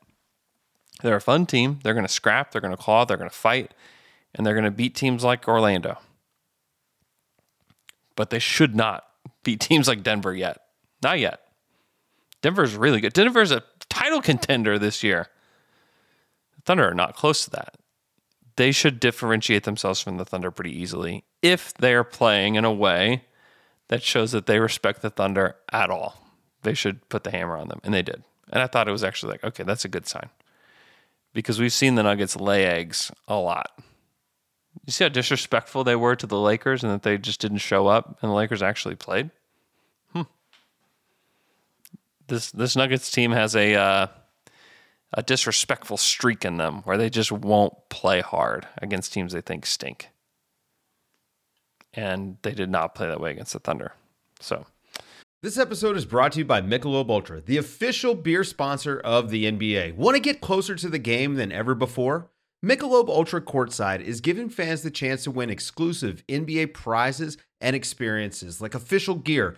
They're 1.03 1.15
a 1.15 1.21
fun 1.21 1.45
team. 1.45 1.77
They're 1.83 1.93
going 1.93 2.07
to 2.07 2.12
scrap, 2.12 2.51
they're 2.51 2.62
going 2.62 2.75
to 2.75 2.81
claw, 2.81 3.05
they're 3.05 3.17
going 3.17 3.29
to 3.29 3.36
fight, 3.36 3.75
and 4.33 4.43
they're 4.43 4.55
going 4.55 4.63
to 4.63 4.71
beat 4.71 4.95
teams 4.95 5.23
like 5.23 5.47
Orlando. 5.47 5.99
But 8.15 8.31
they 8.31 8.39
should 8.39 8.75
not 8.75 9.05
beat 9.43 9.59
teams 9.59 9.88
like 9.88 10.01
Denver 10.01 10.33
yet. 10.33 10.59
Not 11.03 11.19
yet. 11.19 11.42
Denver's 12.43 12.75
really 12.75 13.01
good. 13.01 13.13
Denver's 13.13 13.51
a 13.51 13.63
title 13.89 14.21
contender 14.21 14.77
this 14.77 15.01
year. 15.01 15.29
Thunder 16.63 16.88
are 16.88 16.93
not 16.93 17.15
close 17.15 17.45
to 17.45 17.49
that 17.49 17.75
they 18.56 18.71
should 18.71 18.99
differentiate 18.99 19.63
themselves 19.63 20.01
from 20.01 20.17
the 20.17 20.25
Thunder 20.25 20.51
pretty 20.51 20.77
easily 20.77 21.23
if 21.41 21.73
they 21.75 21.93
are 21.93 22.03
playing 22.03 22.56
in 22.56 22.65
a 22.65 22.71
way 22.71 23.25
that 23.88 24.03
shows 24.03 24.32
that 24.32 24.45
they 24.45 24.60
respect 24.60 25.01
the 25.01 25.10
Thunder 25.10 25.56
at 25.71 25.89
all. 25.89 26.21
They 26.62 26.73
should 26.73 27.08
put 27.10 27.23
the 27.23 27.32
hammer 27.32 27.58
on 27.58 27.67
them, 27.67 27.82
and 27.84 27.93
they 27.93 28.01
did. 28.01 28.23
And 28.51 28.62
I 28.62 28.67
thought 28.67 28.88
it 28.88 28.91
was 28.93 29.03
actually 29.03 29.34
like, 29.34 29.43
okay, 29.43 29.63
that's 29.63 29.86
a 29.86 29.89
good 29.89 30.08
sign 30.08 30.29
because 31.34 31.60
we've 31.60 31.73
seen 31.73 31.95
the 31.95 32.03
Nuggets 32.03 32.36
lay 32.36 32.65
eggs 32.65 33.12
a 33.27 33.36
lot. 33.36 33.71
You 34.86 34.91
see 34.91 35.03
how 35.03 35.10
disrespectful 35.10 35.84
they 35.84 35.95
were 35.95 36.15
to 36.15 36.27
the 36.27 36.39
Lakers 36.39 36.84
and 36.84 36.91
that 36.91 37.03
they 37.03 37.17
just 37.17 37.41
didn't 37.41 37.58
show 37.58 37.88
up, 37.88 38.19
and 38.21 38.32
the 38.32 38.36
Lakers 38.36 38.62
actually 38.62 38.95
played. 38.95 39.32
This 42.27 42.51
this 42.51 42.75
Nuggets 42.75 43.12
team 43.12 43.31
has 43.31 43.55
a 43.55 43.75
uh, 43.75 44.07
a 45.13 45.23
disrespectful 45.23 45.97
streak 45.97 46.43
in 46.43 46.57
them 46.57 46.81
where 46.83 46.97
they 46.97 47.09
just 47.09 47.31
won't 47.31 47.73
play 47.89 48.21
hard 48.21 48.67
against 48.81 49.13
teams 49.13 49.33
they 49.33 49.41
think 49.41 49.65
stink. 49.65 50.09
And 51.93 52.38
they 52.41 52.53
did 52.53 52.71
not 52.71 52.95
play 52.95 53.07
that 53.07 53.21
way 53.21 53.31
against 53.31 53.53
the 53.53 53.59
Thunder. 53.59 53.93
So, 54.39 54.65
this 55.43 55.59
episode 55.59 55.95
is 55.95 56.05
brought 56.05 56.31
to 56.31 56.39
you 56.39 56.45
by 56.45 56.62
Michelob 56.62 57.09
Ultra, 57.09 57.41
the 57.41 57.57
official 57.57 58.15
beer 58.15 58.43
sponsor 58.43 58.99
of 58.99 59.29
the 59.29 59.45
NBA. 59.45 59.95
Want 59.95 60.15
to 60.15 60.21
get 60.21 60.41
closer 60.41 60.73
to 60.75 60.89
the 60.89 60.97
game 60.97 61.36
than 61.36 61.51
ever 61.51 61.75
before? 61.75 62.31
Michelob 62.65 63.09
Ultra 63.09 63.41
Courtside 63.41 64.01
is 64.01 64.21
giving 64.21 64.47
fans 64.49 64.83
the 64.83 64.89
chance 64.89 65.25
to 65.25 65.31
win 65.31 65.49
exclusive 65.49 66.23
NBA 66.27 66.73
prizes 66.73 67.38
and 67.59 67.75
experiences 67.75 68.62
like 68.62 68.73
official 68.73 69.15
gear, 69.15 69.57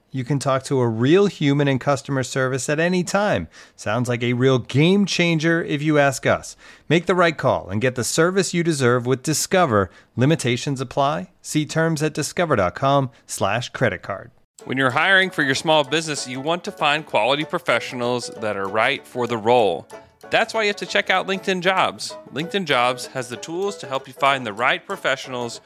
You 0.13 0.25
can 0.25 0.39
talk 0.39 0.63
to 0.63 0.81
a 0.81 0.89
real 0.89 1.27
human 1.27 1.69
in 1.69 1.79
customer 1.79 2.23
service 2.23 2.67
at 2.67 2.81
any 2.81 3.01
time. 3.01 3.47
Sounds 3.77 4.09
like 4.09 4.21
a 4.21 4.33
real 4.33 4.59
game 4.59 5.05
changer 5.05 5.63
if 5.63 5.81
you 5.81 5.97
ask 5.97 6.25
us. 6.25 6.57
Make 6.89 7.05
the 7.05 7.15
right 7.15 7.37
call 7.37 7.69
and 7.69 7.79
get 7.79 7.95
the 7.95 8.03
service 8.03 8.53
you 8.53 8.61
deserve 8.61 9.05
with 9.05 9.23
Discover. 9.23 9.89
Limitations 10.17 10.81
apply. 10.81 11.31
See 11.41 11.65
terms 11.65 12.03
at 12.03 12.13
discover.com/slash 12.13 13.69
credit 13.69 14.01
card. 14.01 14.31
When 14.65 14.77
you're 14.77 14.91
hiring 14.91 15.29
for 15.29 15.43
your 15.43 15.55
small 15.55 15.85
business, 15.85 16.27
you 16.27 16.41
want 16.41 16.65
to 16.65 16.73
find 16.73 17.05
quality 17.05 17.45
professionals 17.45 18.27
that 18.41 18.57
are 18.57 18.67
right 18.67 19.07
for 19.07 19.27
the 19.27 19.37
role. 19.37 19.87
That's 20.29 20.53
why 20.53 20.63
you 20.63 20.67
have 20.67 20.75
to 20.77 20.85
check 20.85 21.09
out 21.09 21.25
LinkedIn 21.25 21.61
Jobs. 21.61 22.15
LinkedIn 22.33 22.65
Jobs 22.65 23.07
has 23.07 23.29
the 23.29 23.37
tools 23.37 23.77
to 23.77 23.87
help 23.87 24.07
you 24.07 24.13
find 24.13 24.45
the 24.45 24.53
right 24.53 24.85
professionals 24.85 25.61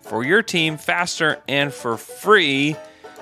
for 0.00 0.24
your 0.24 0.42
team 0.42 0.78
faster 0.78 1.42
and 1.46 1.72
for 1.72 1.96
free. 1.96 2.76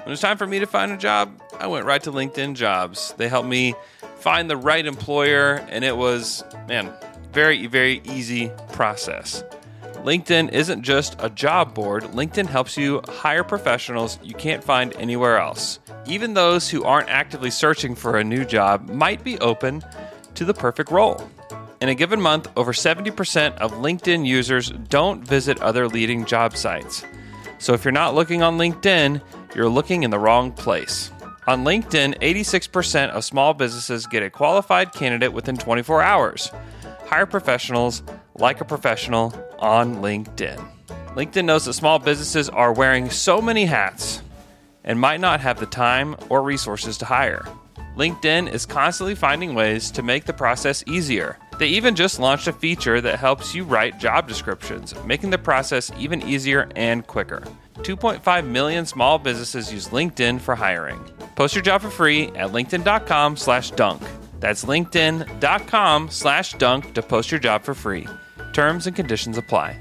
When 0.08 0.14
it's 0.14 0.22
time 0.22 0.38
for 0.38 0.46
me 0.46 0.58
to 0.58 0.66
find 0.66 0.90
a 0.90 0.96
job, 0.96 1.38
I 1.60 1.66
went 1.66 1.84
right 1.84 2.02
to 2.04 2.10
LinkedIn 2.10 2.54
Jobs. 2.54 3.12
They 3.18 3.28
helped 3.28 3.46
me 3.46 3.74
find 4.20 4.48
the 4.48 4.56
right 4.56 4.86
employer, 4.86 5.56
and 5.68 5.84
it 5.84 5.94
was, 5.98 6.42
man, 6.66 6.90
very, 7.34 7.66
very 7.66 8.00
easy 8.04 8.50
process. 8.72 9.44
LinkedIn 9.96 10.50
isn't 10.50 10.80
just 10.80 11.14
a 11.18 11.28
job 11.28 11.74
board, 11.74 12.04
LinkedIn 12.04 12.46
helps 12.46 12.74
you 12.74 13.02
hire 13.06 13.44
professionals 13.44 14.18
you 14.22 14.32
can't 14.32 14.64
find 14.64 14.96
anywhere 14.96 15.36
else. 15.36 15.78
Even 16.06 16.32
those 16.32 16.70
who 16.70 16.84
aren't 16.84 17.10
actively 17.10 17.50
searching 17.50 17.94
for 17.94 18.16
a 18.16 18.24
new 18.24 18.46
job 18.46 18.88
might 18.88 19.22
be 19.22 19.38
open 19.40 19.84
to 20.36 20.46
the 20.46 20.54
perfect 20.54 20.90
role. 20.90 21.28
In 21.82 21.90
a 21.90 21.94
given 21.94 22.18
month, 22.18 22.48
over 22.56 22.72
70% 22.72 23.58
of 23.58 23.72
LinkedIn 23.72 24.24
users 24.24 24.70
don't 24.88 25.22
visit 25.22 25.60
other 25.60 25.86
leading 25.86 26.24
job 26.24 26.56
sites. 26.56 27.04
So 27.58 27.74
if 27.74 27.84
you're 27.84 27.92
not 27.92 28.14
looking 28.14 28.42
on 28.42 28.56
LinkedIn, 28.56 29.20
you're 29.54 29.68
looking 29.68 30.02
in 30.02 30.10
the 30.10 30.18
wrong 30.18 30.52
place. 30.52 31.10
On 31.46 31.64
LinkedIn, 31.64 32.18
86% 32.20 33.10
of 33.10 33.24
small 33.24 33.54
businesses 33.54 34.06
get 34.06 34.22
a 34.22 34.30
qualified 34.30 34.92
candidate 34.92 35.32
within 35.32 35.56
24 35.56 36.02
hours. 36.02 36.50
Hire 37.06 37.26
professionals 37.26 38.02
like 38.34 38.60
a 38.60 38.64
professional 38.64 39.32
on 39.58 39.96
LinkedIn. 39.96 40.62
LinkedIn 41.14 41.46
knows 41.46 41.64
that 41.64 41.72
small 41.72 41.98
businesses 41.98 42.48
are 42.48 42.72
wearing 42.72 43.08
so 43.10 43.40
many 43.40 43.64
hats 43.64 44.22
and 44.84 45.00
might 45.00 45.20
not 45.20 45.40
have 45.40 45.58
the 45.58 45.66
time 45.66 46.16
or 46.28 46.42
resources 46.42 46.98
to 46.98 47.04
hire. 47.04 47.44
LinkedIn 47.96 48.52
is 48.52 48.66
constantly 48.66 49.14
finding 49.14 49.54
ways 49.54 49.90
to 49.90 50.02
make 50.02 50.24
the 50.24 50.32
process 50.32 50.84
easier. 50.86 51.38
They 51.58 51.68
even 51.68 51.96
just 51.96 52.20
launched 52.20 52.46
a 52.46 52.52
feature 52.52 53.00
that 53.00 53.18
helps 53.18 53.54
you 53.54 53.64
write 53.64 53.98
job 53.98 54.28
descriptions, 54.28 54.94
making 55.04 55.30
the 55.30 55.38
process 55.38 55.90
even 55.98 56.22
easier 56.22 56.68
and 56.76 57.06
quicker. 57.06 57.42
2.5 57.78 58.46
million 58.46 58.86
small 58.86 59.18
businesses 59.18 59.72
use 59.72 59.88
LinkedIn 59.88 60.40
for 60.40 60.54
hiring. 60.54 61.04
Post 61.34 61.54
your 61.56 61.62
job 61.62 61.82
for 61.82 61.90
free 61.90 62.28
at 62.28 62.50
linkedin.com 62.50 63.36
slash 63.36 63.72
dunk. 63.72 64.02
That's 64.38 64.64
linkedin.com 64.64 66.10
slash 66.10 66.52
dunk 66.54 66.94
to 66.94 67.02
post 67.02 67.30
your 67.32 67.40
job 67.40 67.64
for 67.64 67.74
free. 67.74 68.06
Terms 68.52 68.86
and 68.86 68.94
conditions 68.94 69.36
apply. 69.36 69.80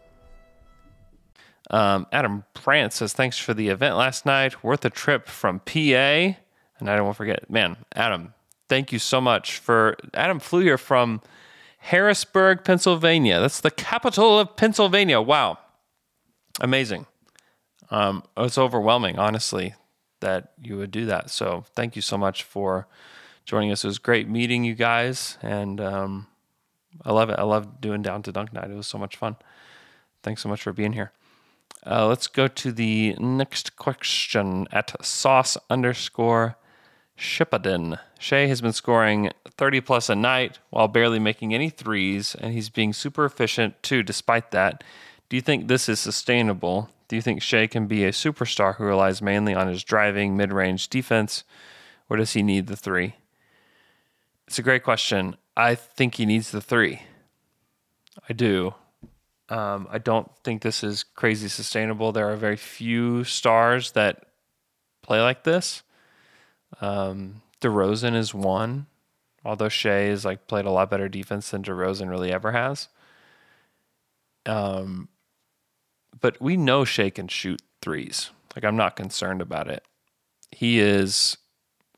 Um, 1.71 2.05
Adam 2.11 2.43
Brandt 2.53 2.93
says, 2.93 3.13
Thanks 3.13 3.37
for 3.37 3.53
the 3.53 3.69
event 3.69 3.95
last 3.95 4.25
night. 4.25 4.63
Worth 4.63 4.85
a 4.85 4.89
trip 4.89 5.27
from 5.27 5.59
PA. 5.61 6.35
And 6.79 6.89
I 6.89 6.99
won't 7.01 7.15
forget, 7.15 7.49
man, 7.49 7.77
Adam, 7.95 8.33
thank 8.67 8.91
you 8.91 8.99
so 8.99 9.21
much 9.21 9.57
for. 9.57 9.95
Adam 10.13 10.39
flew 10.39 10.61
here 10.61 10.77
from 10.77 11.21
Harrisburg, 11.77 12.63
Pennsylvania. 12.63 13.39
That's 13.39 13.61
the 13.61 13.71
capital 13.71 14.37
of 14.37 14.55
Pennsylvania. 14.55 15.21
Wow. 15.21 15.57
Amazing. 16.59 17.07
Um, 17.89 18.23
it's 18.37 18.57
overwhelming, 18.57 19.17
honestly, 19.17 19.75
that 20.19 20.51
you 20.61 20.77
would 20.77 20.91
do 20.91 21.05
that. 21.05 21.29
So 21.29 21.65
thank 21.75 21.95
you 21.95 22.01
so 22.01 22.17
much 22.17 22.43
for 22.43 22.87
joining 23.45 23.71
us. 23.71 23.83
It 23.83 23.87
was 23.87 23.97
great 23.97 24.29
meeting 24.29 24.63
you 24.63 24.75
guys, 24.75 25.37
and 25.41 25.81
um, 25.81 26.27
I 27.03 27.11
love 27.11 27.29
it. 27.29 27.39
I 27.39 27.43
love 27.43 27.81
doing 27.81 28.01
Down 28.01 28.23
to 28.23 28.31
Dunk 28.31 28.53
Night. 28.53 28.69
It 28.69 28.75
was 28.75 28.87
so 28.87 28.97
much 28.97 29.15
fun. 29.15 29.35
Thanks 30.23 30.41
so 30.41 30.49
much 30.49 30.61
for 30.61 30.71
being 30.73 30.93
here. 30.93 31.11
Uh, 31.85 32.07
let's 32.07 32.27
go 32.27 32.47
to 32.47 32.71
the 32.71 33.15
next 33.19 33.75
question 33.75 34.67
at 34.71 35.03
sauce 35.03 35.57
underscore 35.69 36.55
Shippaden. 37.17 37.99
Shai 38.19 38.45
has 38.47 38.61
been 38.61 38.73
scoring 38.73 39.31
30 39.47 39.81
plus 39.81 40.09
a 40.09 40.15
night 40.15 40.59
while 40.69 40.87
barely 40.87 41.19
making 41.19 41.53
any 41.53 41.69
threes, 41.69 42.35
and 42.35 42.53
he's 42.53 42.69
being 42.69 42.93
super 42.93 43.25
efficient 43.25 43.81
too, 43.81 44.03
despite 44.03 44.51
that. 44.51 44.83
Do 45.29 45.35
you 45.35 45.41
think 45.41 45.67
this 45.67 45.89
is 45.89 45.99
sustainable? 45.99 46.89
Do 47.07 47.15
you 47.15 47.21
think 47.21 47.41
Shai 47.41 47.67
can 47.67 47.87
be 47.87 48.05
a 48.05 48.11
superstar 48.11 48.75
who 48.75 48.83
relies 48.83 49.21
mainly 49.21 49.53
on 49.53 49.67
his 49.67 49.83
driving, 49.83 50.37
mid 50.37 50.53
range 50.53 50.87
defense, 50.87 51.43
or 52.09 52.17
does 52.17 52.33
he 52.33 52.43
need 52.43 52.67
the 52.67 52.77
three? 52.77 53.15
It's 54.47 54.59
a 54.59 54.63
great 54.63 54.83
question. 54.83 55.35
I 55.55 55.75
think 55.75 56.15
he 56.15 56.25
needs 56.25 56.51
the 56.51 56.61
three. 56.61 57.03
I 58.27 58.33
do. 58.33 58.75
Um, 59.51 59.89
I 59.91 59.97
don't 59.97 60.31
think 60.45 60.61
this 60.61 60.81
is 60.81 61.03
crazy 61.03 61.49
sustainable. 61.49 62.13
There 62.13 62.31
are 62.31 62.37
very 62.37 62.55
few 62.55 63.25
stars 63.25 63.91
that 63.91 64.23
play 65.01 65.21
like 65.21 65.43
this. 65.43 65.83
Um, 66.79 67.41
DeRozan 67.59 68.15
is 68.15 68.33
one, 68.33 68.85
although 69.43 69.67
Shai 69.67 70.03
has 70.03 70.23
like 70.23 70.47
played 70.47 70.63
a 70.63 70.71
lot 70.71 70.89
better 70.89 71.09
defense 71.09 71.51
than 71.51 71.63
DeRozan 71.63 72.09
really 72.09 72.31
ever 72.31 72.53
has. 72.53 72.87
Um, 74.45 75.09
but 76.21 76.41
we 76.41 76.55
know 76.55 76.85
Shai 76.85 77.09
can 77.09 77.27
shoot 77.27 77.61
threes. 77.81 78.31
Like 78.55 78.63
I'm 78.63 78.77
not 78.77 78.95
concerned 78.95 79.41
about 79.41 79.67
it. 79.67 79.83
He 80.51 80.79
is 80.79 81.35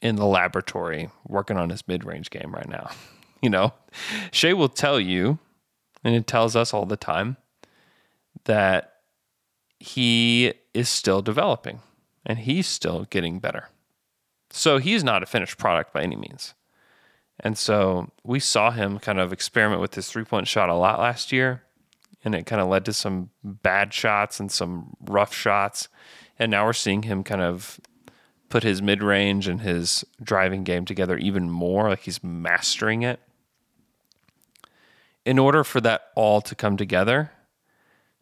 in 0.02 0.16
the 0.16 0.26
laboratory 0.26 1.12
working 1.28 1.58
on 1.58 1.70
his 1.70 1.88
mid-range 1.88 2.32
game 2.32 2.52
right 2.52 2.68
now. 2.68 2.90
you 3.44 3.52
know, 3.52 3.74
Shai 4.32 4.54
will 4.54 4.70
tell 4.70 5.00
you, 5.00 5.38
and 6.04 6.16
it 6.16 6.26
tells 6.26 6.56
us 6.56 6.74
all 6.74 6.88
the 6.88 6.98
time 6.98 7.38
that 8.46 8.94
he 9.80 10.54
is 10.74 10.90
still 10.90 11.22
developing 11.22 11.80
and 12.26 12.40
he's 12.40 12.68
still 12.68 13.06
getting 13.10 13.40
better. 13.40 13.70
So 14.50 14.78
he's 14.78 15.04
not 15.04 15.24
a 15.24 15.26
finished 15.26 15.58
product 15.58 15.94
by 15.94 16.04
any 16.04 16.16
means. 16.16 16.54
And 17.40 17.58
so 17.58 18.12
we 18.24 18.40
saw 18.40 18.72
him 18.72 19.00
kind 19.00 19.20
of 19.20 19.34
experiment 19.34 19.82
with 19.82 19.96
his 19.96 20.08
three 20.08 20.24
point 20.24 20.48
shot 20.48 20.70
a 20.70 20.76
lot 20.76 21.00
last 21.00 21.32
year 21.32 21.64
and 22.24 22.36
it 22.36 22.46
kind 22.46 22.62
of 22.62 22.68
led 22.68 22.86
to 22.86 22.94
some 22.94 23.30
bad 23.44 23.94
shots 23.94 24.40
and 24.40 24.52
some 24.52 24.96
rough 25.02 25.34
shots. 25.34 25.90
And 26.40 26.52
now 26.52 26.66
we're 26.66 26.74
seeing 26.74 27.04
him 27.04 27.24
kind 27.24 27.42
of 27.42 27.80
put 28.50 28.64
his 28.64 28.82
mid 28.82 29.04
range 29.04 29.48
and 29.48 29.62
his 29.62 30.06
driving 30.22 30.64
game 30.64 30.86
together 30.86 31.18
even 31.18 31.50
more, 31.50 31.90
like 31.90 32.02
he's 32.02 32.24
mastering 32.24 33.02
it. 33.02 33.20
In 35.26 35.40
order 35.40 35.64
for 35.64 35.82
that 35.82 36.10
all 36.16 36.42
to 36.42 36.56
come 36.56 36.78
together, 36.78 37.32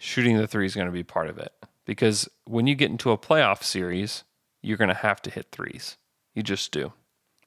shooting 0.02 0.38
the 0.38 0.48
three 0.48 0.66
is 0.66 0.74
going 0.76 0.88
to 0.88 0.92
be 0.92 1.04
part 1.04 1.30
of 1.30 1.38
it. 1.38 1.54
Because 1.86 2.28
when 2.46 2.66
you 2.68 2.76
get 2.76 2.90
into 2.90 3.12
a 3.12 3.18
playoff 3.18 3.64
series, 3.64 4.24
you're 4.62 4.78
going 4.78 4.88
to 4.88 4.94
have 4.96 5.22
to 5.22 5.30
hit 5.30 5.48
threes. 5.52 5.98
You 6.34 6.44
just 6.44 6.72
do. 6.72 6.94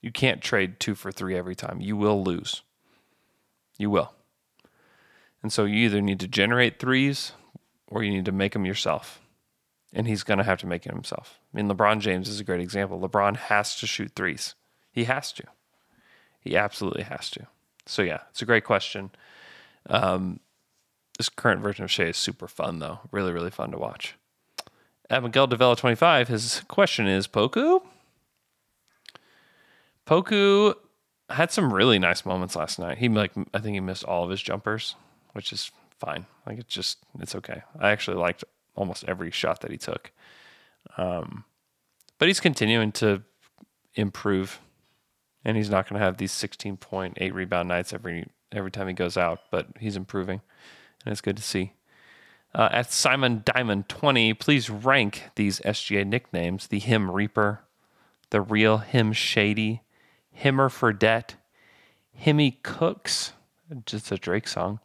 You 0.00 0.12
can't 0.12 0.40
trade 0.40 0.78
two 0.78 0.94
for 0.94 1.10
three 1.10 1.36
every 1.36 1.56
time. 1.56 1.80
You 1.80 1.96
will 1.96 2.22
lose. 2.22 2.62
You 3.78 3.90
will. 3.90 4.12
And 5.42 5.52
so 5.52 5.64
you 5.64 5.76
either 5.76 6.00
need 6.00 6.20
to 6.20 6.28
generate 6.28 6.78
threes 6.78 7.32
or 7.88 8.02
you 8.02 8.10
need 8.12 8.24
to 8.26 8.32
make 8.32 8.52
them 8.52 8.64
yourself. 8.64 9.20
and 9.94 10.08
he's 10.08 10.24
going 10.24 10.38
to 10.38 10.44
have 10.44 10.58
to 10.58 10.66
make 10.66 10.84
it 10.84 10.92
himself. 10.92 11.38
I 11.52 11.56
mean, 11.56 11.68
LeBron 11.68 12.00
James 12.00 12.28
is 12.28 12.40
a 12.40 12.44
great 12.44 12.60
example. 12.60 13.00
LeBron 13.00 13.36
has 13.36 13.76
to 13.76 13.86
shoot 13.86 14.12
threes. 14.14 14.54
He 14.90 15.04
has 15.04 15.32
to. 15.34 15.44
He 16.40 16.56
absolutely 16.56 17.04
has 17.04 17.30
to. 17.30 17.46
So 17.86 18.02
yeah, 18.02 18.20
it's 18.30 18.42
a 18.42 18.46
great 18.46 18.64
question. 18.64 19.10
Um, 19.88 20.40
this 21.18 21.28
current 21.28 21.60
version 21.60 21.84
of 21.84 21.90
Shai 21.90 22.04
is 22.04 22.16
super 22.16 22.48
fun 22.48 22.78
though. 22.78 23.00
Really, 23.10 23.32
really 23.32 23.50
fun 23.50 23.70
to 23.70 23.78
watch. 23.78 24.16
At 25.10 25.22
Miguel 25.22 25.48
Devella 25.48 25.76
25, 25.76 26.28
his 26.28 26.62
question 26.66 27.06
is 27.06 27.28
Poku? 27.28 27.82
Poku 30.06 30.74
had 31.30 31.50
some 31.50 31.72
really 31.72 31.98
nice 31.98 32.24
moments 32.24 32.56
last 32.56 32.78
night. 32.78 32.98
He 32.98 33.08
like 33.08 33.32
I 33.52 33.58
think 33.58 33.74
he 33.74 33.80
missed 33.80 34.04
all 34.04 34.24
of 34.24 34.30
his 34.30 34.42
jumpers, 34.42 34.94
which 35.32 35.52
is 35.52 35.70
fine. 35.98 36.26
Like 36.46 36.58
it's 36.58 36.72
just 36.74 36.98
it's 37.20 37.34
okay. 37.34 37.62
I 37.78 37.90
actually 37.90 38.16
liked 38.16 38.44
almost 38.74 39.04
every 39.04 39.30
shot 39.30 39.60
that 39.60 39.70
he 39.70 39.78
took. 39.78 40.12
Um, 40.96 41.44
but 42.18 42.28
he's 42.28 42.40
continuing 42.40 42.92
to 42.92 43.22
improve, 43.94 44.60
and 45.44 45.56
he's 45.56 45.70
not 45.70 45.88
going 45.88 45.98
to 45.98 46.04
have 46.04 46.16
these 46.16 46.32
16.8 46.32 47.32
rebound 47.32 47.68
nights 47.68 47.92
every 47.92 48.26
every 48.52 48.70
time 48.70 48.88
he 48.88 48.94
goes 48.94 49.16
out. 49.16 49.40
But 49.50 49.68
he's 49.80 49.96
improving, 49.96 50.40
and 51.04 51.12
it's 51.12 51.20
good 51.20 51.36
to 51.36 51.42
see. 51.42 51.72
Uh, 52.54 52.68
at 52.70 52.92
Simon 52.92 53.42
Diamond 53.44 53.88
20, 53.88 54.34
please 54.34 54.70
rank 54.70 55.24
these 55.34 55.60
SGA 55.60 56.06
nicknames: 56.06 56.68
the 56.68 56.78
Him 56.78 57.10
Reaper, 57.10 57.60
the 58.30 58.40
Real 58.40 58.78
Him 58.78 59.12
Shady, 59.12 59.82
Himmer 60.30 60.68
for 60.68 60.92
Debt, 60.92 61.34
Himmy 62.20 62.62
Cooks, 62.62 63.32
just 63.86 64.12
a 64.12 64.16
Drake 64.16 64.46
song, 64.46 64.80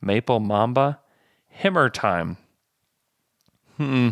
Maple 0.00 0.40
Mamba, 0.40 1.00
Himmer 1.48 1.88
Time. 1.88 2.36
Hmm. 3.78 4.10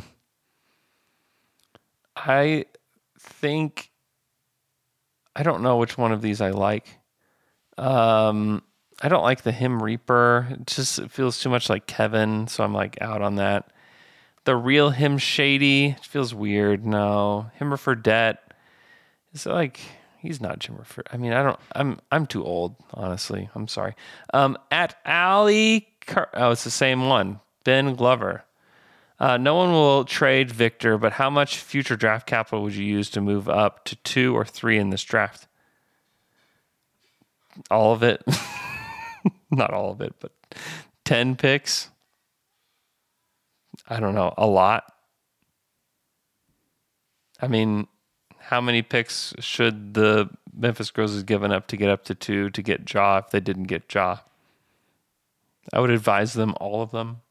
I 2.17 2.65
think 3.19 3.91
I 5.35 5.43
don't 5.43 5.63
know 5.63 5.77
which 5.77 5.99
one 5.99 6.13
of 6.13 6.23
these 6.23 6.41
I 6.41 6.51
like. 6.51 6.87
Um, 7.77 8.63
I 9.03 9.09
don't 9.09 9.23
like 9.23 9.43
the 9.43 9.53
Him 9.53 9.83
Reaper. 9.83 10.49
It 10.51 10.67
just 10.67 10.99
it 10.99 11.11
feels 11.11 11.41
too 11.41 11.51
much 11.51 11.69
like 11.69 11.87
Kevin, 11.87 12.49
so 12.49 12.65
I'm 12.65 12.75
like 12.75 13.01
out 13.01 13.23
on 13.23 13.37
that. 13.37 13.71
The 14.45 14.57
real 14.57 14.91
Him 14.91 15.19
Shady 15.19 15.97
it 15.99 16.05
feels 16.05 16.35
weird. 16.35 16.87
No, 16.87 17.51
him 17.55 17.77
for 17.77 17.95
Debt. 17.95 18.55
It's 19.35 19.45
like 19.45 19.81
he's 20.19 20.41
not 20.41 20.59
Jim 20.59 20.77
Refer. 20.77 21.03
I 21.13 21.17
mean, 21.19 21.33
I 21.33 21.43
don't. 21.43 21.59
I'm 21.73 22.01
I'm 22.11 22.27
too 22.27 22.45
old, 22.45 22.77
honestly. 22.95 23.51
I'm 23.55 23.69
sorry. 23.69 23.95
Um, 24.33 24.57
at 24.71 24.97
Ali, 25.05 25.89
Car- 26.07 26.31
oh, 26.35 26.53
it's 26.53 26.65
the 26.65 26.71
same 26.71 27.09
one. 27.09 27.41
Ben 27.65 27.95
Glover. 27.97 28.45
Uh, 29.19 29.37
no 29.39 29.55
one 29.55 29.73
will 29.73 30.05
trade 30.05 30.51
Victor, 30.51 30.99
but 30.99 31.13
how 31.13 31.31
much 31.31 31.59
future 31.59 31.97
draft 31.97 32.27
capital 32.27 32.63
would 32.63 32.75
you 32.75 32.85
use 32.85 33.09
to 33.11 33.21
move 33.21 33.49
up 33.49 33.85
to 33.87 33.97
two 33.97 34.37
or 34.37 34.45
three 34.45 34.79
in 34.79 34.91
this 34.91 35.03
draft? 35.03 35.47
All 37.71 37.93
of 37.93 38.03
it. 38.03 38.23
Not 39.51 39.73
all 39.73 39.91
of 39.91 40.01
it, 40.01 40.15
but 40.21 40.33
10 41.05 41.37
picks. 41.37 41.91
I 43.89 44.01
don't 44.01 44.15
know, 44.15 44.35
a 44.37 44.47
lot. 44.47 44.93
I 47.41 47.49
mean, 47.49 47.87
how 48.39 48.61
many 48.61 48.83
picks 48.83 49.35
should 49.39 49.95
the 49.95 50.31
Memphis 50.57 50.91
Grizzlies 50.91 51.23
given 51.23 51.53
up 51.53 51.67
to 51.69 51.77
get 51.77 51.91
up 51.91 52.05
to 52.05 52.15
two 52.15 52.51
to 52.51 52.63
get 52.63 52.93
Ja 52.93 53.19
if 53.19 53.31
they 53.31 53.41
didn't 53.41 53.65
get 53.65 53.93
Ja? 53.93 54.19
I 55.73 55.81
would 55.81 55.91
advise 55.91 56.33
them 56.33 56.55
all 56.61 56.81
of 56.81 56.91
them. 56.91 57.23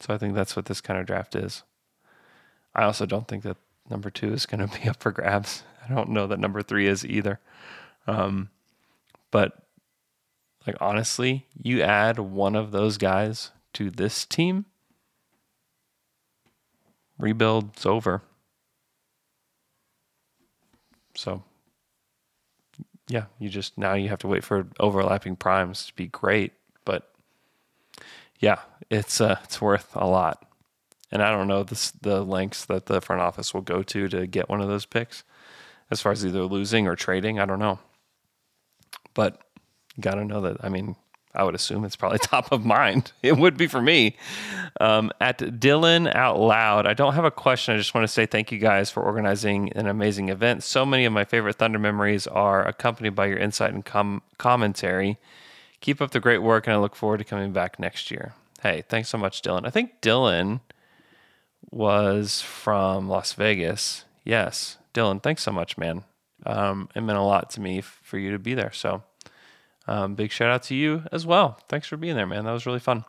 So 0.00 0.12
I 0.12 0.18
think 0.18 0.34
that's 0.34 0.56
what 0.56 0.66
this 0.66 0.80
kind 0.80 1.00
of 1.00 1.06
draft 1.06 1.34
is. 1.34 1.62
I 2.74 2.84
also 2.84 3.06
don't 3.06 3.28
think 3.28 3.44
that 3.44 3.56
number 3.88 4.10
two 4.10 4.32
is 4.32 4.46
going 4.46 4.66
to 4.68 4.80
be 4.80 4.88
up 4.88 5.00
for 5.00 5.12
grabs. 5.12 5.62
I 5.84 5.92
don't 5.92 6.10
know 6.10 6.26
that 6.26 6.40
number 6.40 6.62
three 6.62 6.86
is 6.86 7.04
either. 7.04 7.40
Um, 8.06 8.50
but 9.30 9.63
like 10.66 10.76
honestly, 10.80 11.46
you 11.60 11.82
add 11.82 12.18
one 12.18 12.56
of 12.56 12.70
those 12.70 12.96
guys 12.98 13.50
to 13.74 13.90
this 13.90 14.24
team, 14.24 14.66
rebuild's 17.18 17.84
over. 17.84 18.22
So 21.16 21.42
yeah, 23.08 23.26
you 23.38 23.48
just 23.48 23.76
now 23.76 23.94
you 23.94 24.08
have 24.08 24.18
to 24.20 24.28
wait 24.28 24.44
for 24.44 24.66
overlapping 24.80 25.36
primes 25.36 25.86
to 25.86 25.94
be 25.94 26.06
great, 26.06 26.52
but 26.84 27.12
yeah, 28.40 28.60
it's 28.90 29.20
uh, 29.20 29.38
it's 29.44 29.60
worth 29.60 29.90
a 29.94 30.06
lot. 30.06 30.46
And 31.12 31.22
I 31.22 31.30
don't 31.30 31.46
know 31.46 31.62
this, 31.62 31.92
the 31.92 32.24
lengths 32.24 32.64
that 32.64 32.86
the 32.86 33.00
front 33.00 33.22
office 33.22 33.54
will 33.54 33.60
go 33.60 33.82
to 33.84 34.08
to 34.08 34.26
get 34.26 34.48
one 34.48 34.60
of 34.60 34.68
those 34.68 34.86
picks, 34.86 35.22
as 35.90 36.00
far 36.00 36.12
as 36.12 36.24
either 36.24 36.44
losing 36.44 36.88
or 36.88 36.96
trading. 36.96 37.38
I 37.38 37.44
don't 37.44 37.58
know, 37.58 37.78
but 39.12 39.43
got 40.00 40.14
to 40.14 40.24
know 40.24 40.40
that. 40.42 40.58
I 40.62 40.68
mean, 40.68 40.96
I 41.34 41.42
would 41.42 41.54
assume 41.54 41.84
it's 41.84 41.96
probably 41.96 42.18
top 42.22 42.52
of 42.52 42.64
mind. 42.64 43.12
It 43.22 43.36
would 43.36 43.56
be 43.56 43.66
for 43.66 43.80
me. 43.82 44.16
Um, 44.80 45.10
at 45.20 45.38
Dylan 45.38 46.12
Out 46.14 46.38
Loud, 46.38 46.86
I 46.86 46.94
don't 46.94 47.14
have 47.14 47.24
a 47.24 47.30
question. 47.30 47.74
I 47.74 47.78
just 47.78 47.94
want 47.94 48.04
to 48.04 48.12
say 48.12 48.26
thank 48.26 48.52
you 48.52 48.58
guys 48.58 48.90
for 48.90 49.02
organizing 49.02 49.72
an 49.72 49.86
amazing 49.86 50.28
event. 50.28 50.62
So 50.62 50.86
many 50.86 51.04
of 51.04 51.12
my 51.12 51.24
favorite 51.24 51.56
Thunder 51.56 51.78
memories 51.78 52.26
are 52.26 52.66
accompanied 52.66 53.14
by 53.14 53.26
your 53.26 53.38
insight 53.38 53.72
and 53.74 53.84
com- 53.84 54.22
commentary. 54.38 55.18
Keep 55.80 56.00
up 56.00 56.12
the 56.12 56.20
great 56.20 56.38
work, 56.38 56.66
and 56.66 56.74
I 56.74 56.78
look 56.78 56.96
forward 56.96 57.18
to 57.18 57.24
coming 57.24 57.52
back 57.52 57.78
next 57.78 58.10
year. 58.10 58.34
Hey, 58.62 58.82
thanks 58.88 59.10
so 59.10 59.18
much, 59.18 59.42
Dylan. 59.42 59.66
I 59.66 59.70
think 59.70 60.00
Dylan 60.00 60.60
was 61.70 62.40
from 62.40 63.08
Las 63.08 63.32
Vegas. 63.34 64.04
Yes, 64.24 64.78
Dylan, 64.94 65.22
thanks 65.22 65.42
so 65.42 65.52
much, 65.52 65.76
man. 65.76 66.04
Um, 66.46 66.88
it 66.94 67.00
meant 67.00 67.18
a 67.18 67.22
lot 67.22 67.50
to 67.50 67.60
me 67.60 67.78
f- 67.78 68.00
for 68.02 68.18
you 68.18 68.30
to 68.32 68.38
be 68.38 68.54
there. 68.54 68.72
So, 68.72 69.02
um, 69.86 70.14
big 70.14 70.32
shout 70.32 70.50
out 70.50 70.62
to 70.64 70.74
you 70.74 71.02
as 71.12 71.26
well. 71.26 71.58
Thanks 71.68 71.86
for 71.86 71.96
being 71.96 72.16
there, 72.16 72.26
man. 72.26 72.44
That 72.44 72.52
was 72.52 72.66
really 72.66 72.80
fun. 72.80 73.04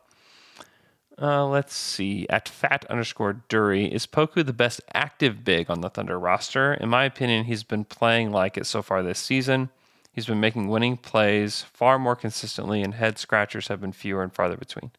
Uh, 1.22 1.46
let's 1.48 1.74
see. 1.74 2.28
At 2.30 2.50
fat 2.50 2.86
underscore 2.90 3.42
Dury, 3.48 3.90
is 3.90 4.06
Poku 4.06 4.46
the 4.46 4.52
best 4.52 4.82
active 4.94 5.46
big 5.46 5.70
on 5.70 5.82
the 5.82 5.90
Thunder 5.90 6.20
roster? 6.20 6.74
In 6.74 6.90
my 6.90 7.06
opinion, 7.06 7.46
he's 7.46 7.64
been 7.64 7.86
playing 7.86 8.32
like 8.32 8.58
it 8.58 8.66
so 8.66 8.82
far 8.82 9.02
this 9.02 9.20
season. 9.20 9.70
He's 10.12 10.26
been 10.26 10.40
making 10.40 10.68
winning 10.68 10.98
plays 10.98 11.62
far 11.62 11.98
more 12.00 12.16
consistently, 12.16 12.82
and 12.82 12.94
head 12.94 13.18
scratchers 13.18 13.70
have 13.70 13.82
been 13.82 13.94
fewer 13.94 14.24
and 14.24 14.34
farther 14.34 14.58
between. 14.58 14.92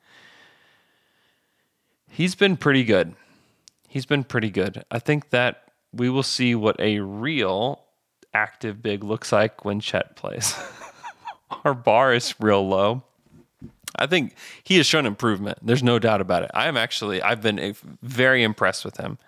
He's 2.09 2.35
been 2.35 2.57
pretty 2.57 2.85
good. 2.85 3.15
He's 3.89 4.07
been 4.07 4.25
pretty 4.25 4.51
good. 4.51 4.85
I 4.91 4.99
think 4.99 5.31
that 5.31 5.73
we 5.93 6.09
will 6.09 6.23
see 6.23 6.55
what 6.55 6.79
a 6.81 7.01
real 7.01 7.83
active 8.33 8.83
big 8.83 9.05
looks 9.05 9.33
like 9.33 9.65
when 9.65 9.81
Chet 9.81 10.17
plays. 10.17 10.55
Our 11.65 11.75
bar 11.75 12.15
is 12.15 12.35
real 12.41 12.67
low. 12.67 13.03
I 13.99 14.07
think 14.07 14.35
he 14.63 14.77
has 14.77 14.87
shown 14.87 15.07
improvement. 15.07 15.59
There's 15.63 15.83
no 15.83 15.99
doubt 15.99 16.21
about 16.21 16.43
it. 16.43 16.51
I 16.53 16.67
am 16.67 16.77
actually, 16.77 17.23
I've 17.23 17.41
been 17.41 17.75
very 18.03 18.43
impressed 18.43 18.85
with 18.85 18.99
him. 18.99 19.19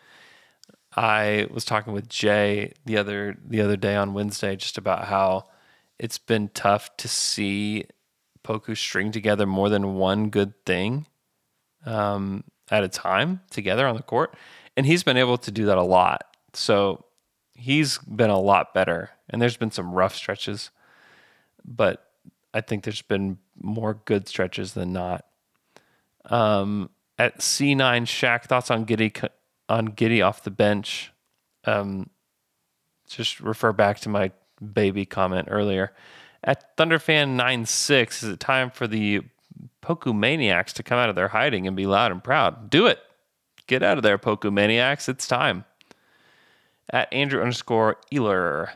I 0.94 1.46
was 1.50 1.64
talking 1.64 1.92
with 1.92 2.08
Jay 2.08 2.72
the 2.84 2.96
other 2.96 3.36
the 3.46 3.60
other 3.60 3.76
day 3.76 3.94
on 3.94 4.14
Wednesday 4.14 4.56
just 4.56 4.78
about 4.78 5.04
how 5.04 5.44
it's 5.98 6.18
been 6.18 6.48
tough 6.48 6.96
to 6.96 7.08
see 7.08 7.84
Poku 8.42 8.76
string 8.76 9.12
together 9.12 9.46
more 9.46 9.68
than 9.68 9.94
one 9.94 10.28
good 10.28 10.54
thing 10.64 11.06
um, 11.86 12.42
at 12.70 12.84
a 12.84 12.88
time 12.88 13.42
together 13.50 13.86
on 13.86 13.96
the 13.96 14.02
court, 14.02 14.34
and 14.76 14.86
he's 14.86 15.02
been 15.02 15.16
able 15.16 15.38
to 15.38 15.50
do 15.50 15.66
that 15.66 15.78
a 15.78 15.82
lot. 15.82 16.24
So 16.52 17.04
he's 17.58 17.98
been 17.98 18.30
a 18.30 18.40
lot 18.40 18.72
better. 18.72 19.10
And 19.28 19.42
there's 19.42 19.56
been 19.56 19.70
some 19.70 19.92
rough 19.92 20.14
stretches, 20.14 20.70
but 21.64 22.07
I 22.54 22.60
think 22.60 22.84
there's 22.84 23.02
been 23.02 23.38
more 23.60 23.94
good 24.04 24.28
stretches 24.28 24.74
than 24.74 24.92
not. 24.92 25.24
Um, 26.26 26.90
at 27.18 27.38
C9 27.38 28.02
Shaq, 28.02 28.44
thoughts 28.44 28.70
on 28.70 28.86
Giddey 28.86 29.28
on 29.68 29.88
Giddey 29.88 30.26
off 30.26 30.44
the 30.44 30.50
bench. 30.50 31.12
Um, 31.64 32.10
just 33.08 33.40
refer 33.40 33.72
back 33.72 34.00
to 34.00 34.08
my 34.08 34.32
baby 34.72 35.04
comment 35.04 35.48
earlier. 35.50 35.92
At 36.44 36.76
Thunderfan 36.76 37.30
96, 37.30 38.22
is 38.22 38.28
it 38.30 38.40
time 38.40 38.70
for 38.70 38.86
the 38.86 39.22
Poku 39.82 40.16
Maniacs 40.16 40.72
to 40.74 40.82
come 40.82 40.98
out 40.98 41.08
of 41.08 41.16
their 41.16 41.28
hiding 41.28 41.66
and 41.66 41.76
be 41.76 41.86
loud 41.86 42.12
and 42.12 42.22
proud? 42.22 42.70
Do 42.70 42.86
it. 42.86 43.00
Get 43.66 43.82
out 43.82 43.98
of 43.98 44.02
there, 44.02 44.18
Poku 44.18 44.52
Maniacs. 44.52 45.08
It's 45.08 45.26
time. 45.26 45.64
At 46.90 47.12
Andrew 47.12 47.40
underscore 47.40 47.96
Ealer, 48.12 48.70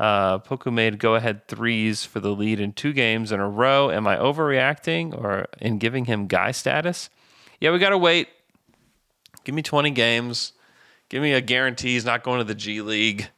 uh, 0.00 0.38
Poku 0.38 0.72
made 0.72 0.98
go 0.98 1.14
ahead 1.14 1.46
threes 1.46 2.06
for 2.06 2.20
the 2.20 2.30
lead 2.30 2.58
in 2.58 2.72
two 2.72 2.94
games 2.94 3.32
in 3.32 3.38
a 3.38 3.48
row. 3.48 3.90
Am 3.90 4.06
I 4.06 4.16
overreacting 4.16 5.12
or 5.14 5.46
in 5.60 5.76
giving 5.76 6.06
him 6.06 6.26
guy 6.26 6.52
status? 6.52 7.10
Yeah, 7.60 7.70
we 7.70 7.78
got 7.78 7.90
to 7.90 7.98
wait. 7.98 8.28
Give 9.44 9.54
me 9.54 9.60
20 9.60 9.90
games. 9.90 10.54
Give 11.10 11.22
me 11.22 11.34
a 11.34 11.42
guarantee 11.42 11.92
he's 11.92 12.06
not 12.06 12.22
going 12.22 12.38
to 12.38 12.44
the 12.44 12.54
G 12.54 12.80
League, 12.80 13.28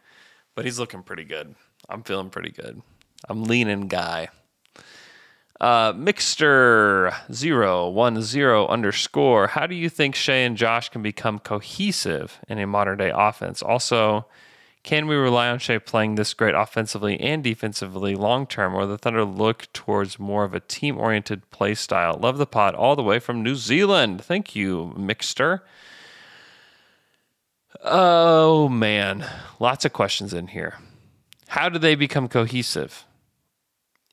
but 0.55 0.65
he's 0.65 0.79
looking 0.79 1.03
pretty 1.03 1.25
good. 1.25 1.57
I'm 1.89 2.05
feeling 2.05 2.31
pretty 2.31 2.51
good. 2.51 2.81
I'm 3.29 3.43
leaning 3.43 3.89
guy. 3.89 4.29
Uh, 5.61 5.93
Mixter 5.95 7.13
zero 7.33 7.89
one 7.89 8.23
zero 8.23 8.69
underscore. 8.69 9.49
How 9.49 9.67
do 9.67 9.75
you 9.75 9.89
think 9.89 10.15
Shai 10.15 10.35
and 10.35 10.57
Josh 10.57 10.91
can 10.91 11.03
become 11.03 11.41
cohesive 11.41 12.39
in 12.49 12.61
a 12.61 12.69
modern 12.69 12.99
day 12.99 13.11
offense? 13.13 13.63
Also, 13.63 14.27
can 14.83 15.07
we 15.07 15.15
rely 15.15 15.49
on 15.49 15.59
Shai 15.61 15.79
playing 15.79 16.17
this 16.17 16.35
great 16.35 16.55
offensively 16.55 17.21
and 17.21 17.45
defensively 17.45 18.17
long 18.17 18.47
term, 18.47 18.75
or 18.75 18.87
the 18.87 18.99
Thunder 18.99 19.25
look 19.25 19.73
towards 19.73 20.19
more 20.19 20.45
of 20.45 20.55
a 20.55 20.61
team 20.61 20.99
oriented 20.99 21.49
play 21.51 21.75
style? 21.75 22.19
Love 22.21 22.39
the 22.39 22.47
pod 22.47 22.75
all 22.75 22.97
the 22.97 23.03
way 23.03 23.21
from 23.21 23.43
New 23.43 23.55
Zealand. 23.55 24.25
Thank 24.25 24.57
you, 24.57 24.93
Mixter. 24.97 25.61
Oh 27.85 28.69
man, 28.69 29.25
lots 29.61 29.85
of 29.85 29.93
questions 29.93 30.35
in 30.35 30.49
here. 30.49 30.79
How 31.49 31.69
do 31.69 31.79
they 31.79 31.95
become 31.95 32.29
cohesive? 32.29 33.05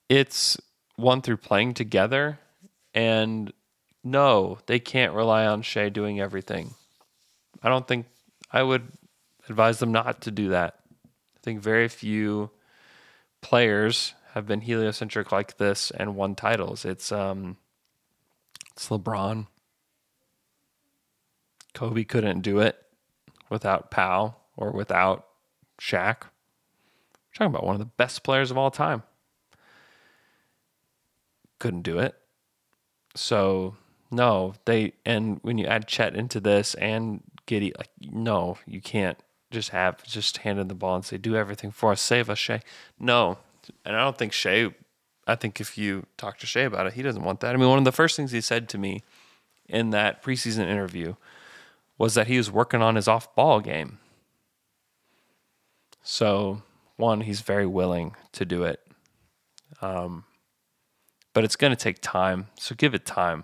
It's 0.08 0.58
one 0.96 1.22
through 1.22 1.38
playing 1.38 1.76
together, 1.76 2.40
and 2.94 3.54
no, 4.04 4.60
they 4.66 4.80
can't 4.80 5.14
rely 5.14 5.46
on 5.46 5.62
Shai 5.62 5.90
doing 5.90 6.20
everything. 6.20 6.76
I 7.64 7.70
don't 7.70 7.88
think 7.88 8.06
I 8.52 8.64
would 8.64 8.88
advise 9.50 9.80
them 9.80 9.92
not 9.92 10.22
to 10.22 10.32
do 10.32 10.50
that. 10.50 10.80
I 11.06 11.40
think 11.42 11.62
very 11.62 11.88
few 11.88 12.52
players 13.42 14.14
have 14.34 14.46
been 14.46 14.62
heliocentric 14.62 15.32
like 15.32 15.58
this 15.58 15.92
and 15.92 16.16
won 16.16 16.36
titles. 16.36 16.86
It's 16.86 17.12
um 17.12 17.58
it's 18.74 18.90
LeBron. 18.90 19.48
Kobe 21.74 22.04
couldn't 22.04 22.42
do 22.42 22.60
it 22.60 22.78
without 23.50 23.92
Pau 23.92 24.36
or 24.56 24.72
without 24.72 25.26
Shaq. 25.80 26.24
We're 26.24 27.34
talking 27.36 27.48
about 27.48 27.66
one 27.66 27.76
of 27.76 27.80
the 27.80 27.86
best 27.86 28.24
players 28.24 28.52
of 28.52 28.58
all 28.58 28.72
time. 28.72 29.04
Couldn't 31.60 31.82
do 31.82 32.00
it. 32.00 32.16
So 33.16 33.76
no, 34.12 34.54
they 34.66 34.94
and 35.06 35.40
when 35.42 35.58
you 35.58 35.66
add 35.66 35.88
Chet 35.88 36.16
into 36.16 36.40
this 36.40 36.76
and 36.76 37.24
Giddey, 37.48 37.76
like 37.78 37.90
no, 38.02 38.58
you 38.66 38.82
can't 38.82 39.18
just 39.52 39.70
have 39.70 40.04
just 40.04 40.38
hand 40.38 40.60
in 40.60 40.68
the 40.68 40.76
ball 40.76 40.96
and 40.96 41.06
say, 41.06 41.18
do 41.18 41.36
everything 41.36 41.72
for 41.72 41.92
us, 41.92 42.02
save 42.02 42.30
us, 42.30 42.38
Shai. 42.38 42.62
No. 43.00 43.38
And 43.86 43.96
I 43.96 44.04
don't 44.04 44.18
think 44.18 44.34
Shai 44.34 44.72
I 45.30 45.36
think 45.36 45.62
if 45.62 45.78
you 45.78 46.08
talk 46.18 46.40
to 46.40 46.48
Shai 46.48 46.62
about 46.62 46.88
it, 46.88 46.94
he 46.94 47.04
doesn't 47.04 47.24
want 47.24 47.42
that. 47.42 47.54
I 47.54 47.58
mean, 47.58 47.70
one 47.70 47.78
of 47.78 47.86
the 47.86 47.92
first 47.92 48.16
things 48.16 48.32
he 48.32 48.42
said 48.42 48.68
to 48.70 48.80
me 48.80 49.04
in 49.68 49.92
that 49.92 50.24
preseason 50.24 50.66
interview 50.66 51.16
was 52.00 52.16
that 52.16 52.26
he 52.26 52.38
was 52.38 52.50
working 52.50 52.82
on 52.82 52.96
his 52.96 53.08
off 53.08 53.34
ball 53.36 53.60
game. 53.60 54.00
So, 56.02 56.64
one, 56.96 57.22
he's 57.22 57.42
very 57.42 57.68
willing 57.68 58.16
to 58.32 58.44
do 58.44 58.64
it. 58.64 58.82
Um, 59.82 60.24
but 61.34 61.44
it's 61.44 61.56
going 61.56 61.72
to 61.72 61.78
take 61.78 62.02
time. 62.02 62.48
So, 62.58 62.74
give 62.74 62.96
it 62.96 63.06
time. 63.06 63.44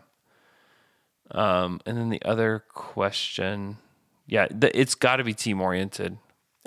Um, 1.30 1.82
and 1.86 1.98
then 1.98 2.10
the 2.10 2.24
other 2.24 2.64
question 2.74 3.78
yeah, 4.28 4.48
it's 4.62 4.96
got 4.96 5.18
to 5.18 5.24
be 5.24 5.34
team 5.34 5.62
oriented. 5.62 6.18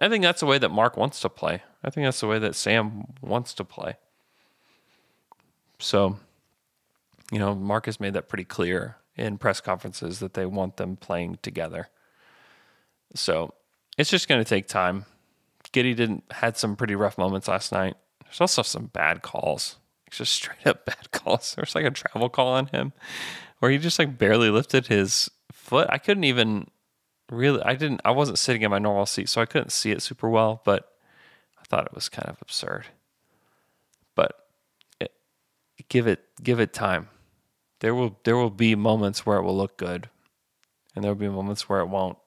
I 0.01 0.09
think 0.09 0.23
that's 0.23 0.41
the 0.41 0.47
way 0.47 0.59
that 0.59 0.71
Mark 0.71 0.97
wants 0.97 1.21
to 1.21 1.29
play. 1.29 1.63
I 1.83 1.91
think 1.91 2.07
that's 2.07 2.21
the 2.21 2.27
way 2.27 2.39
that 2.39 2.55
Sam 2.55 3.05
wants 3.21 3.53
to 3.55 3.65
play. 3.65 3.97
So, 5.79 6.19
you 7.33 7.39
know, 7.39 7.55
Mark 7.55 7.87
has 7.87 8.01
made 8.01 8.15
that 8.15 8.29
pretty 8.29 8.45
clear 8.45 8.97
in 9.17 9.39
press 9.39 9.61
conferences 9.61 10.21
that 10.21 10.35
they 10.35 10.47
want 10.47 10.77
them 10.77 10.97
playing 10.97 11.39
together. 11.43 11.89
So 13.15 13.55
it's 13.97 14.11
just 14.11 14.29
going 14.29 14.43
to 14.43 14.49
take 14.49 14.69
time. 14.69 15.05
Giddey 15.73 15.95
didn't 15.95 16.25
had 16.31 16.57
some 16.57 16.77
pretty 16.77 16.95
rough 16.95 17.19
moments 17.19 17.49
last 17.49 17.73
night. 17.73 17.97
There's 18.25 18.41
also 18.41 18.63
some 18.63 18.87
bad 18.87 19.23
calls, 19.23 19.77
just 20.11 20.33
straight 20.33 20.67
up 20.67 20.85
bad 20.87 21.11
calls. 21.11 21.55
There's 21.55 21.75
like 21.75 21.85
a 21.85 21.91
travel 21.91 22.29
call 22.29 22.49
on 22.49 22.67
him 22.67 22.93
where 23.59 23.71
he 23.71 23.79
just 23.79 23.99
like 23.99 24.19
barely 24.19 24.51
lifted 24.51 24.87
his 24.87 25.31
foot. 25.53 25.89
I 25.91 25.99
couldn't 25.99 26.25
even 26.25 26.69
really 27.31 27.63
I 27.63 27.75
didn't 27.75 28.01
I 28.05 28.11
wasn't 28.11 28.39
sitting 28.39 28.63
in 28.63 28.71
my 28.71 28.79
normal 28.79 29.07
seat, 29.07 29.29
so 29.29 29.41
I 29.41 29.47
couldn't 29.47 29.71
see 29.71 29.91
it 29.91 30.03
super 30.03 30.29
well, 30.29 30.63
but 30.65 30.93
I 31.61 31.65
thought 31.65 31.87
it 31.87 31.95
was 31.95 32.09
kind 32.09 32.29
of 32.29 32.41
absurd. 32.41 32.87
But 34.15 34.47
it, 35.01 35.13
give 35.89 36.07
it 36.07 36.25
give 36.43 36.61
it 36.61 36.73
time. 36.73 37.09
There 37.81 37.95
will 37.95 38.19
there 38.25 38.37
will 38.37 38.51
be 38.51 38.75
moments 38.75 39.25
where 39.25 39.39
it 39.39 39.43
will 39.43 39.57
look 39.57 39.77
good, 39.77 40.09
and 40.95 41.05
there 41.05 41.13
will 41.13 41.21
be 41.21 41.29
moments 41.29 41.69
where 41.69 41.81
it 41.81 41.89
won't. 41.89 42.19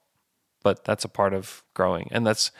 But 0.64 0.84
that's 0.84 1.06
a 1.06 1.10
part 1.10 1.34
of 1.34 1.64
growing, 1.74 2.08
and 2.12 2.26
that's 2.26 2.52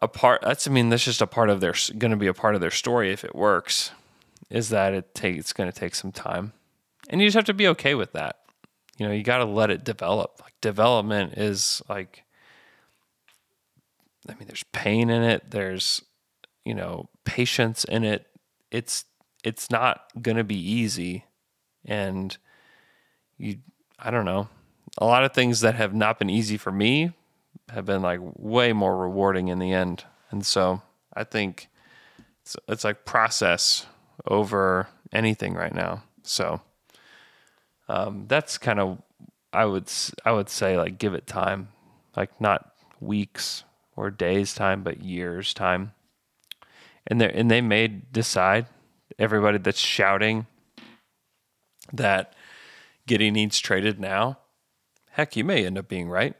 a 0.00 0.08
part. 0.08 0.42
That's 0.42 0.66
I 0.66 0.70
mean 0.70 0.88
that's 0.88 1.04
just 1.04 1.22
a 1.22 1.26
part 1.26 1.50
of 1.50 1.60
their 1.60 1.74
going 1.96 2.10
to 2.10 2.16
be 2.16 2.26
a 2.26 2.34
part 2.34 2.54
of 2.54 2.60
their 2.60 2.70
story 2.70 3.12
if 3.12 3.24
it 3.24 3.34
works. 3.34 3.92
Is 4.50 4.68
that 4.68 4.92
it 4.92 5.14
take 5.14 5.38
it's 5.38 5.52
going 5.52 5.70
to 5.70 5.78
take 5.78 5.94
some 5.94 6.12
time, 6.12 6.52
and 7.08 7.20
you 7.20 7.26
just 7.28 7.36
have 7.36 7.44
to 7.44 7.54
be 7.54 7.68
okay 7.68 7.94
with 7.94 8.12
that 8.12 8.41
you 8.98 9.06
know 9.06 9.12
you 9.12 9.22
got 9.22 9.38
to 9.38 9.44
let 9.44 9.70
it 9.70 9.84
develop. 9.84 10.38
Like 10.42 10.54
development 10.60 11.34
is 11.36 11.82
like 11.88 12.22
i 14.28 14.34
mean 14.34 14.46
there's 14.46 14.62
pain 14.72 15.10
in 15.10 15.22
it 15.24 15.50
there's 15.50 16.02
you 16.64 16.74
know 16.74 17.08
patience 17.24 17.84
in 17.84 18.04
it. 18.04 18.26
It's 18.70 19.04
it's 19.44 19.70
not 19.70 20.04
going 20.20 20.36
to 20.36 20.44
be 20.44 20.56
easy. 20.56 21.24
And 21.84 22.36
you 23.38 23.58
i 23.98 24.10
don't 24.10 24.24
know. 24.24 24.48
A 24.98 25.06
lot 25.06 25.24
of 25.24 25.32
things 25.32 25.60
that 25.60 25.74
have 25.74 25.94
not 25.94 26.18
been 26.18 26.30
easy 26.30 26.56
for 26.56 26.70
me 26.70 27.12
have 27.70 27.86
been 27.86 28.02
like 28.02 28.20
way 28.22 28.72
more 28.72 28.96
rewarding 28.96 29.48
in 29.48 29.58
the 29.58 29.72
end. 29.72 30.04
And 30.30 30.44
so 30.44 30.82
i 31.14 31.24
think 31.24 31.68
it's, 32.42 32.56
it's 32.68 32.84
like 32.84 33.04
process 33.04 33.86
over 34.26 34.88
anything 35.12 35.54
right 35.54 35.74
now. 35.74 36.04
So 36.22 36.60
um, 37.88 38.26
that's 38.28 38.58
kind 38.58 38.80
of 38.80 39.02
I 39.52 39.66
would 39.66 39.90
I 40.24 40.32
would 40.32 40.48
say 40.48 40.76
like 40.76 40.98
give 40.98 41.14
it 41.14 41.26
time, 41.26 41.68
like 42.16 42.40
not 42.40 42.72
weeks 43.00 43.64
or 43.96 44.10
days 44.10 44.54
time, 44.54 44.82
but 44.82 45.02
years 45.02 45.52
time. 45.52 45.92
And 47.06 47.20
they 47.20 47.30
and 47.32 47.50
they 47.50 47.60
may 47.60 47.88
decide 47.88 48.66
everybody 49.18 49.58
that's 49.58 49.80
shouting 49.80 50.46
that 51.92 52.34
Giddey 53.08 53.32
needs 53.32 53.58
traded 53.58 54.00
now. 54.00 54.38
Heck, 55.10 55.36
you 55.36 55.44
may 55.44 55.66
end 55.66 55.76
up 55.76 55.88
being 55.88 56.08
right. 56.08 56.34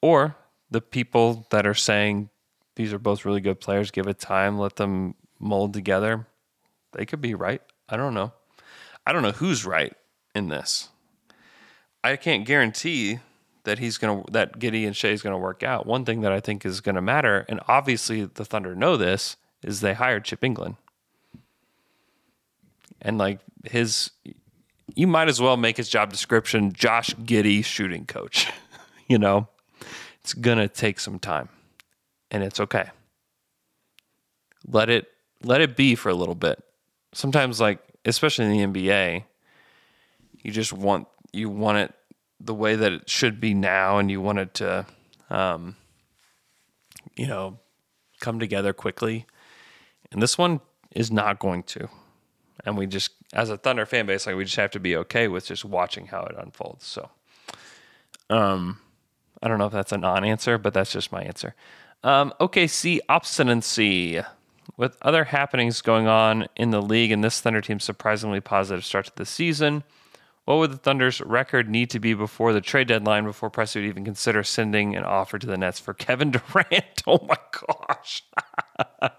Or 0.00 0.36
the 0.70 0.80
people 0.80 1.46
that 1.50 1.66
are 1.66 1.74
saying 1.74 2.28
these 2.76 2.92
are 2.92 2.98
both 2.98 3.24
really 3.24 3.40
good 3.40 3.60
players, 3.60 3.90
give 3.90 4.06
it 4.06 4.18
time, 4.18 4.58
let 4.58 4.76
them 4.76 5.14
mold 5.38 5.72
together. 5.72 6.26
They 6.92 7.06
could 7.06 7.20
be 7.20 7.34
right. 7.34 7.62
I 7.88 7.96
don't 7.96 8.14
know. 8.14 8.32
I 9.06 9.12
don't 9.12 9.22
know 9.22 9.32
who's 9.32 9.64
right 9.64 9.94
in 10.34 10.48
this. 10.48 10.88
I 12.02 12.16
can't 12.16 12.46
guarantee 12.46 13.20
that 13.64 13.78
he's 13.78 13.98
gonna 13.98 14.22
that 14.30 14.58
Giddey 14.58 14.86
and 14.86 14.96
Shai 14.96 15.08
is 15.08 15.22
gonna 15.22 15.38
work 15.38 15.62
out. 15.62 15.86
One 15.86 16.04
thing 16.04 16.20
that 16.20 16.32
I 16.32 16.40
think 16.40 16.64
is 16.64 16.80
gonna 16.80 17.00
matter, 17.02 17.44
and 17.48 17.60
obviously 17.66 18.24
the 18.24 18.44
Thunder 18.44 18.74
know 18.74 18.96
this, 18.96 19.36
is 19.62 19.80
they 19.80 19.94
hired 19.94 20.24
Chip 20.24 20.40
Engelland, 20.42 20.76
And 23.00 23.18
like 23.18 23.40
his 23.64 24.10
you 24.94 25.06
might 25.06 25.28
as 25.28 25.40
well 25.40 25.56
make 25.56 25.76
his 25.76 25.88
job 25.88 26.10
description 26.10 26.72
Josh 26.72 27.14
Giddey 27.14 27.64
shooting 27.64 28.04
coach. 28.06 28.50
you 29.08 29.18
know? 29.18 29.48
It's 30.20 30.34
gonna 30.34 30.68
take 30.68 31.00
some 31.00 31.18
time. 31.18 31.48
And 32.30 32.42
it's 32.42 32.60
okay. 32.60 32.90
Let 34.66 34.88
it 34.88 35.06
let 35.42 35.60
it 35.60 35.76
be 35.76 35.94
for 35.94 36.08
a 36.08 36.14
little 36.14 36.34
bit. 36.34 36.62
Sometimes 37.12 37.60
like 37.60 37.80
especially 38.04 38.46
in 38.46 38.72
the 38.72 38.80
NBA, 38.80 39.24
you 40.42 40.50
just 40.50 40.72
want 40.72 41.08
you 41.32 41.50
want 41.50 41.78
it 41.78 41.94
the 42.40 42.54
way 42.54 42.76
that 42.76 42.92
it 42.92 43.08
should 43.08 43.40
be 43.40 43.54
now, 43.54 43.98
and 43.98 44.10
you 44.10 44.20
want 44.20 44.38
it 44.38 44.54
to, 44.54 44.86
um, 45.30 45.76
you 47.16 47.26
know, 47.26 47.58
come 48.20 48.38
together 48.38 48.72
quickly. 48.72 49.26
And 50.12 50.22
this 50.22 50.36
one 50.36 50.60
is 50.90 51.10
not 51.10 51.38
going 51.38 51.62
to. 51.64 51.88
And 52.64 52.76
we 52.76 52.86
just, 52.86 53.10
as 53.32 53.50
a 53.50 53.56
Thunder 53.56 53.86
fan 53.86 54.06
base, 54.06 54.26
like 54.26 54.36
we 54.36 54.44
just 54.44 54.56
have 54.56 54.70
to 54.72 54.80
be 54.80 54.96
okay 54.96 55.28
with 55.28 55.46
just 55.46 55.64
watching 55.64 56.06
how 56.06 56.22
it 56.24 56.36
unfolds. 56.38 56.86
So, 56.86 57.10
um, 58.30 58.78
I 59.42 59.48
don't 59.48 59.58
know 59.58 59.66
if 59.66 59.72
that's 59.72 59.92
a 59.92 59.98
non-answer, 59.98 60.58
but 60.58 60.72
that's 60.72 60.92
just 60.92 61.12
my 61.12 61.22
answer. 61.22 61.54
Um, 62.02 62.32
OKC 62.40 63.00
obstinacy. 63.08 64.20
With 64.76 64.96
other 65.02 65.24
happenings 65.24 65.82
going 65.82 66.08
on 66.08 66.48
in 66.56 66.70
the 66.70 66.82
league 66.82 67.12
and 67.12 67.22
this 67.22 67.40
Thunder 67.40 67.60
team's 67.60 67.84
surprisingly 67.84 68.40
positive 68.40 68.84
start 68.84 69.06
to 69.06 69.12
the 69.14 69.26
season, 69.26 69.84
what 70.44 70.56
would 70.56 70.72
the 70.72 70.76
Thunder's 70.76 71.20
record 71.22 71.70
need 71.70 71.90
to 71.90 72.00
be 72.00 72.12
before 72.12 72.52
the 72.52 72.60
trade 72.60 72.88
deadline 72.88 73.24
before 73.24 73.50
Presti 73.50 73.76
would 73.76 73.84
even 73.84 74.04
consider 74.04 74.42
sending 74.42 74.94
an 74.94 75.04
offer 75.04 75.38
to 75.38 75.46
the 75.46 75.56
Nets 75.56 75.78
for 75.78 75.94
Kevin 75.94 76.30
Durant? 76.32 77.02
Oh 77.06 77.26
my 77.26 77.38
gosh. 77.50 78.24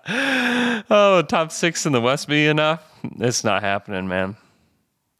oh, 0.89 1.23
top 1.23 1.51
six 1.51 1.85
in 1.85 1.93
the 1.93 2.01
West 2.01 2.27
be 2.27 2.47
enough? 2.47 2.83
It's 3.19 3.43
not 3.43 3.63
happening, 3.63 4.07
man. 4.07 4.37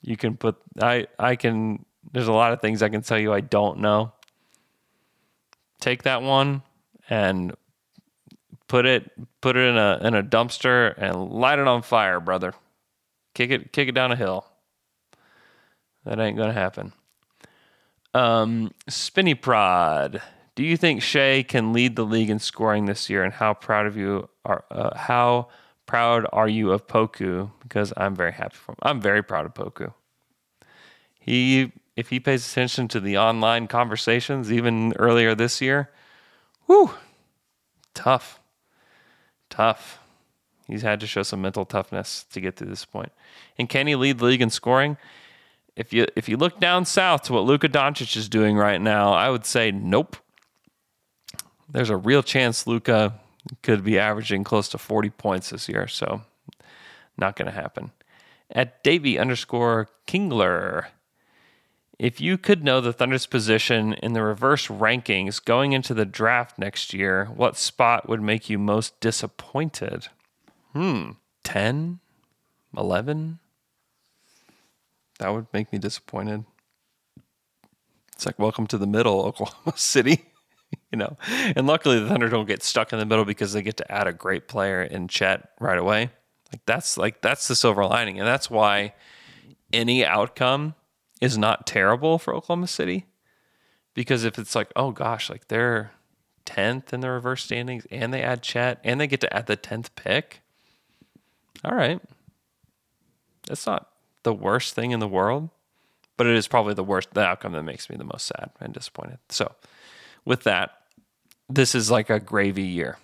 You 0.04 0.18
can 0.18 0.38
put 0.38 0.58
I 0.80 1.08
I 1.18 1.36
can 1.36 1.86
there's 2.12 2.28
a 2.28 2.34
lot 2.34 2.54
of 2.54 2.62
things 2.62 2.84
I 2.84 2.90
can 2.90 3.02
tell 3.02 3.18
you 3.18 3.34
I 3.34 3.42
don't 3.42 3.80
know. 3.80 4.12
Take 5.80 6.04
that 6.04 6.22
one 6.22 6.62
and 7.10 7.56
put 8.68 8.86
it 8.86 9.12
put 9.42 9.56
it 9.56 9.68
in 9.68 9.78
a 9.78 10.00
in 10.02 10.14
a 10.16 10.24
dumpster 10.24 10.94
and 10.98 11.30
light 11.30 11.60
it 11.60 11.68
on 11.68 11.82
fire, 11.82 12.20
brother. 12.20 12.54
Kick 13.34 13.52
it 13.52 13.72
kick 13.72 13.90
it 13.90 13.94
down 13.94 14.12
a 14.12 14.16
hill. 14.16 14.46
That 16.06 16.20
ain't 16.20 16.38
gonna 16.38 16.54
happen. 16.54 16.94
Um, 18.14 18.72
Spinny 18.88 19.36
Prod. 19.36 20.22
Do 20.56 20.64
you 20.64 20.78
think 20.78 21.02
Shai 21.02 21.44
can 21.44 21.74
lead 21.74 21.98
the 21.98 22.06
league 22.06 22.30
in 22.30 22.40
scoring 22.40 22.86
this 22.86 23.10
year? 23.10 23.24
And 23.24 23.34
how 23.34 23.54
proud 23.54 23.86
of 23.86 23.98
you 23.98 24.30
are? 24.46 24.64
Uh, 24.72 24.98
how 24.98 25.50
proud 25.86 26.26
are 26.32 26.48
you 26.48 26.72
of 26.72 26.88
Poku? 26.88 27.52
Because 27.62 27.92
I'm 27.98 28.16
very 28.16 28.32
happy 28.32 28.56
for 28.56 28.72
him. 28.72 28.78
I'm 28.82 29.02
very 29.02 29.22
proud 29.22 29.46
of 29.46 29.54
Poku. 29.54 29.94
He, 31.20 31.74
if 31.96 32.10
he 32.10 32.20
pays 32.20 32.50
attention 32.50 32.88
to 32.90 33.00
the 33.00 33.18
online 33.18 33.68
conversations, 33.68 34.52
even 34.52 34.94
earlier 34.94 35.36
this 35.36 35.60
year, 35.60 35.90
whew, 36.68 36.92
tough, 37.94 38.40
tough. 39.56 40.00
He's 40.68 40.82
had 40.82 41.00
to 41.00 41.08
show 41.08 41.24
some 41.24 41.42
mental 41.42 41.66
toughness 41.66 42.26
to 42.32 42.42
get 42.42 42.56
to 42.58 42.66
this 42.66 42.86
point. 42.86 43.12
And 43.58 43.70
can 43.70 43.88
he 43.88 43.96
lead 43.96 44.20
the 44.20 44.26
league 44.26 44.42
in 44.42 44.50
scoring? 44.50 44.98
If 45.76 45.94
you 45.94 46.08
if 46.16 46.30
you 46.30 46.38
look 46.38 46.60
down 46.60 46.86
south 46.86 47.24
to 47.24 47.34
what 47.34 47.44
Luka 47.44 47.70
Doncic 47.70 48.16
is 48.16 48.30
doing 48.30 48.58
right 48.58 48.82
now, 48.82 49.14
I 49.14 49.30
would 49.30 49.46
say 49.46 49.72
nope. 49.72 50.18
There's 51.70 51.90
a 51.90 51.98
real 51.98 52.24
chance 52.24 52.68
Luka 52.68 53.14
could 53.62 53.84
be 53.84 54.00
averaging 54.00 54.44
close 54.44 54.70
to 54.70 54.78
40 54.78 55.10
points 55.12 55.50
this 55.50 55.68
year, 55.68 55.88
so 55.88 56.22
not 57.18 57.36
going 57.36 57.48
to 57.48 57.52
happen. 57.52 57.92
At 58.52 58.84
Davy 58.84 59.18
underscore 59.20 59.90
Kingler, 60.08 60.86
if 61.98 62.20
you 62.20 62.38
could 62.38 62.64
know 62.64 62.82
the 62.82 62.94
Thunder's 62.94 63.26
position 63.26 63.94
in 63.94 64.14
the 64.14 64.22
reverse 64.22 64.68
rankings 64.68 65.44
going 65.44 65.72
into 65.72 65.94
the 65.94 66.06
draft 66.06 66.58
next 66.58 66.94
year, 66.94 67.26
what 67.26 67.58
spot 67.58 68.10
would 68.10 68.22
make 68.22 68.50
you 68.50 68.60
most 68.60 69.00
disappointed? 69.00 70.08
Hmm, 70.74 71.12
10, 71.44 72.00
11? 72.78 73.40
That 75.20 75.34
would 75.34 75.48
make 75.54 75.72
me 75.72 75.80
disappointed. 75.80 76.44
It's 78.14 78.26
like 78.26 78.40
welcome 78.40 78.68
to 78.68 78.78
the 78.78 78.88
middle, 78.88 79.22
Oklahoma 79.26 79.78
City. 79.78 80.26
you 80.92 80.98
know, 80.98 81.16
and 81.28 81.68
luckily 81.68 82.00
the 82.00 82.08
Thunder 82.08 82.28
don't 82.28 82.48
get 82.48 82.64
stuck 82.64 82.92
in 82.92 83.00
the 83.00 83.06
middle 83.06 83.26
because 83.26 83.54
they 83.54 83.62
get 83.62 83.78
to 83.78 83.92
add 83.92 84.08
a 84.08 84.14
great 84.14 84.48
player 84.48 84.82
in 84.82 85.08
Chet 85.08 85.50
right 85.60 85.78
away. 85.78 86.10
Like 86.52 86.66
that's 86.66 86.98
like 86.98 87.22
that's 87.22 87.48
the 87.48 87.56
silver 87.56 87.86
lining, 87.86 88.20
and 88.20 88.28
that's 88.28 88.50
why 88.50 88.94
any 89.72 90.06
outcome 90.06 90.76
is 91.22 91.38
not 91.38 91.66
terrible 91.66 92.18
for 92.20 92.34
Oklahoma 92.34 92.68
City. 92.68 93.06
Because 93.94 94.24
if 94.26 94.38
it's 94.38 94.56
like, 94.56 94.72
oh 94.76 94.92
gosh, 94.92 95.30
like 95.30 95.48
they're 95.48 95.92
tenth 96.44 96.94
in 96.94 97.00
the 97.00 97.10
reverse 97.10 97.44
standings, 97.44 97.88
and 97.90 98.14
they 98.14 98.22
add 98.22 98.42
Chet, 98.42 98.80
and 98.84 99.00
they 99.00 99.08
get 99.08 99.22
to 99.22 99.36
add 99.36 99.48
the 99.48 99.56
tenth 99.56 99.96
pick. 99.96 100.42
All 101.64 101.76
right, 101.76 102.00
that's 103.48 103.66
not 103.66 103.90
the 104.24 104.34
worst 104.34 104.76
thing 104.76 104.92
in 104.92 105.00
the 105.00 105.08
world, 105.08 105.50
but 106.18 106.28
it 106.28 106.36
is 106.36 106.48
probably 106.48 106.74
the 106.74 106.84
worst 106.84 107.14
the 107.14 107.22
outcome 107.22 107.54
that 107.54 107.64
makes 107.64 107.90
me 107.90 107.96
the 107.96 108.04
most 108.04 108.26
sad 108.26 108.52
and 108.60 108.74
disappointed. 108.74 109.18
So 109.30 109.54
with 110.26 110.44
that, 110.44 110.72
this 111.50 111.74
is 111.74 111.90
like 111.90 112.10
a 112.10 112.20
gravy 112.20 112.64
year 112.64 112.98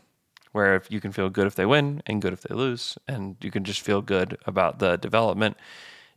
where 0.51 0.75
if 0.75 0.91
you 0.91 0.99
can 0.99 1.11
feel 1.11 1.29
good 1.29 1.47
if 1.47 1.55
they 1.55 1.65
win 1.65 2.01
and 2.05 2.21
good 2.21 2.33
if 2.33 2.41
they 2.41 2.53
lose, 2.53 2.97
and 3.07 3.37
you 3.41 3.49
can 3.49 3.63
just 3.63 3.81
feel 3.81 4.01
good 4.01 4.37
about 4.45 4.79
the 4.79 4.97
development. 4.97 5.57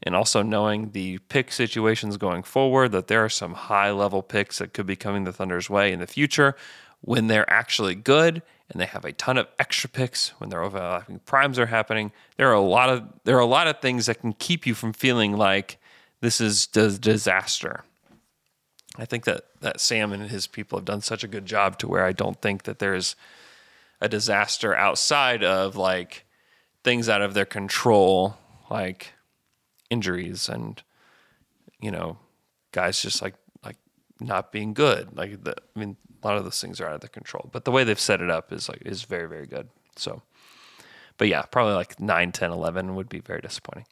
And 0.02 0.14
also 0.14 0.42
knowing 0.42 0.90
the 0.90 1.18
pick 1.28 1.50
situations 1.50 2.16
going 2.16 2.42
forward, 2.42 2.92
that 2.92 3.06
there 3.06 3.24
are 3.24 3.30
some 3.30 3.54
high 3.54 3.90
level 3.90 4.22
picks 4.22 4.58
that 4.58 4.74
could 4.74 4.86
be 4.86 4.96
coming 4.96 5.24
the 5.24 5.32
Thunder's 5.32 5.70
way 5.70 5.92
in 5.92 6.00
the 6.00 6.06
future 6.06 6.56
when 7.00 7.26
they're 7.26 7.50
actually 7.50 7.94
good 7.94 8.42
and 8.70 8.80
they 8.80 8.86
have 8.86 9.04
a 9.04 9.12
ton 9.12 9.36
of 9.36 9.46
extra 9.58 9.88
picks 9.90 10.30
when 10.40 10.50
their 10.50 10.62
overlapping 10.62 11.20
primes 11.20 11.58
are 11.58 11.66
happening. 11.66 12.12
There 12.36 12.48
are 12.48 12.54
a 12.54 12.60
lot 12.60 12.88
of 12.88 13.04
there 13.24 13.36
are 13.36 13.40
a 13.40 13.46
lot 13.46 13.68
of 13.68 13.80
things 13.80 14.06
that 14.06 14.20
can 14.20 14.32
keep 14.32 14.66
you 14.66 14.74
from 14.74 14.92
feeling 14.92 15.36
like 15.36 15.78
this 16.20 16.40
is 16.40 16.68
a 16.74 16.90
disaster. 16.90 17.84
I 18.96 19.04
think 19.04 19.24
that 19.24 19.44
that 19.60 19.80
Sam 19.80 20.12
and 20.12 20.30
his 20.30 20.46
people 20.46 20.78
have 20.78 20.86
done 20.86 21.02
such 21.02 21.24
a 21.24 21.28
good 21.28 21.46
job 21.46 21.78
to 21.78 21.88
where 21.88 22.04
I 22.04 22.12
don't 22.12 22.40
think 22.40 22.62
that 22.62 22.78
there's 22.78 23.16
a 24.00 24.08
disaster 24.08 24.74
outside 24.74 25.44
of 25.44 25.76
like 25.76 26.24
things 26.82 27.08
out 27.08 27.22
of 27.22 27.34
their 27.34 27.46
control, 27.46 28.36
like 28.70 29.12
injuries 29.94 30.48
and 30.48 30.82
you 31.80 31.90
know 31.90 32.18
guys 32.72 33.00
just 33.00 33.22
like 33.22 33.34
like 33.64 33.78
not 34.20 34.52
being 34.52 34.74
good. 34.74 35.16
Like 35.16 35.44
the, 35.44 35.54
I 35.74 35.78
mean, 35.78 35.96
a 36.22 36.26
lot 36.26 36.36
of 36.36 36.44
those 36.44 36.60
things 36.60 36.80
are 36.80 36.86
out 36.88 36.94
of 36.94 37.00
the 37.00 37.08
control. 37.08 37.48
But 37.52 37.64
the 37.64 37.70
way 37.70 37.84
they've 37.84 38.08
set 38.10 38.20
it 38.20 38.30
up 38.30 38.52
is 38.52 38.68
like 38.68 38.82
is 38.84 39.04
very 39.04 39.28
very 39.28 39.46
good. 39.46 39.68
So, 39.96 40.22
but 41.18 41.28
yeah, 41.28 41.42
probably 41.42 41.74
like 41.74 42.00
9, 42.00 42.32
10, 42.32 42.50
11 42.50 42.96
would 42.96 43.08
be 43.08 43.20
very 43.20 43.40
disappointing. 43.40 43.86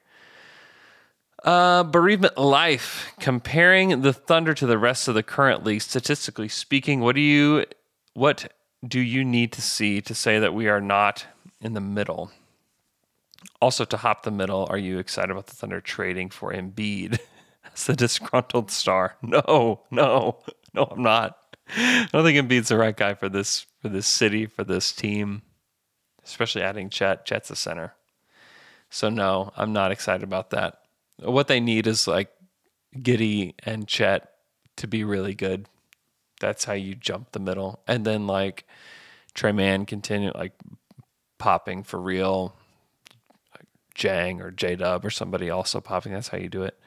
Uh, 1.44 1.82
bereavement 1.84 2.36
life. 2.38 3.12
Comparing 3.20 4.02
the 4.02 4.12
Thunder 4.12 4.54
to 4.54 4.66
the 4.66 4.78
rest 4.78 5.08
of 5.08 5.14
the 5.14 5.22
current 5.22 5.64
league, 5.64 5.82
statistically 5.82 6.48
speaking, 6.48 7.00
what 7.00 7.14
do 7.14 7.20
you 7.20 7.64
what 8.14 8.52
do 8.86 9.00
you 9.00 9.24
need 9.24 9.52
to 9.52 9.62
see 9.62 10.00
to 10.00 10.14
say 10.14 10.38
that 10.38 10.54
we 10.54 10.68
are 10.68 10.80
not 10.80 11.26
in 11.60 11.74
the 11.74 11.80
middle? 11.80 12.30
Also, 13.60 13.84
to 13.84 13.96
hop 13.96 14.22
the 14.22 14.30
middle, 14.30 14.66
are 14.70 14.78
you 14.78 14.98
excited 14.98 15.30
about 15.30 15.46
the 15.46 15.54
Thunder 15.54 15.80
trading 15.80 16.30
for 16.30 16.52
Embiid 16.52 17.18
as 17.74 17.86
the 17.86 17.94
disgruntled 17.94 18.70
star? 18.70 19.16
No, 19.22 19.82
no, 19.90 20.38
no, 20.74 20.84
I'm 20.84 21.02
not. 21.02 21.38
I 21.76 22.08
don't 22.12 22.24
think 22.24 22.38
Embiid's 22.38 22.68
the 22.68 22.76
right 22.76 22.96
guy 22.96 23.14
for 23.14 23.28
this 23.28 23.66
for 23.80 23.88
this 23.88 24.06
city 24.06 24.46
for 24.46 24.64
this 24.64 24.92
team, 24.92 25.42
especially 26.24 26.62
adding 26.62 26.90
Chet. 26.90 27.24
Chet's 27.24 27.48
the 27.48 27.56
center, 27.56 27.94
so 28.90 29.08
no, 29.08 29.52
I'm 29.56 29.72
not 29.72 29.92
excited 29.92 30.22
about 30.22 30.50
that. 30.50 30.80
What 31.18 31.48
they 31.48 31.60
need 31.60 31.86
is 31.86 32.06
like 32.06 32.30
Giddey 32.96 33.54
and 33.64 33.88
Chet 33.88 34.28
to 34.76 34.86
be 34.86 35.04
really 35.04 35.34
good. 35.34 35.66
That's 36.40 36.64
how 36.64 36.74
you 36.74 36.94
jump 36.94 37.32
the 37.32 37.40
middle. 37.40 37.80
And 37.86 38.04
then 38.04 38.26
like 38.26 38.66
Tre 39.34 39.52
Mann 39.52 39.86
continue 39.86 40.32
like 40.34 40.52
popping 41.38 41.82
for 41.82 42.00
real. 42.00 42.56
Jang 43.94 44.40
or 44.40 44.50
J 44.50 44.76
Dub 44.76 45.04
or 45.04 45.10
somebody 45.10 45.50
also 45.50 45.80
popping. 45.80 46.12
That's 46.12 46.28
how 46.28 46.38
you 46.38 46.48
do 46.48 46.62
it. 46.62 46.78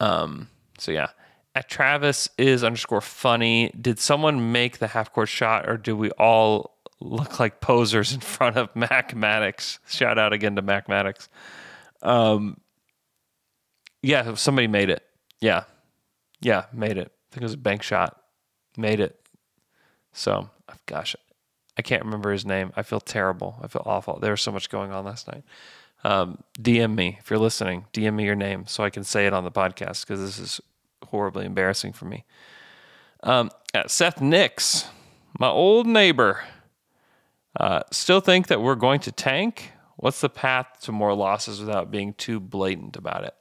Um, 0.00 0.48
so 0.78 0.92
yeah. 0.92 1.08
At 1.54 1.68
Travis 1.68 2.28
is 2.38 2.62
underscore 2.62 3.00
funny. 3.00 3.72
Did 3.80 3.98
someone 3.98 4.52
make 4.52 4.78
the 4.78 4.88
half 4.88 5.12
court 5.12 5.28
shot 5.28 5.68
or 5.68 5.76
do 5.76 5.96
we 5.96 6.10
all 6.12 6.78
look 7.00 7.40
like 7.40 7.60
posers 7.60 8.12
in 8.12 8.20
front 8.20 8.56
of 8.56 8.74
Maddox? 8.76 9.78
Shout 9.88 10.18
out 10.18 10.32
again 10.32 10.56
to 10.56 10.62
Maddox. 10.62 11.28
Um, 12.02 12.60
yeah, 14.02 14.34
somebody 14.34 14.68
made 14.68 14.90
it. 14.90 15.02
Yeah. 15.40 15.64
Yeah, 16.40 16.66
made 16.72 16.96
it. 16.96 17.10
I 17.10 17.34
think 17.34 17.42
it 17.42 17.46
was 17.46 17.54
a 17.54 17.58
bank 17.58 17.82
shot. 17.82 18.22
Made 18.76 19.00
it. 19.00 19.18
So, 20.12 20.50
gosh, 20.86 21.16
I 21.76 21.82
can't 21.82 22.04
remember 22.04 22.32
his 22.32 22.44
name. 22.44 22.72
I 22.76 22.82
feel 22.82 23.00
terrible. 23.00 23.58
I 23.62 23.68
feel 23.68 23.82
awful. 23.84 24.18
There 24.20 24.30
was 24.30 24.42
so 24.42 24.52
much 24.52 24.70
going 24.70 24.92
on 24.92 25.04
last 25.04 25.26
night. 25.28 25.44
Um, 26.04 26.42
DM 26.60 26.94
me 26.94 27.18
if 27.20 27.30
you're 27.30 27.38
listening. 27.38 27.86
DM 27.92 28.14
me 28.14 28.24
your 28.24 28.34
name 28.34 28.66
so 28.66 28.84
I 28.84 28.90
can 28.90 29.04
say 29.04 29.26
it 29.26 29.32
on 29.32 29.44
the 29.44 29.50
podcast 29.50 30.06
because 30.06 30.20
this 30.20 30.38
is 30.38 30.60
horribly 31.06 31.44
embarrassing 31.44 31.92
for 31.92 32.04
me. 32.04 32.24
Um, 33.22 33.50
Seth 33.86 34.20
Nix, 34.20 34.86
my 35.38 35.48
old 35.48 35.86
neighbor, 35.86 36.44
uh, 37.58 37.82
still 37.90 38.20
think 38.20 38.46
that 38.48 38.60
we're 38.60 38.76
going 38.76 39.00
to 39.00 39.12
tank. 39.12 39.72
What's 39.96 40.20
the 40.20 40.28
path 40.28 40.80
to 40.82 40.92
more 40.92 41.14
losses 41.14 41.60
without 41.60 41.90
being 41.90 42.14
too 42.14 42.38
blatant 42.38 42.96
about 42.96 43.24
it? 43.24 43.34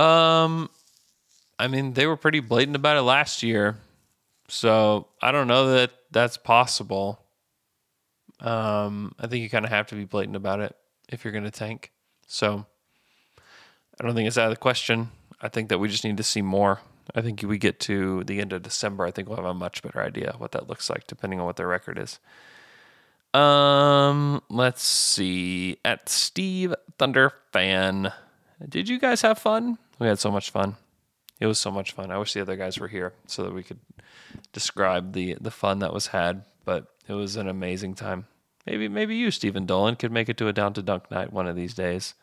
Um, 0.00 0.68
I 1.58 1.66
mean, 1.68 1.94
they 1.94 2.06
were 2.06 2.16
pretty 2.16 2.40
blatant 2.40 2.76
about 2.76 2.98
it 2.98 3.02
last 3.02 3.42
year, 3.42 3.76
so 4.48 5.08
I 5.20 5.32
don't 5.32 5.48
know 5.48 5.72
that 5.72 5.90
that's 6.10 6.36
possible. 6.36 7.20
Um, 8.40 9.14
I 9.18 9.26
think 9.26 9.42
you 9.42 9.50
kind 9.50 9.64
of 9.64 9.70
have 9.70 9.88
to 9.88 9.94
be 9.94 10.04
blatant 10.04 10.36
about 10.36 10.60
it 10.60 10.76
if 11.08 11.24
you're 11.24 11.32
going 11.32 11.44
to 11.44 11.50
tank. 11.50 11.90
So 12.26 12.66
I 14.00 14.04
don't 14.04 14.14
think 14.14 14.28
it's 14.28 14.38
out 14.38 14.46
of 14.46 14.52
the 14.52 14.56
question. 14.56 15.10
I 15.40 15.48
think 15.48 15.68
that 15.68 15.78
we 15.78 15.88
just 15.88 16.04
need 16.04 16.16
to 16.16 16.22
see 16.22 16.42
more. 16.42 16.80
I 17.14 17.22
think 17.22 17.42
we 17.42 17.58
get 17.58 17.80
to 17.80 18.22
the 18.24 18.40
end 18.40 18.52
of 18.52 18.62
December. 18.62 19.04
I 19.04 19.10
think 19.10 19.28
we'll 19.28 19.36
have 19.36 19.46
a 19.46 19.54
much 19.54 19.82
better 19.82 20.00
idea 20.00 20.34
what 20.38 20.52
that 20.52 20.68
looks 20.68 20.90
like, 20.90 21.06
depending 21.06 21.40
on 21.40 21.46
what 21.46 21.56
their 21.56 21.66
record 21.66 21.98
is. 21.98 22.18
Um, 23.38 24.42
let's 24.48 24.82
see. 24.82 25.78
At 25.84 26.08
Steve 26.08 26.74
Thunder 26.98 27.32
fan, 27.52 28.12
did 28.68 28.88
you 28.88 28.98
guys 28.98 29.22
have 29.22 29.38
fun? 29.38 29.78
We 29.98 30.06
had 30.06 30.18
so 30.18 30.30
much 30.30 30.50
fun. 30.50 30.76
It 31.40 31.46
was 31.46 31.58
so 31.58 31.70
much 31.70 31.92
fun. 31.92 32.10
I 32.10 32.18
wish 32.18 32.34
the 32.34 32.40
other 32.40 32.56
guys 32.56 32.78
were 32.78 32.88
here 32.88 33.12
so 33.26 33.44
that 33.44 33.54
we 33.54 33.62
could 33.62 33.78
describe 34.52 35.12
the 35.12 35.36
the 35.40 35.50
fun 35.50 35.78
that 35.80 35.94
was 35.94 36.08
had. 36.08 36.44
But 36.64 36.86
it 37.08 37.14
was 37.14 37.36
an 37.36 37.48
amazing 37.48 37.94
time. 37.94 38.26
Maybe 38.66 38.88
maybe 38.88 39.16
you, 39.16 39.30
Stephen 39.30 39.66
Dolan, 39.66 39.96
could 39.96 40.12
make 40.12 40.28
it 40.28 40.36
to 40.38 40.48
a 40.48 40.52
down 40.52 40.74
to 40.74 40.82
dunk 40.82 41.10
night 41.10 41.32
one 41.32 41.46
of 41.46 41.56
these 41.56 41.74
days. 41.74 42.14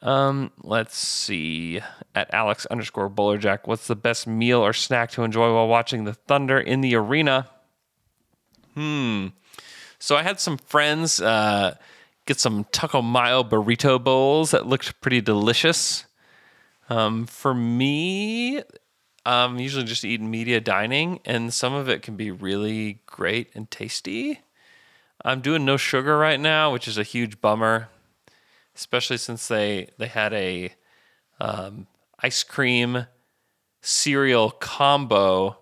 Um, 0.00 0.52
let's 0.62 0.96
see. 0.96 1.80
At 2.14 2.32
Alex 2.32 2.66
underscore 2.66 3.10
Bowlerjack, 3.10 3.60
what's 3.64 3.86
the 3.86 3.96
best 3.96 4.26
meal 4.26 4.60
or 4.60 4.72
snack 4.72 5.10
to 5.12 5.22
enjoy 5.22 5.52
while 5.52 5.66
watching 5.66 6.04
the 6.04 6.12
Thunder 6.12 6.58
in 6.58 6.82
the 6.82 6.94
arena? 6.94 7.48
Hmm. 8.74 9.28
So 9.98 10.16
I 10.16 10.22
had 10.22 10.38
some 10.38 10.58
friends 10.58 11.20
uh, 11.20 11.76
get 12.26 12.38
some 12.38 12.64
taco 12.70 13.00
mayo 13.00 13.42
burrito 13.42 14.02
bowls 14.02 14.50
that 14.50 14.66
looked 14.66 15.00
pretty 15.00 15.22
delicious. 15.22 16.04
Um, 16.90 17.24
for 17.24 17.54
me, 17.54 18.62
I'm 19.26 19.58
usually 19.58 19.84
just 19.84 20.04
eating 20.04 20.30
media 20.30 20.60
dining, 20.60 21.20
and 21.24 21.52
some 21.52 21.72
of 21.72 21.88
it 21.88 22.02
can 22.02 22.16
be 22.16 22.30
really 22.30 23.00
great 23.06 23.50
and 23.54 23.70
tasty. 23.70 24.40
I'm 25.24 25.40
doing 25.40 25.64
no 25.64 25.76
sugar 25.76 26.18
right 26.18 26.38
now, 26.38 26.72
which 26.72 26.86
is 26.86 26.98
a 26.98 27.02
huge 27.02 27.40
bummer, 27.40 27.88
especially 28.76 29.16
since 29.16 29.48
they 29.48 29.88
they 29.98 30.08
had 30.08 30.34
a 30.34 30.74
um, 31.40 31.86
ice 32.20 32.42
cream 32.42 33.06
cereal 33.80 34.50
combo 34.50 35.58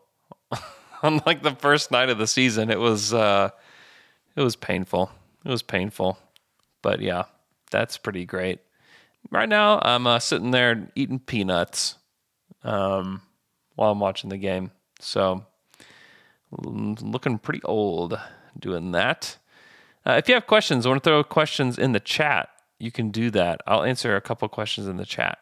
on 1.02 1.20
like 1.26 1.42
the 1.42 1.54
first 1.54 1.90
night 1.90 2.08
of 2.08 2.18
the 2.18 2.26
season. 2.26 2.70
It 2.70 2.80
was 2.80 3.14
uh, 3.14 3.50
it 4.34 4.42
was 4.42 4.56
painful. 4.56 5.10
It 5.44 5.50
was 5.50 5.62
painful, 5.62 6.18
but 6.82 7.00
yeah, 7.00 7.24
that's 7.70 7.96
pretty 7.98 8.24
great. 8.24 8.60
Right 9.30 9.48
now, 9.48 9.78
I'm 9.82 10.06
uh, 10.06 10.18
sitting 10.18 10.50
there 10.50 10.90
eating 10.96 11.20
peanuts 11.20 11.96
um, 12.64 13.22
while 13.74 13.90
I'm 13.90 14.00
watching 14.00 14.30
the 14.30 14.38
game. 14.38 14.70
So 15.00 15.44
looking 16.50 17.38
pretty 17.38 17.62
old 17.64 18.18
doing 18.58 18.92
that. 18.92 19.38
Uh, 20.04 20.12
if 20.12 20.28
you 20.28 20.34
have 20.34 20.46
questions, 20.46 20.84
I 20.84 20.88
want 20.88 21.02
to 21.02 21.08
throw 21.08 21.24
questions 21.24 21.78
in 21.78 21.92
the 21.92 22.00
chat. 22.00 22.48
You 22.78 22.90
can 22.90 23.10
do 23.10 23.30
that. 23.30 23.60
I'll 23.66 23.84
answer 23.84 24.16
a 24.16 24.20
couple 24.20 24.48
questions 24.48 24.86
in 24.86 24.96
the 24.96 25.06
chat 25.06 25.38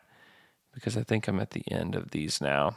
because 0.75 0.97
I 0.97 1.03
think 1.03 1.27
I'm 1.27 1.41
at 1.41 1.51
the 1.51 1.65
end 1.71 1.95
of 1.95 2.11
these 2.11 2.41
now. 2.41 2.77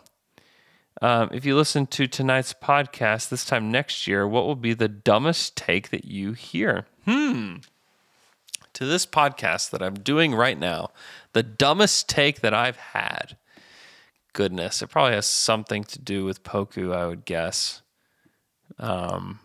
Um, 1.01 1.29
if 1.33 1.43
you 1.45 1.55
listen 1.55 1.87
to 1.87 2.07
tonight's 2.07 2.53
podcast 2.53 3.29
this 3.29 3.45
time 3.45 3.71
next 3.71 4.07
year, 4.07 4.27
what 4.27 4.45
will 4.45 4.55
be 4.55 4.73
the 4.73 4.87
dumbest 4.87 5.57
take 5.57 5.89
that 5.89 6.05
you 6.05 6.33
hear? 6.33 6.85
Hmm. 7.05 7.57
To 8.73 8.85
this 8.85 9.05
podcast 9.05 9.69
that 9.71 9.83
I'm 9.83 9.95
doing 9.95 10.33
right 10.33 10.57
now, 10.57 10.91
the 11.33 11.43
dumbest 11.43 12.07
take 12.07 12.41
that 12.41 12.53
I've 12.53 12.77
had. 12.77 13.37
Goodness, 14.33 14.81
it 14.81 14.87
probably 14.87 15.13
has 15.13 15.27
something 15.27 15.83
to 15.85 15.99
do 15.99 16.25
with 16.25 16.43
Poku, 16.43 16.95
I 16.95 17.05
would 17.05 17.23
guess. 17.23 17.83
Um, 18.79 19.39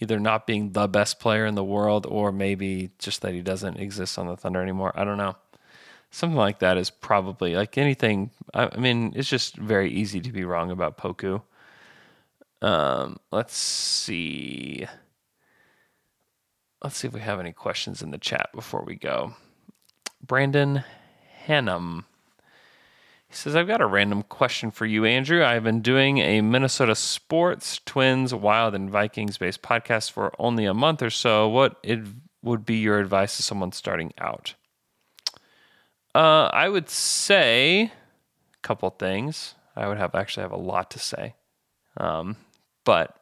either 0.00 0.20
not 0.20 0.46
being 0.46 0.72
the 0.72 0.86
best 0.86 1.18
player 1.18 1.46
in 1.46 1.56
the 1.56 1.64
world 1.64 2.06
or 2.08 2.30
maybe 2.32 2.90
just 2.98 3.22
that 3.22 3.34
he 3.34 3.42
doesn't 3.42 3.78
exist 3.78 4.18
on 4.18 4.28
the 4.28 4.36
Thunder 4.36 4.62
anymore. 4.62 4.92
I 4.94 5.04
don't 5.04 5.18
know. 5.18 5.36
Something 6.10 6.36
like 6.36 6.60
that 6.60 6.76
is 6.76 6.90
probably 6.90 7.56
like 7.56 7.78
anything. 7.78 8.30
I, 8.54 8.76
mean, 8.78 9.12
it's 9.16 9.28
just 9.28 9.56
very 9.56 9.90
easy 9.90 10.20
to 10.20 10.30
be 10.30 10.44
wrong 10.44 10.70
about 10.70 10.98
Poku. 10.98 11.42
Um, 12.60 13.18
let's 13.32 13.56
see. 13.56 14.86
Let's 16.82 16.96
see 16.98 17.08
if 17.08 17.14
we 17.14 17.20
have 17.20 17.40
any 17.40 17.52
questions 17.52 18.02
in 18.02 18.10
the 18.10 18.18
chat 18.18 18.50
before 18.54 18.84
we 18.84 18.96
go. 18.96 19.34
Brandon 20.24 20.84
Hannum 21.46 22.04
he 23.32 23.36
says, 23.36 23.56
I've 23.56 23.66
got 23.66 23.80
a 23.80 23.86
random 23.86 24.24
question 24.24 24.70
for 24.70 24.84
you, 24.84 25.06
Andrew. 25.06 25.42
I've 25.42 25.64
been 25.64 25.80
doing 25.80 26.18
a 26.18 26.42
Minnesota 26.42 26.94
sports, 26.94 27.80
Twins, 27.86 28.34
Wild, 28.34 28.74
and 28.74 28.90
Vikings 28.90 29.38
based 29.38 29.62
podcast 29.62 30.10
for 30.10 30.34
only 30.38 30.66
a 30.66 30.74
month 30.74 31.00
or 31.00 31.08
so. 31.08 31.48
What 31.48 31.78
it 31.82 32.00
would 32.42 32.66
be 32.66 32.76
your 32.76 32.98
advice 32.98 33.38
to 33.38 33.42
someone 33.42 33.72
starting 33.72 34.12
out? 34.18 34.52
Uh, 36.14 36.50
I 36.52 36.68
would 36.68 36.90
say 36.90 37.84
a 37.84 38.60
couple 38.60 38.90
things. 38.90 39.54
I 39.74 39.88
would 39.88 39.96
have 39.96 40.14
actually 40.14 40.42
have 40.42 40.52
a 40.52 40.56
lot 40.58 40.90
to 40.90 40.98
say. 40.98 41.34
Um, 41.96 42.36
but 42.84 43.16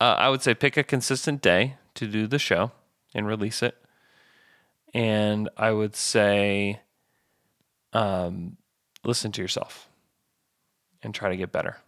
uh, 0.00 0.16
I 0.16 0.30
would 0.30 0.40
say 0.40 0.54
pick 0.54 0.78
a 0.78 0.82
consistent 0.82 1.42
day 1.42 1.76
to 1.96 2.06
do 2.06 2.26
the 2.26 2.38
show 2.38 2.72
and 3.14 3.26
release 3.26 3.62
it. 3.62 3.76
And 4.94 5.50
I 5.58 5.72
would 5.72 5.96
say, 5.96 6.80
um, 7.92 8.56
listen 9.04 9.32
to 9.32 9.42
yourself 9.42 9.88
and 11.02 11.14
try 11.14 11.28
to 11.28 11.36
get 11.36 11.52
better 11.52 11.78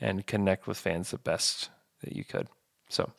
and 0.00 0.26
connect 0.26 0.66
with 0.66 0.78
fans 0.78 1.10
the 1.10 1.18
best 1.18 1.70
that 2.02 2.14
you 2.14 2.24
could. 2.24 2.48
So, 2.88 3.12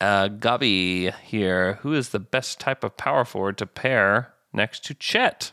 uh, 0.00 0.28
Gabi 0.28 1.14
here, 1.20 1.74
who 1.82 1.94
is 1.94 2.10
the 2.10 2.18
best 2.18 2.60
type 2.60 2.84
of 2.84 2.96
power 2.96 3.24
forward 3.24 3.58
to 3.58 3.66
pair 3.66 4.34
next 4.52 4.84
to 4.86 4.94
Chet? 4.94 5.52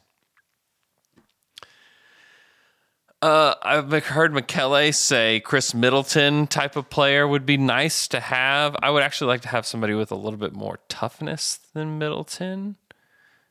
Uh, 3.22 3.54
I've 3.62 3.92
heard 4.06 4.34
Michele 4.34 4.94
say 4.94 5.42
Khris 5.42 5.74
Middleton 5.74 6.48
type 6.48 6.78
of 6.78 6.90
player 6.90 7.28
would 7.28 7.46
be 7.46 7.58
nice 7.58 8.08
to 8.10 8.20
have. 8.22 8.78
I 8.82 8.92
would 8.92 9.04
actually 9.04 9.28
like 9.28 9.42
to 9.42 9.50
have 9.50 9.66
somebody 9.66 9.94
with 9.94 10.10
a 10.10 10.16
little 10.16 10.40
bit 10.40 10.54
more 10.54 10.80
toughness 10.88 11.60
than 11.74 12.00
Middleton. 12.00 12.78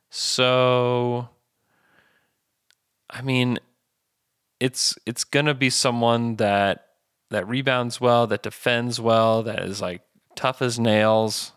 So 0.09 1.29
I 3.11 3.23
mean, 3.23 3.59
it's 4.61 4.97
it's 5.07 5.25
gonna 5.25 5.55
be 5.55 5.71
someone 5.71 6.37
that 6.37 6.87
that 7.31 7.49
rebounds 7.49 8.01
well, 8.01 8.27
that 8.27 8.43
defends 8.43 9.01
well, 9.01 9.43
that 9.43 9.61
is 9.61 9.81
like 9.81 10.03
tough 10.35 10.63
as 10.63 10.79
nails, 10.79 11.53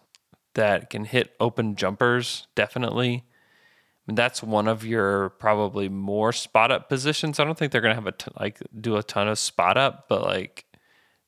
that 0.56 0.90
can 0.90 1.06
hit 1.06 1.34
open 1.40 1.76
jumpers. 1.76 2.48
Definitely, 2.56 3.14
I 3.16 4.04
mean, 4.08 4.16
that's 4.16 4.42
one 4.42 4.68
of 4.68 4.86
your 4.86 5.30
probably 5.32 5.90
more 5.90 6.34
spot 6.34 6.72
up 6.72 6.90
positions. 6.90 7.40
I 7.40 7.44
don't 7.44 7.58
think 7.58 7.72
they're 7.72 7.82
gonna 7.82 7.96
have 7.96 8.08
a 8.08 8.12
t- 8.12 8.32
like 8.40 8.60
do 8.80 8.98
a 8.98 9.04
ton 9.04 9.28
of 9.28 9.40
spot 9.40 9.78
up, 9.78 10.08
but 10.10 10.24
like 10.24 10.66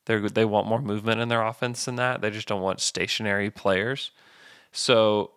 they 0.06 0.18
they 0.20 0.46
want 0.46 0.68
more 0.68 0.82
movement 0.82 1.22
in 1.22 1.30
their 1.30 1.44
offense 1.44 1.86
than 1.86 1.96
that. 1.98 2.22
They 2.22 2.30
just 2.32 2.48
don't 2.48 2.62
want 2.62 2.82
stationary 2.82 3.50
players. 3.52 4.12
So 4.72 5.32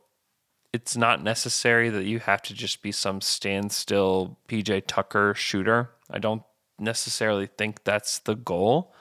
it's 0.72 0.96
not 0.96 1.22
necessary 1.22 1.88
that 1.90 2.04
you 2.04 2.18
have 2.20 2.42
to 2.42 2.54
just 2.54 2.82
be 2.82 2.92
some 2.92 3.20
standstill 3.20 4.38
PJ 4.48 4.84
Tucker 4.86 5.34
shooter. 5.34 5.90
I 6.10 6.18
don't 6.18 6.42
necessarily 6.78 7.46
think 7.46 7.84
that's 7.84 8.18
the 8.18 8.34
goal. 8.34 8.94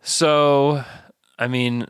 So, 0.00 0.84
I 1.38 1.48
mean, 1.48 1.86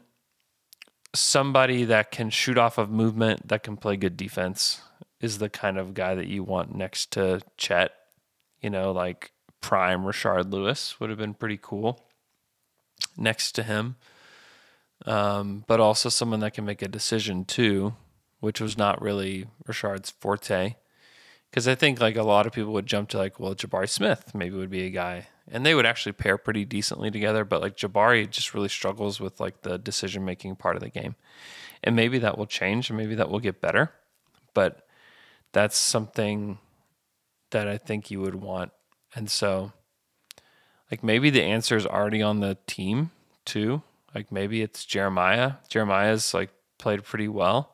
somebody 1.15 1.85
that 1.85 2.11
can 2.11 2.31
shoot 2.31 2.59
off 2.59 2.79
of 2.79 2.91
movement, 2.91 3.49
that 3.49 3.63
can 3.63 3.77
play 3.77 3.97
good 3.97 4.17
defense, 4.17 4.81
is 5.21 5.39
the 5.39 5.49
kind 5.49 5.79
of 5.79 5.95
guy 5.95 6.15
that 6.15 6.27
you 6.27 6.43
want 6.43 6.75
next 6.75 7.13
to 7.13 7.41
Chet. 7.57 7.93
You 8.61 8.71
know, 8.71 8.93
like 8.93 9.33
prime 9.61 10.03
Rashard 10.03 10.51
Lewis 10.53 11.01
would 11.01 11.11
have 11.11 11.19
been 11.19 11.35
pretty 11.35 11.59
cool 11.61 12.07
next 13.17 13.53
to 13.53 13.63
him. 13.63 13.97
Um, 15.05 15.65
but 15.67 15.81
also 15.81 16.09
someone 16.09 16.41
that 16.41 16.55
can 16.55 16.65
make 16.65 16.81
a 16.81 16.89
decision 16.89 17.45
too 17.45 17.95
which 18.43 18.61
was 18.61 18.77
not 18.77 19.01
really 19.01 19.47
Rashard's 19.69 20.11
forte. 20.11 20.75
Because 21.49 21.69
I 21.69 21.77
think 21.77 22.01
like 22.01 22.17
a 22.17 22.25
lot 22.25 22.45
of 22.45 22.53
people 22.53 22.73
would 22.73 22.87
jump 22.87 23.09
to 23.11 23.19
like, 23.19 23.39
well, 23.39 23.55
Jabari 23.55 23.89
Smith 23.89 24.35
maybe 24.35 24.57
would 24.57 24.69
be 24.69 24.85
a 24.85 24.91
guy, 24.91 25.29
and 25.47 25.65
they 25.65 25.77
would 25.77 25.87
actually 25.87 26.13
pair 26.13 26.37
pretty 26.37 26.65
decently 26.65 27.09
together. 27.09 27.45
But 27.45 27.61
like 27.61 27.77
Jabari 27.77 28.29
just 28.29 28.53
really 28.53 28.69
struggles 28.69 29.21
with 29.21 29.39
like 29.39 29.63
the 29.63 29.79
decision 29.79 30.25
making 30.25 30.57
part 30.57 30.75
of 30.75 30.83
the 30.83 30.89
game, 30.89 31.15
and 31.85 31.95
maybe 31.95 32.19
that 32.19 32.37
will 32.37 32.47
change, 32.47 32.91
and 32.91 32.97
maybe 32.97 33.15
that 33.15 33.31
will 33.31 33.39
get 33.39 33.61
better. 33.61 33.93
But 34.55 34.85
that's 35.53 35.77
something 35.77 36.59
that 37.51 37.69
I 37.69 37.79
think 37.79 38.11
you 38.11 38.21
would 38.23 38.35
want, 38.35 38.73
and 39.15 39.31
so 39.31 39.73
like 40.91 41.05
maybe 41.05 41.31
the 41.31 41.45
answer 41.45 41.77
is 41.77 41.87
already 41.87 42.23
on 42.23 42.41
the 42.41 42.59
team 42.67 43.13
too. 43.45 43.83
Like 44.17 44.33
maybe 44.33 44.63
it's 44.63 44.85
Jeremiah. 44.85 45.53
Jeremiah's 45.69 46.35
like 46.35 46.51
played 46.79 47.05
pretty 47.05 47.29
well 47.29 47.73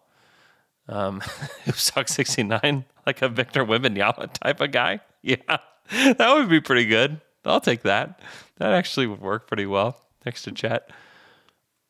um, 0.89 1.20
Hoopstock 1.66 2.09
69, 2.09 2.84
like 3.07 3.22
a 3.22 3.28
Victor 3.28 3.64
Wembanyama 3.64 4.32
type 4.32 4.61
of 4.61 4.72
guy. 4.72 5.01
Yeah, 5.20 5.59
that 5.91 6.34
would 6.34 6.49
be 6.49 6.61
pretty 6.61 6.86
good. 6.86 7.20
I'll 7.45 7.61
take 7.61 7.82
that. 7.82 8.20
That 8.59 8.72
actually 8.72 9.09
would 9.09 9.20
work 9.20 9.49
pretty 9.49 9.66
well 9.66 10.01
next 10.24 10.43
to 10.43 10.53
Chet. 10.53 10.91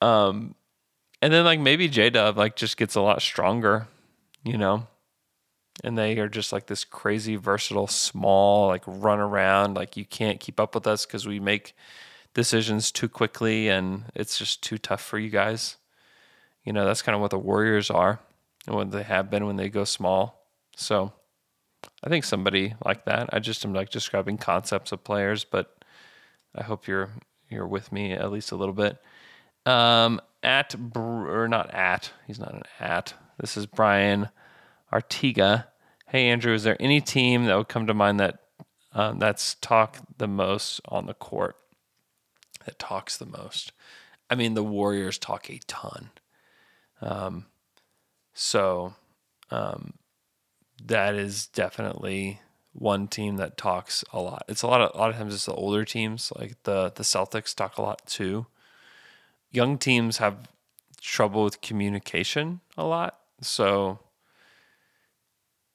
Um, 0.01 0.55
and 1.21 1.31
then 1.31 1.45
like 1.45 1.61
maybe 1.61 1.89
J 1.89 2.09
Dub 2.09 2.39
like 2.39 2.57
just 2.57 2.79
gets 2.79 2.95
a 2.95 3.03
lot 3.03 3.21
stronger, 3.21 3.87
you 4.45 4.57
know, 4.57 4.87
and 5.85 5.99
they 5.99 6.19
are 6.19 6.29
just 6.29 6.53
like 6.55 6.67
this 6.67 6.85
crazy 6.85 7.37
versatile 7.37 7.87
small 7.87 8.69
like 8.69 8.83
run 8.87 9.21
around 9.21 9.75
like 9.75 9.97
you 9.97 10.07
can't 10.07 10.41
keep 10.41 10.59
up 10.59 10.75
with 10.75 10.87
us 10.87 11.05
because 11.05 11.27
we 11.27 11.39
make 11.39 11.75
decisions 12.33 12.91
too 12.91 13.11
quickly 13.11 13.69
and 13.69 14.05
it's 14.15 14.39
just 14.39 14.63
too 14.63 14.79
tough 14.79 15.03
for 15.03 15.19
you 15.19 15.29
guys. 15.29 15.77
You 16.65 16.73
know 16.73 16.87
that's 16.87 17.03
kind 17.03 17.15
of 17.15 17.21
what 17.21 17.31
the 17.31 17.39
Warriors 17.39 17.91
are 17.91 18.21
and 18.69 18.77
what 18.77 18.93
they 18.93 19.03
have 19.03 19.31
been 19.31 19.47
when 19.47 19.57
they 19.57 19.69
go 19.69 19.83
small. 19.83 20.47
So 20.77 21.13
I 22.05 22.09
think 22.09 22.25
somebody 22.25 22.75
like 22.85 23.05
that. 23.07 23.31
I 23.33 23.41
just 23.41 23.65
am 23.65 23.73
like 23.73 23.91
describing 23.91 24.39
concepts 24.39 24.93
of 24.93 25.03
players, 25.03 25.45
but 25.45 25.83
I 26.55 26.63
hope 26.63 26.87
you're 26.87 27.11
you're 27.49 27.67
with 27.67 27.91
me 27.91 28.13
at 28.13 28.31
least 28.31 28.53
a 28.53 28.57
little 28.57 28.75
bit. 28.75 28.99
Um, 29.67 30.21
at 30.43 30.77
or 30.95 31.49
not 31.49 31.75
at, 31.75 32.13
he's 32.27 32.39
not 32.39 32.55
an 32.55 32.63
at. 32.79 33.15
This 33.41 33.57
is 33.57 33.67
Brian 33.67 34.29
Artiga. 34.93 35.67
Hey 36.07 36.29
Andrew, 36.29 36.55
is 36.55 36.63
there 36.63 36.77
any 36.79 37.01
team 37.01 37.47
that 37.47 37.57
would 37.57 37.69
come 37.69 37.87
to 37.89 37.95
mind 37.95 38.21
that 38.21 38.39
um, 38.93 39.19
that's 39.19 39.57
talk 39.57 39.99
the 40.19 40.29
most 40.29 40.81
on 40.89 41.07
the 41.07 41.15
court? 41.15 41.57
that 42.69 42.79
talks 42.79 43.17
the 43.17 43.25
most. 43.25 43.73
I 44.29 44.35
mean, 44.35 44.53
the 44.53 44.63
Warriors 44.63 45.19
talk 45.19 45.49
a 45.49 45.59
ton. 45.67 46.11
Um, 47.01 47.47
so 48.39 48.95
um, 49.51 49.95
that 50.87 51.17
is 51.17 51.49
definitely 51.49 52.41
one 52.73 53.09
team 53.09 53.37
that 53.39 53.57
talks 53.57 54.05
a 54.13 54.21
lot. 54.21 54.45
It's 54.47 54.63
a 54.63 54.69
lot 54.69 54.81
of 54.81 54.95
a 54.95 54.97
lot 54.97 55.11
of 55.11 55.17
times 55.17 55.35
it's 55.35 55.47
the 55.47 55.55
older 55.55 55.85
teams, 55.85 56.33
like 56.39 56.55
the 56.63 56.93
the 56.95 57.03
Celtics 57.03 57.53
talk 57.53 57.79
a 57.79 57.83
lot 57.83 58.07
too. 58.07 58.47
Young 59.51 59.77
teams 59.77 60.19
have 60.19 60.49
trouble 61.01 61.43
with 61.43 61.61
communication 61.61 62.61
a 62.77 62.85
lot. 62.85 63.19
So 63.41 63.99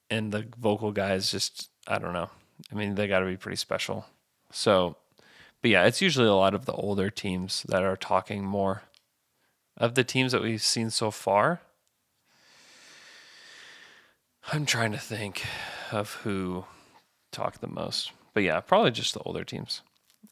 and 0.09 0.31
the 0.31 0.47
vocal 0.57 0.93
guys 0.93 1.29
just 1.29 1.69
I 1.85 1.99
don't 1.99 2.13
know. 2.13 2.29
I 2.71 2.75
mean, 2.75 2.95
they 2.95 3.09
got 3.09 3.19
to 3.19 3.25
be 3.25 3.35
pretty 3.35 3.57
special. 3.57 4.05
So, 4.51 4.95
but 5.61 5.69
yeah, 5.69 5.83
it's 5.83 6.01
usually 6.01 6.29
a 6.29 6.33
lot 6.33 6.53
of 6.53 6.63
the 6.63 6.71
older 6.71 7.09
teams 7.09 7.63
that 7.67 7.83
are 7.83 7.97
talking 7.97 8.45
more. 8.45 8.83
Of 9.75 9.95
the 9.95 10.05
teams 10.05 10.31
that 10.31 10.41
we've 10.41 10.61
seen 10.61 10.91
so 10.91 11.11
far, 11.11 11.59
I'm 14.51 14.65
trying 14.65 14.91
to 14.91 14.97
think 14.97 15.43
of 15.91 16.15
who 16.15 16.65
talked 17.31 17.61
the 17.61 17.67
most. 17.67 18.11
But 18.33 18.43
yeah, 18.43 18.59
probably 18.59 18.91
just 18.91 19.13
the 19.13 19.21
older 19.21 19.43
teams. 19.43 19.81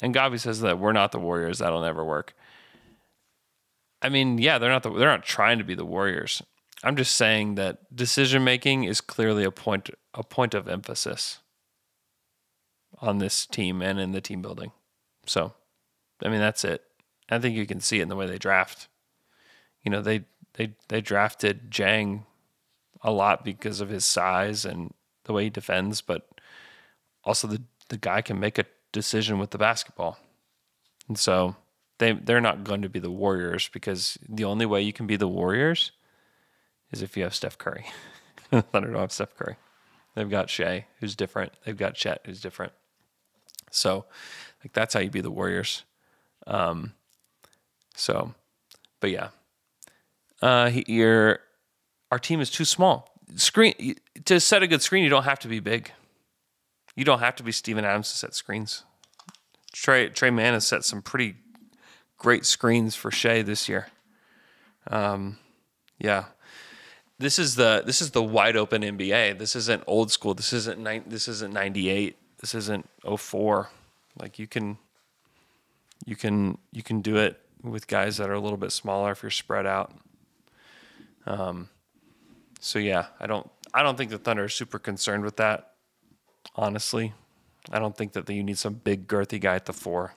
And 0.01 0.13
Gabi 0.13 0.39
says 0.39 0.61
that 0.61 0.79
we're 0.79 0.91
not 0.91 1.11
the 1.11 1.19
Warriors. 1.19 1.59
That'll 1.59 1.81
never 1.81 2.03
work. 2.03 2.33
I 4.01 4.09
mean, 4.09 4.37
yeah, 4.37 4.57
they're 4.57 4.71
not 4.71 4.83
the, 4.83 4.89
they're 4.89 5.09
not 5.09 5.23
trying 5.23 5.59
to 5.59 5.63
be 5.63 5.75
the 5.75 5.85
Warriors. 5.85 6.41
I'm 6.83 6.95
just 6.95 7.15
saying 7.15 7.55
that 7.55 7.95
decision 7.95 8.43
making 8.43 8.85
is 8.85 9.01
clearly 9.01 9.43
a 9.43 9.51
point 9.51 9.89
a 10.13 10.23
point 10.23 10.53
of 10.53 10.67
emphasis 10.67 11.39
on 12.99 13.19
this 13.19 13.45
team 13.45 13.81
and 13.81 13.99
in 13.99 14.11
the 14.11 14.21
team 14.21 14.41
building. 14.41 14.71
So, 15.25 15.53
I 16.23 16.29
mean, 16.29 16.39
that's 16.39 16.65
it. 16.65 16.83
I 17.29 17.39
think 17.39 17.55
you 17.55 17.67
can 17.67 17.79
see 17.79 17.99
it 17.99 18.03
in 18.03 18.09
the 18.09 18.15
way 18.15 18.25
they 18.25 18.39
draft. 18.39 18.87
You 19.83 19.91
know, 19.91 20.01
they 20.01 20.25
they 20.53 20.73
they 20.87 21.01
drafted 21.01 21.69
Dieng 21.69 22.23
a 23.03 23.11
lot 23.11 23.43
because 23.43 23.81
of 23.81 23.89
his 23.89 24.05
size 24.05 24.65
and 24.65 24.93
the 25.25 25.33
way 25.33 25.45
he 25.45 25.49
defends, 25.49 26.01
but 26.01 26.27
also 27.23 27.47
the 27.47 27.61
the 27.89 27.97
guy 27.97 28.21
can 28.21 28.39
make 28.39 28.57
a 28.57 28.65
decision 28.91 29.37
with 29.37 29.51
the 29.51 29.57
basketball. 29.57 30.17
And 31.07 31.19
so 31.19 31.55
they 31.97 32.13
they're 32.13 32.41
not 32.41 32.63
going 32.63 32.81
to 32.81 32.89
be 32.89 32.99
the 32.99 33.11
Warriors 33.11 33.69
because 33.71 34.17
the 34.27 34.45
only 34.45 34.65
way 34.65 34.81
you 34.81 34.93
can 34.93 35.07
be 35.07 35.17
the 35.17 35.27
Warriors 35.27 35.91
is 36.91 37.01
if 37.01 37.17
you 37.17 37.23
have 37.23 37.35
Steph 37.35 37.57
Curry. 37.57 37.85
Thunder 38.51 38.91
don't 38.91 39.01
have 39.01 39.11
Steph 39.11 39.35
Curry. 39.35 39.55
They've 40.15 40.29
got 40.29 40.49
Shai, 40.49 40.85
who's 40.99 41.15
different. 41.15 41.53
They've 41.65 41.77
got 41.77 41.95
Chet, 41.95 42.21
who's 42.25 42.41
different. 42.41 42.73
So, 43.71 44.05
like 44.63 44.73
that's 44.73 44.93
how 44.93 44.99
you 44.99 45.09
be 45.09 45.21
the 45.21 45.31
Warriors. 45.31 45.83
Um, 46.47 46.93
so, 47.95 48.33
but 48.99 49.11
yeah, 49.11 49.29
uh, 50.41 50.69
he, 50.69 50.83
your 50.87 51.39
our 52.11 52.19
team 52.19 52.41
is 52.41 52.51
too 52.51 52.65
small. 52.65 53.15
Screen 53.35 53.95
to 54.25 54.39
set 54.39 54.61
a 54.61 54.67
good 54.67 54.81
screen, 54.81 55.03
you 55.03 55.09
don't 55.09 55.23
have 55.23 55.39
to 55.39 55.47
be 55.47 55.59
big. 55.59 55.91
You 56.95 57.05
don't 57.05 57.19
have 57.19 57.37
to 57.37 57.43
be 57.43 57.53
Steven 57.53 57.85
Adams 57.85 58.11
to 58.11 58.17
set 58.17 58.35
screens. 58.35 58.83
Trey 59.71 60.09
Tre 60.09 60.29
Mann 60.29 60.53
has 60.53 60.67
set 60.67 60.83
some 60.83 61.01
pretty 61.01 61.35
great 62.17 62.45
screens 62.45 62.95
for 62.95 63.09
Shai 63.09 63.41
this 63.41 63.69
year. 63.69 63.87
Um, 64.87 65.37
yeah, 65.97 66.25
this 67.17 67.39
is 67.39 67.55
the 67.55 67.83
this 67.85 68.01
is 68.01 68.11
the 68.11 68.21
wide 68.21 68.57
open 68.57 68.81
NBA. 68.81 69.39
This 69.39 69.55
isn't 69.55 69.83
old 69.87 70.11
school. 70.11 70.33
This 70.33 70.51
isn't 70.51 70.79
ni- 70.79 71.03
this 71.05 71.27
isn't 71.27 71.53
98. 71.53 72.17
This 72.39 72.53
isn't 72.55 72.89
04. 73.17 73.69
Like 74.19 74.37
you 74.37 74.47
can 74.47 74.77
you 76.05 76.15
can 76.15 76.57
you 76.71 76.83
can 76.83 77.01
do 77.01 77.15
it 77.15 77.39
with 77.63 77.87
guys 77.87 78.17
that 78.17 78.29
are 78.29 78.33
a 78.33 78.39
little 78.39 78.57
bit 78.57 78.71
smaller 78.71 79.11
if 79.11 79.23
you're 79.23 79.29
spread 79.29 79.65
out. 79.65 79.93
Um 81.25 81.69
so 82.61 82.79
yeah, 82.79 83.07
I 83.19 83.27
don't 83.27 83.49
I 83.73 83.83
don't 83.83 83.97
think 83.97 84.11
the 84.11 84.17
Thunder 84.17 84.45
are 84.45 84.49
super 84.49 84.79
concerned 84.79 85.23
with 85.23 85.35
that. 85.37 85.73
Honestly, 86.55 87.13
I 87.71 87.79
don't 87.79 87.97
think 87.97 88.13
that 88.13 88.29
you 88.29 88.43
need 88.43 88.57
some 88.57 88.75
big 88.75 89.07
girthy 89.07 89.41
guy 89.41 89.55
at 89.55 89.65
the 89.65 89.73
4 89.73 90.13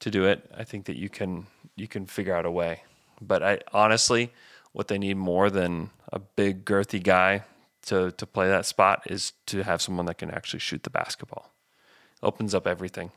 to 0.00 0.10
do 0.10 0.24
it. 0.24 0.50
I 0.56 0.64
think 0.64 0.84
that 0.86 0.96
you 0.96 1.08
can 1.08 1.46
you 1.76 1.88
can 1.88 2.06
figure 2.06 2.34
out 2.34 2.44
a 2.44 2.50
way. 2.50 2.82
But 3.20 3.42
I 3.42 3.60
honestly 3.72 4.32
what 4.72 4.88
they 4.88 4.98
need 4.98 5.16
more 5.16 5.48
than 5.48 5.90
a 6.12 6.18
big 6.18 6.64
girthy 6.64 7.02
guy 7.02 7.44
to 7.86 8.10
to 8.10 8.26
play 8.26 8.48
that 8.48 8.66
spot 8.66 9.02
is 9.06 9.32
to 9.46 9.62
have 9.62 9.80
someone 9.80 10.06
that 10.06 10.18
can 10.18 10.30
actually 10.30 10.60
shoot 10.60 10.82
the 10.82 10.90
basketball. 10.90 11.52
Opens 12.20 12.52
up 12.52 12.66
everything. 12.66 13.12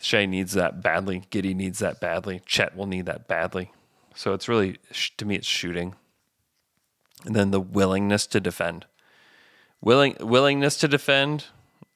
Shai 0.00 0.26
needs 0.26 0.52
that 0.54 0.82
badly. 0.82 1.22
Giddey 1.30 1.54
needs 1.54 1.78
that 1.78 2.00
badly. 2.00 2.40
Chet 2.44 2.76
will 2.76 2.86
need 2.86 3.06
that 3.06 3.28
badly. 3.28 3.70
So 4.16 4.32
it's 4.32 4.48
really 4.48 4.78
to 5.16 5.24
me 5.24 5.36
it's 5.36 5.46
shooting. 5.46 5.94
And 7.24 7.34
then 7.34 7.50
the 7.50 7.60
willingness 7.60 8.26
to 8.28 8.40
defend. 8.40 8.86
Willing 9.80 10.16
willingness 10.20 10.76
to 10.78 10.88
defend 10.88 11.46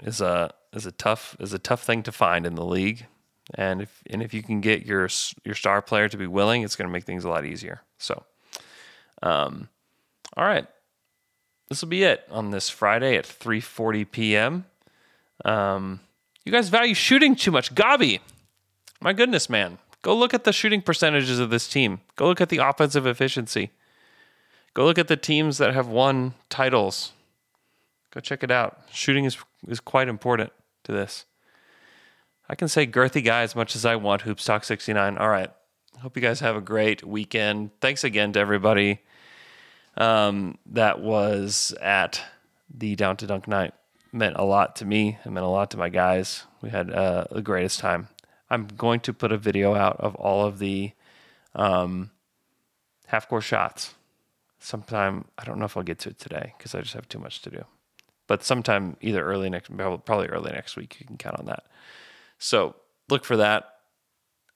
is 0.03 0.21
a 0.21 0.53
is 0.73 0.87
a 0.87 0.93
tough 0.93 1.37
is 1.41 1.53
a 1.53 1.59
tough 1.59 1.83
thing 1.83 2.03
to 2.05 2.13
find 2.13 2.47
in 2.47 2.55
the 2.55 2.65
league. 2.65 3.07
And 3.55 3.83
if 3.83 4.03
and 4.09 4.23
if 4.23 4.33
you 4.33 4.43
can 4.43 4.61
get 4.61 4.87
your 4.87 5.09
your 5.45 5.55
star 5.55 5.83
player 5.83 6.09
to 6.09 6.17
be 6.17 6.27
willing, 6.27 6.63
it's 6.63 6.77
going 6.77 6.89
to 6.89 6.93
make 6.93 7.05
things 7.05 7.25
a 7.25 7.29
lot 7.29 7.45
easier. 7.45 7.83
So, 7.99 8.25
um, 9.23 9.69
all 10.37 10.45
right, 10.45 10.67
this 11.69 11.83
will 11.83 11.89
be 11.89 12.05
it 12.05 12.25
on 12.31 12.51
this 12.51 12.69
Friday 12.69 13.17
at 13.17 13.25
3:40 13.25 14.11
p.m. 14.11 14.65
Um, 15.45 16.01
you 16.45 16.53
guys 16.53 16.69
value 16.69 16.95
shooting 16.95 17.35
too 17.35 17.51
much, 17.51 17.75
Gabi. 17.75 18.21
My 19.01 19.13
goodness, 19.13 19.51
man, 19.51 19.79
go 20.03 20.17
look 20.17 20.35
at 20.35 20.45
the 20.45 20.53
shooting 20.53 20.83
percentages 20.83 21.41
of 21.41 21.51
this 21.51 21.69
team. 21.69 22.01
Go 22.15 22.29
look 22.29 22.41
at 22.41 22.49
the 22.49 22.59
offensive 22.59 23.07
efficiency. 23.07 23.71
Go 24.75 24.85
look 24.85 24.99
at 24.99 25.09
the 25.09 25.17
teams 25.17 25.59
that 25.59 25.75
have 25.75 25.89
won 25.89 26.35
titles. 26.49 27.13
Go 28.11 28.21
check 28.21 28.43
it 28.43 28.51
out. 28.51 28.81
Shooting 28.93 29.25
is 29.25 29.37
is 29.69 29.81
quite 29.81 30.09
important 30.09 30.53
to 30.85 30.93
this. 30.93 31.25
I 32.49 32.55
can 32.55 32.69
say 32.69 32.87
girthy 32.87 33.25
guy 33.25 33.43
as 33.43 33.55
much 33.55 33.77
as 33.77 33.85
I 33.85 33.97
want. 33.97 34.23
Hoops 34.23 34.45
Talk 34.45 34.65
69. 34.65 35.17
All 35.19 35.29
right. 35.29 35.51
Hope 36.01 36.17
you 36.17 36.23
guys 36.23 36.41
have 36.41 36.57
a 36.57 36.61
great 36.61 37.05
weekend. 37.05 37.71
Thanks 37.81 38.03
again 38.03 38.33
to 38.33 38.41
everybody 38.41 39.01
um, 39.97 40.59
that 40.67 41.01
was 41.01 41.73
at 41.81 42.21
the 42.69 42.97
Down 42.97 43.17
to 43.19 43.27
Dunk 43.27 43.47
night. 43.47 43.73
Meant 44.13 44.37
a 44.37 44.45
lot 44.45 44.77
to 44.77 44.85
me. 44.85 45.19
It 45.25 45.31
meant 45.31 45.47
a 45.47 45.49
lot 45.49 45.71
to 45.71 45.77
my 45.77 45.89
guys. 45.89 46.45
We 46.61 46.71
had 46.71 46.91
uh, 46.91 47.27
the 47.31 47.41
greatest 47.41 47.79
time. 47.79 48.09
I'm 48.51 48.67
going 48.67 49.01
to 49.01 49.15
put 49.15 49.33
a 49.33 49.39
video 49.39 49.75
out 49.75 49.97
of 50.01 50.15
all 50.17 50.45
of 50.45 50.59
the 50.59 50.93
um, 51.55 52.11
half 53.07 53.29
court 53.29 53.45
shots. 53.45 53.95
Sometime, 54.63 55.25
I 55.37 55.45
don't 55.45 55.59
know 55.59 55.65
if 55.65 55.77
I'll 55.77 55.83
get 55.83 55.99
to 56.01 56.11
it 56.11 56.19
today 56.19 56.55
because 56.57 56.75
I 56.75 56.81
just 56.81 56.95
have 56.95 57.09
too 57.09 57.19
much 57.19 57.43
to 57.43 57.51
do. 57.51 57.65
But 58.27 58.45
sometime 58.45 58.97
either 59.01 59.25
early 59.25 59.51
next, 59.51 59.77
probably 59.77 60.29
early 60.29 60.53
next 60.53 60.77
week, 60.77 60.97
you 61.01 61.07
can 61.07 61.17
count 61.17 61.39
on 61.39 61.47
that. 61.47 61.65
So 62.39 62.77
look 63.09 63.25
for 63.25 63.37
that. 63.37 63.69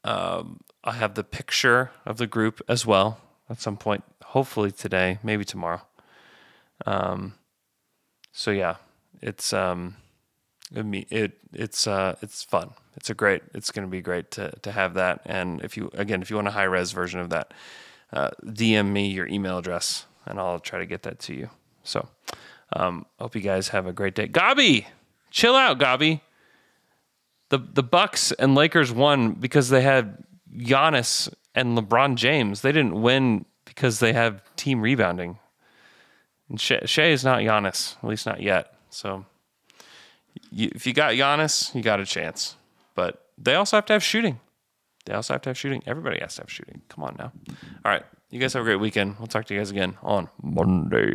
Um, 0.05 0.61
I 0.85 0.93
have 0.93 1.15
the 1.15 1.25
picture 1.25 1.91
of 2.05 2.19
the 2.19 2.29
group 2.29 2.63
as 2.69 2.87
well 2.87 3.19
at 3.51 3.61
some 3.61 3.77
point, 3.77 4.05
hopefully 4.23 4.71
today, 4.71 5.19
maybe 5.23 5.45
tomorrow. 5.45 5.83
Um, 6.87 7.35
so 8.33 8.51
yeah, 8.51 8.77
it's 9.21 9.53
um, 9.53 9.97
it, 10.75 11.07
it 11.11 11.33
it's 11.53 11.87
uh, 11.87 12.17
it's 12.23 12.43
fun. 12.43 12.71
It's 12.97 13.11
a 13.11 13.15
great. 13.15 13.43
It's 13.55 13.71
going 13.71 13.87
to 13.87 13.91
be 13.91 14.01
great 14.01 14.31
to 14.33 14.51
to 14.63 14.73
have 14.73 14.95
that. 14.95 15.23
And 15.27 15.63
if 15.63 15.77
you 15.77 15.91
again, 15.95 16.23
if 16.23 16.31
you 16.31 16.37
want 16.37 16.49
a 16.49 16.53
high 16.53 16.65
res 16.65 16.93
version 16.93 17.21
of 17.21 17.31
that, 17.31 17.53
uh, 18.13 18.31
DM 18.45 18.93
me 18.93 19.09
your 19.09 19.27
email 19.27 19.59
address, 19.59 20.07
and 20.25 20.39
I'll 20.39 20.61
try 20.61 20.79
to 20.79 20.87
get 20.87 21.03
that 21.03 21.19
to 21.21 21.35
you. 21.35 21.51
So, 21.83 22.09
um, 22.73 23.07
hope 23.19 23.35
you 23.35 23.41
guys 23.41 23.69
have 23.69 23.87
a 23.87 23.93
great 23.93 24.15
day. 24.15 24.29
Gabi, 24.29 24.87
chill 25.31 25.55
out, 25.55 25.79
Gabi 25.79 26.21
the 27.49 27.59
the 27.59 27.83
Bucks 27.83 28.33
and 28.33 28.55
Lakers 28.55 28.93
won 28.93 29.33
because 29.33 29.69
they 29.69 29.83
had 29.83 30.25
Giannis 30.57 31.33
and 31.55 31.77
LeBron 31.77 32.17
James. 32.17 32.61
They 32.61 32.73
didn't 32.73 33.01
win 33.01 33.45
because 33.65 34.01
they 34.01 34.13
have 34.13 34.43
team 34.57 34.81
rebounding. 34.81 35.39
And 36.49 36.61
Shai 36.61 37.09
is 37.09 37.25
not 37.25 37.41
Giannis, 37.41 37.97
at 37.99 38.05
least 38.05 38.27
not 38.27 38.41
yet. 38.41 38.75
So 38.91 39.25
you, 40.51 40.71
if 40.75 40.87
you 40.87 40.93
got 40.93 41.15
Giannis, 41.15 41.75
you 41.75 41.83
got 41.83 42.01
a 42.01 42.07
chance. 42.07 42.57
But 42.95 43.27
they 43.37 43.55
also 43.55 43.77
have 43.77 43.87
to 43.87 43.93
have 43.93 44.05
shooting. 44.05 44.41
They 45.07 45.15
also 45.15 45.35
have 45.35 45.43
to 45.43 45.51
have 45.51 45.59
shooting. 45.59 45.83
Everybody 45.87 46.21
has 46.21 46.35
to 46.37 46.43
have 46.43 46.51
shooting. 46.51 46.83
Come 46.89 47.05
on 47.05 47.17
now. 47.19 47.33
All 47.85 47.93
right. 47.93 48.05
You 48.31 48.39
guys 48.41 48.53
have 48.53 48.63
a 48.63 48.65
great 48.65 48.81
weekend. 48.81 49.17
We'll 49.19 49.29
talk 49.29 49.47
to 49.47 49.55
you 49.55 49.61
guys 49.61 49.71
again 49.71 49.97
on 50.03 50.29
Monday. 50.43 51.15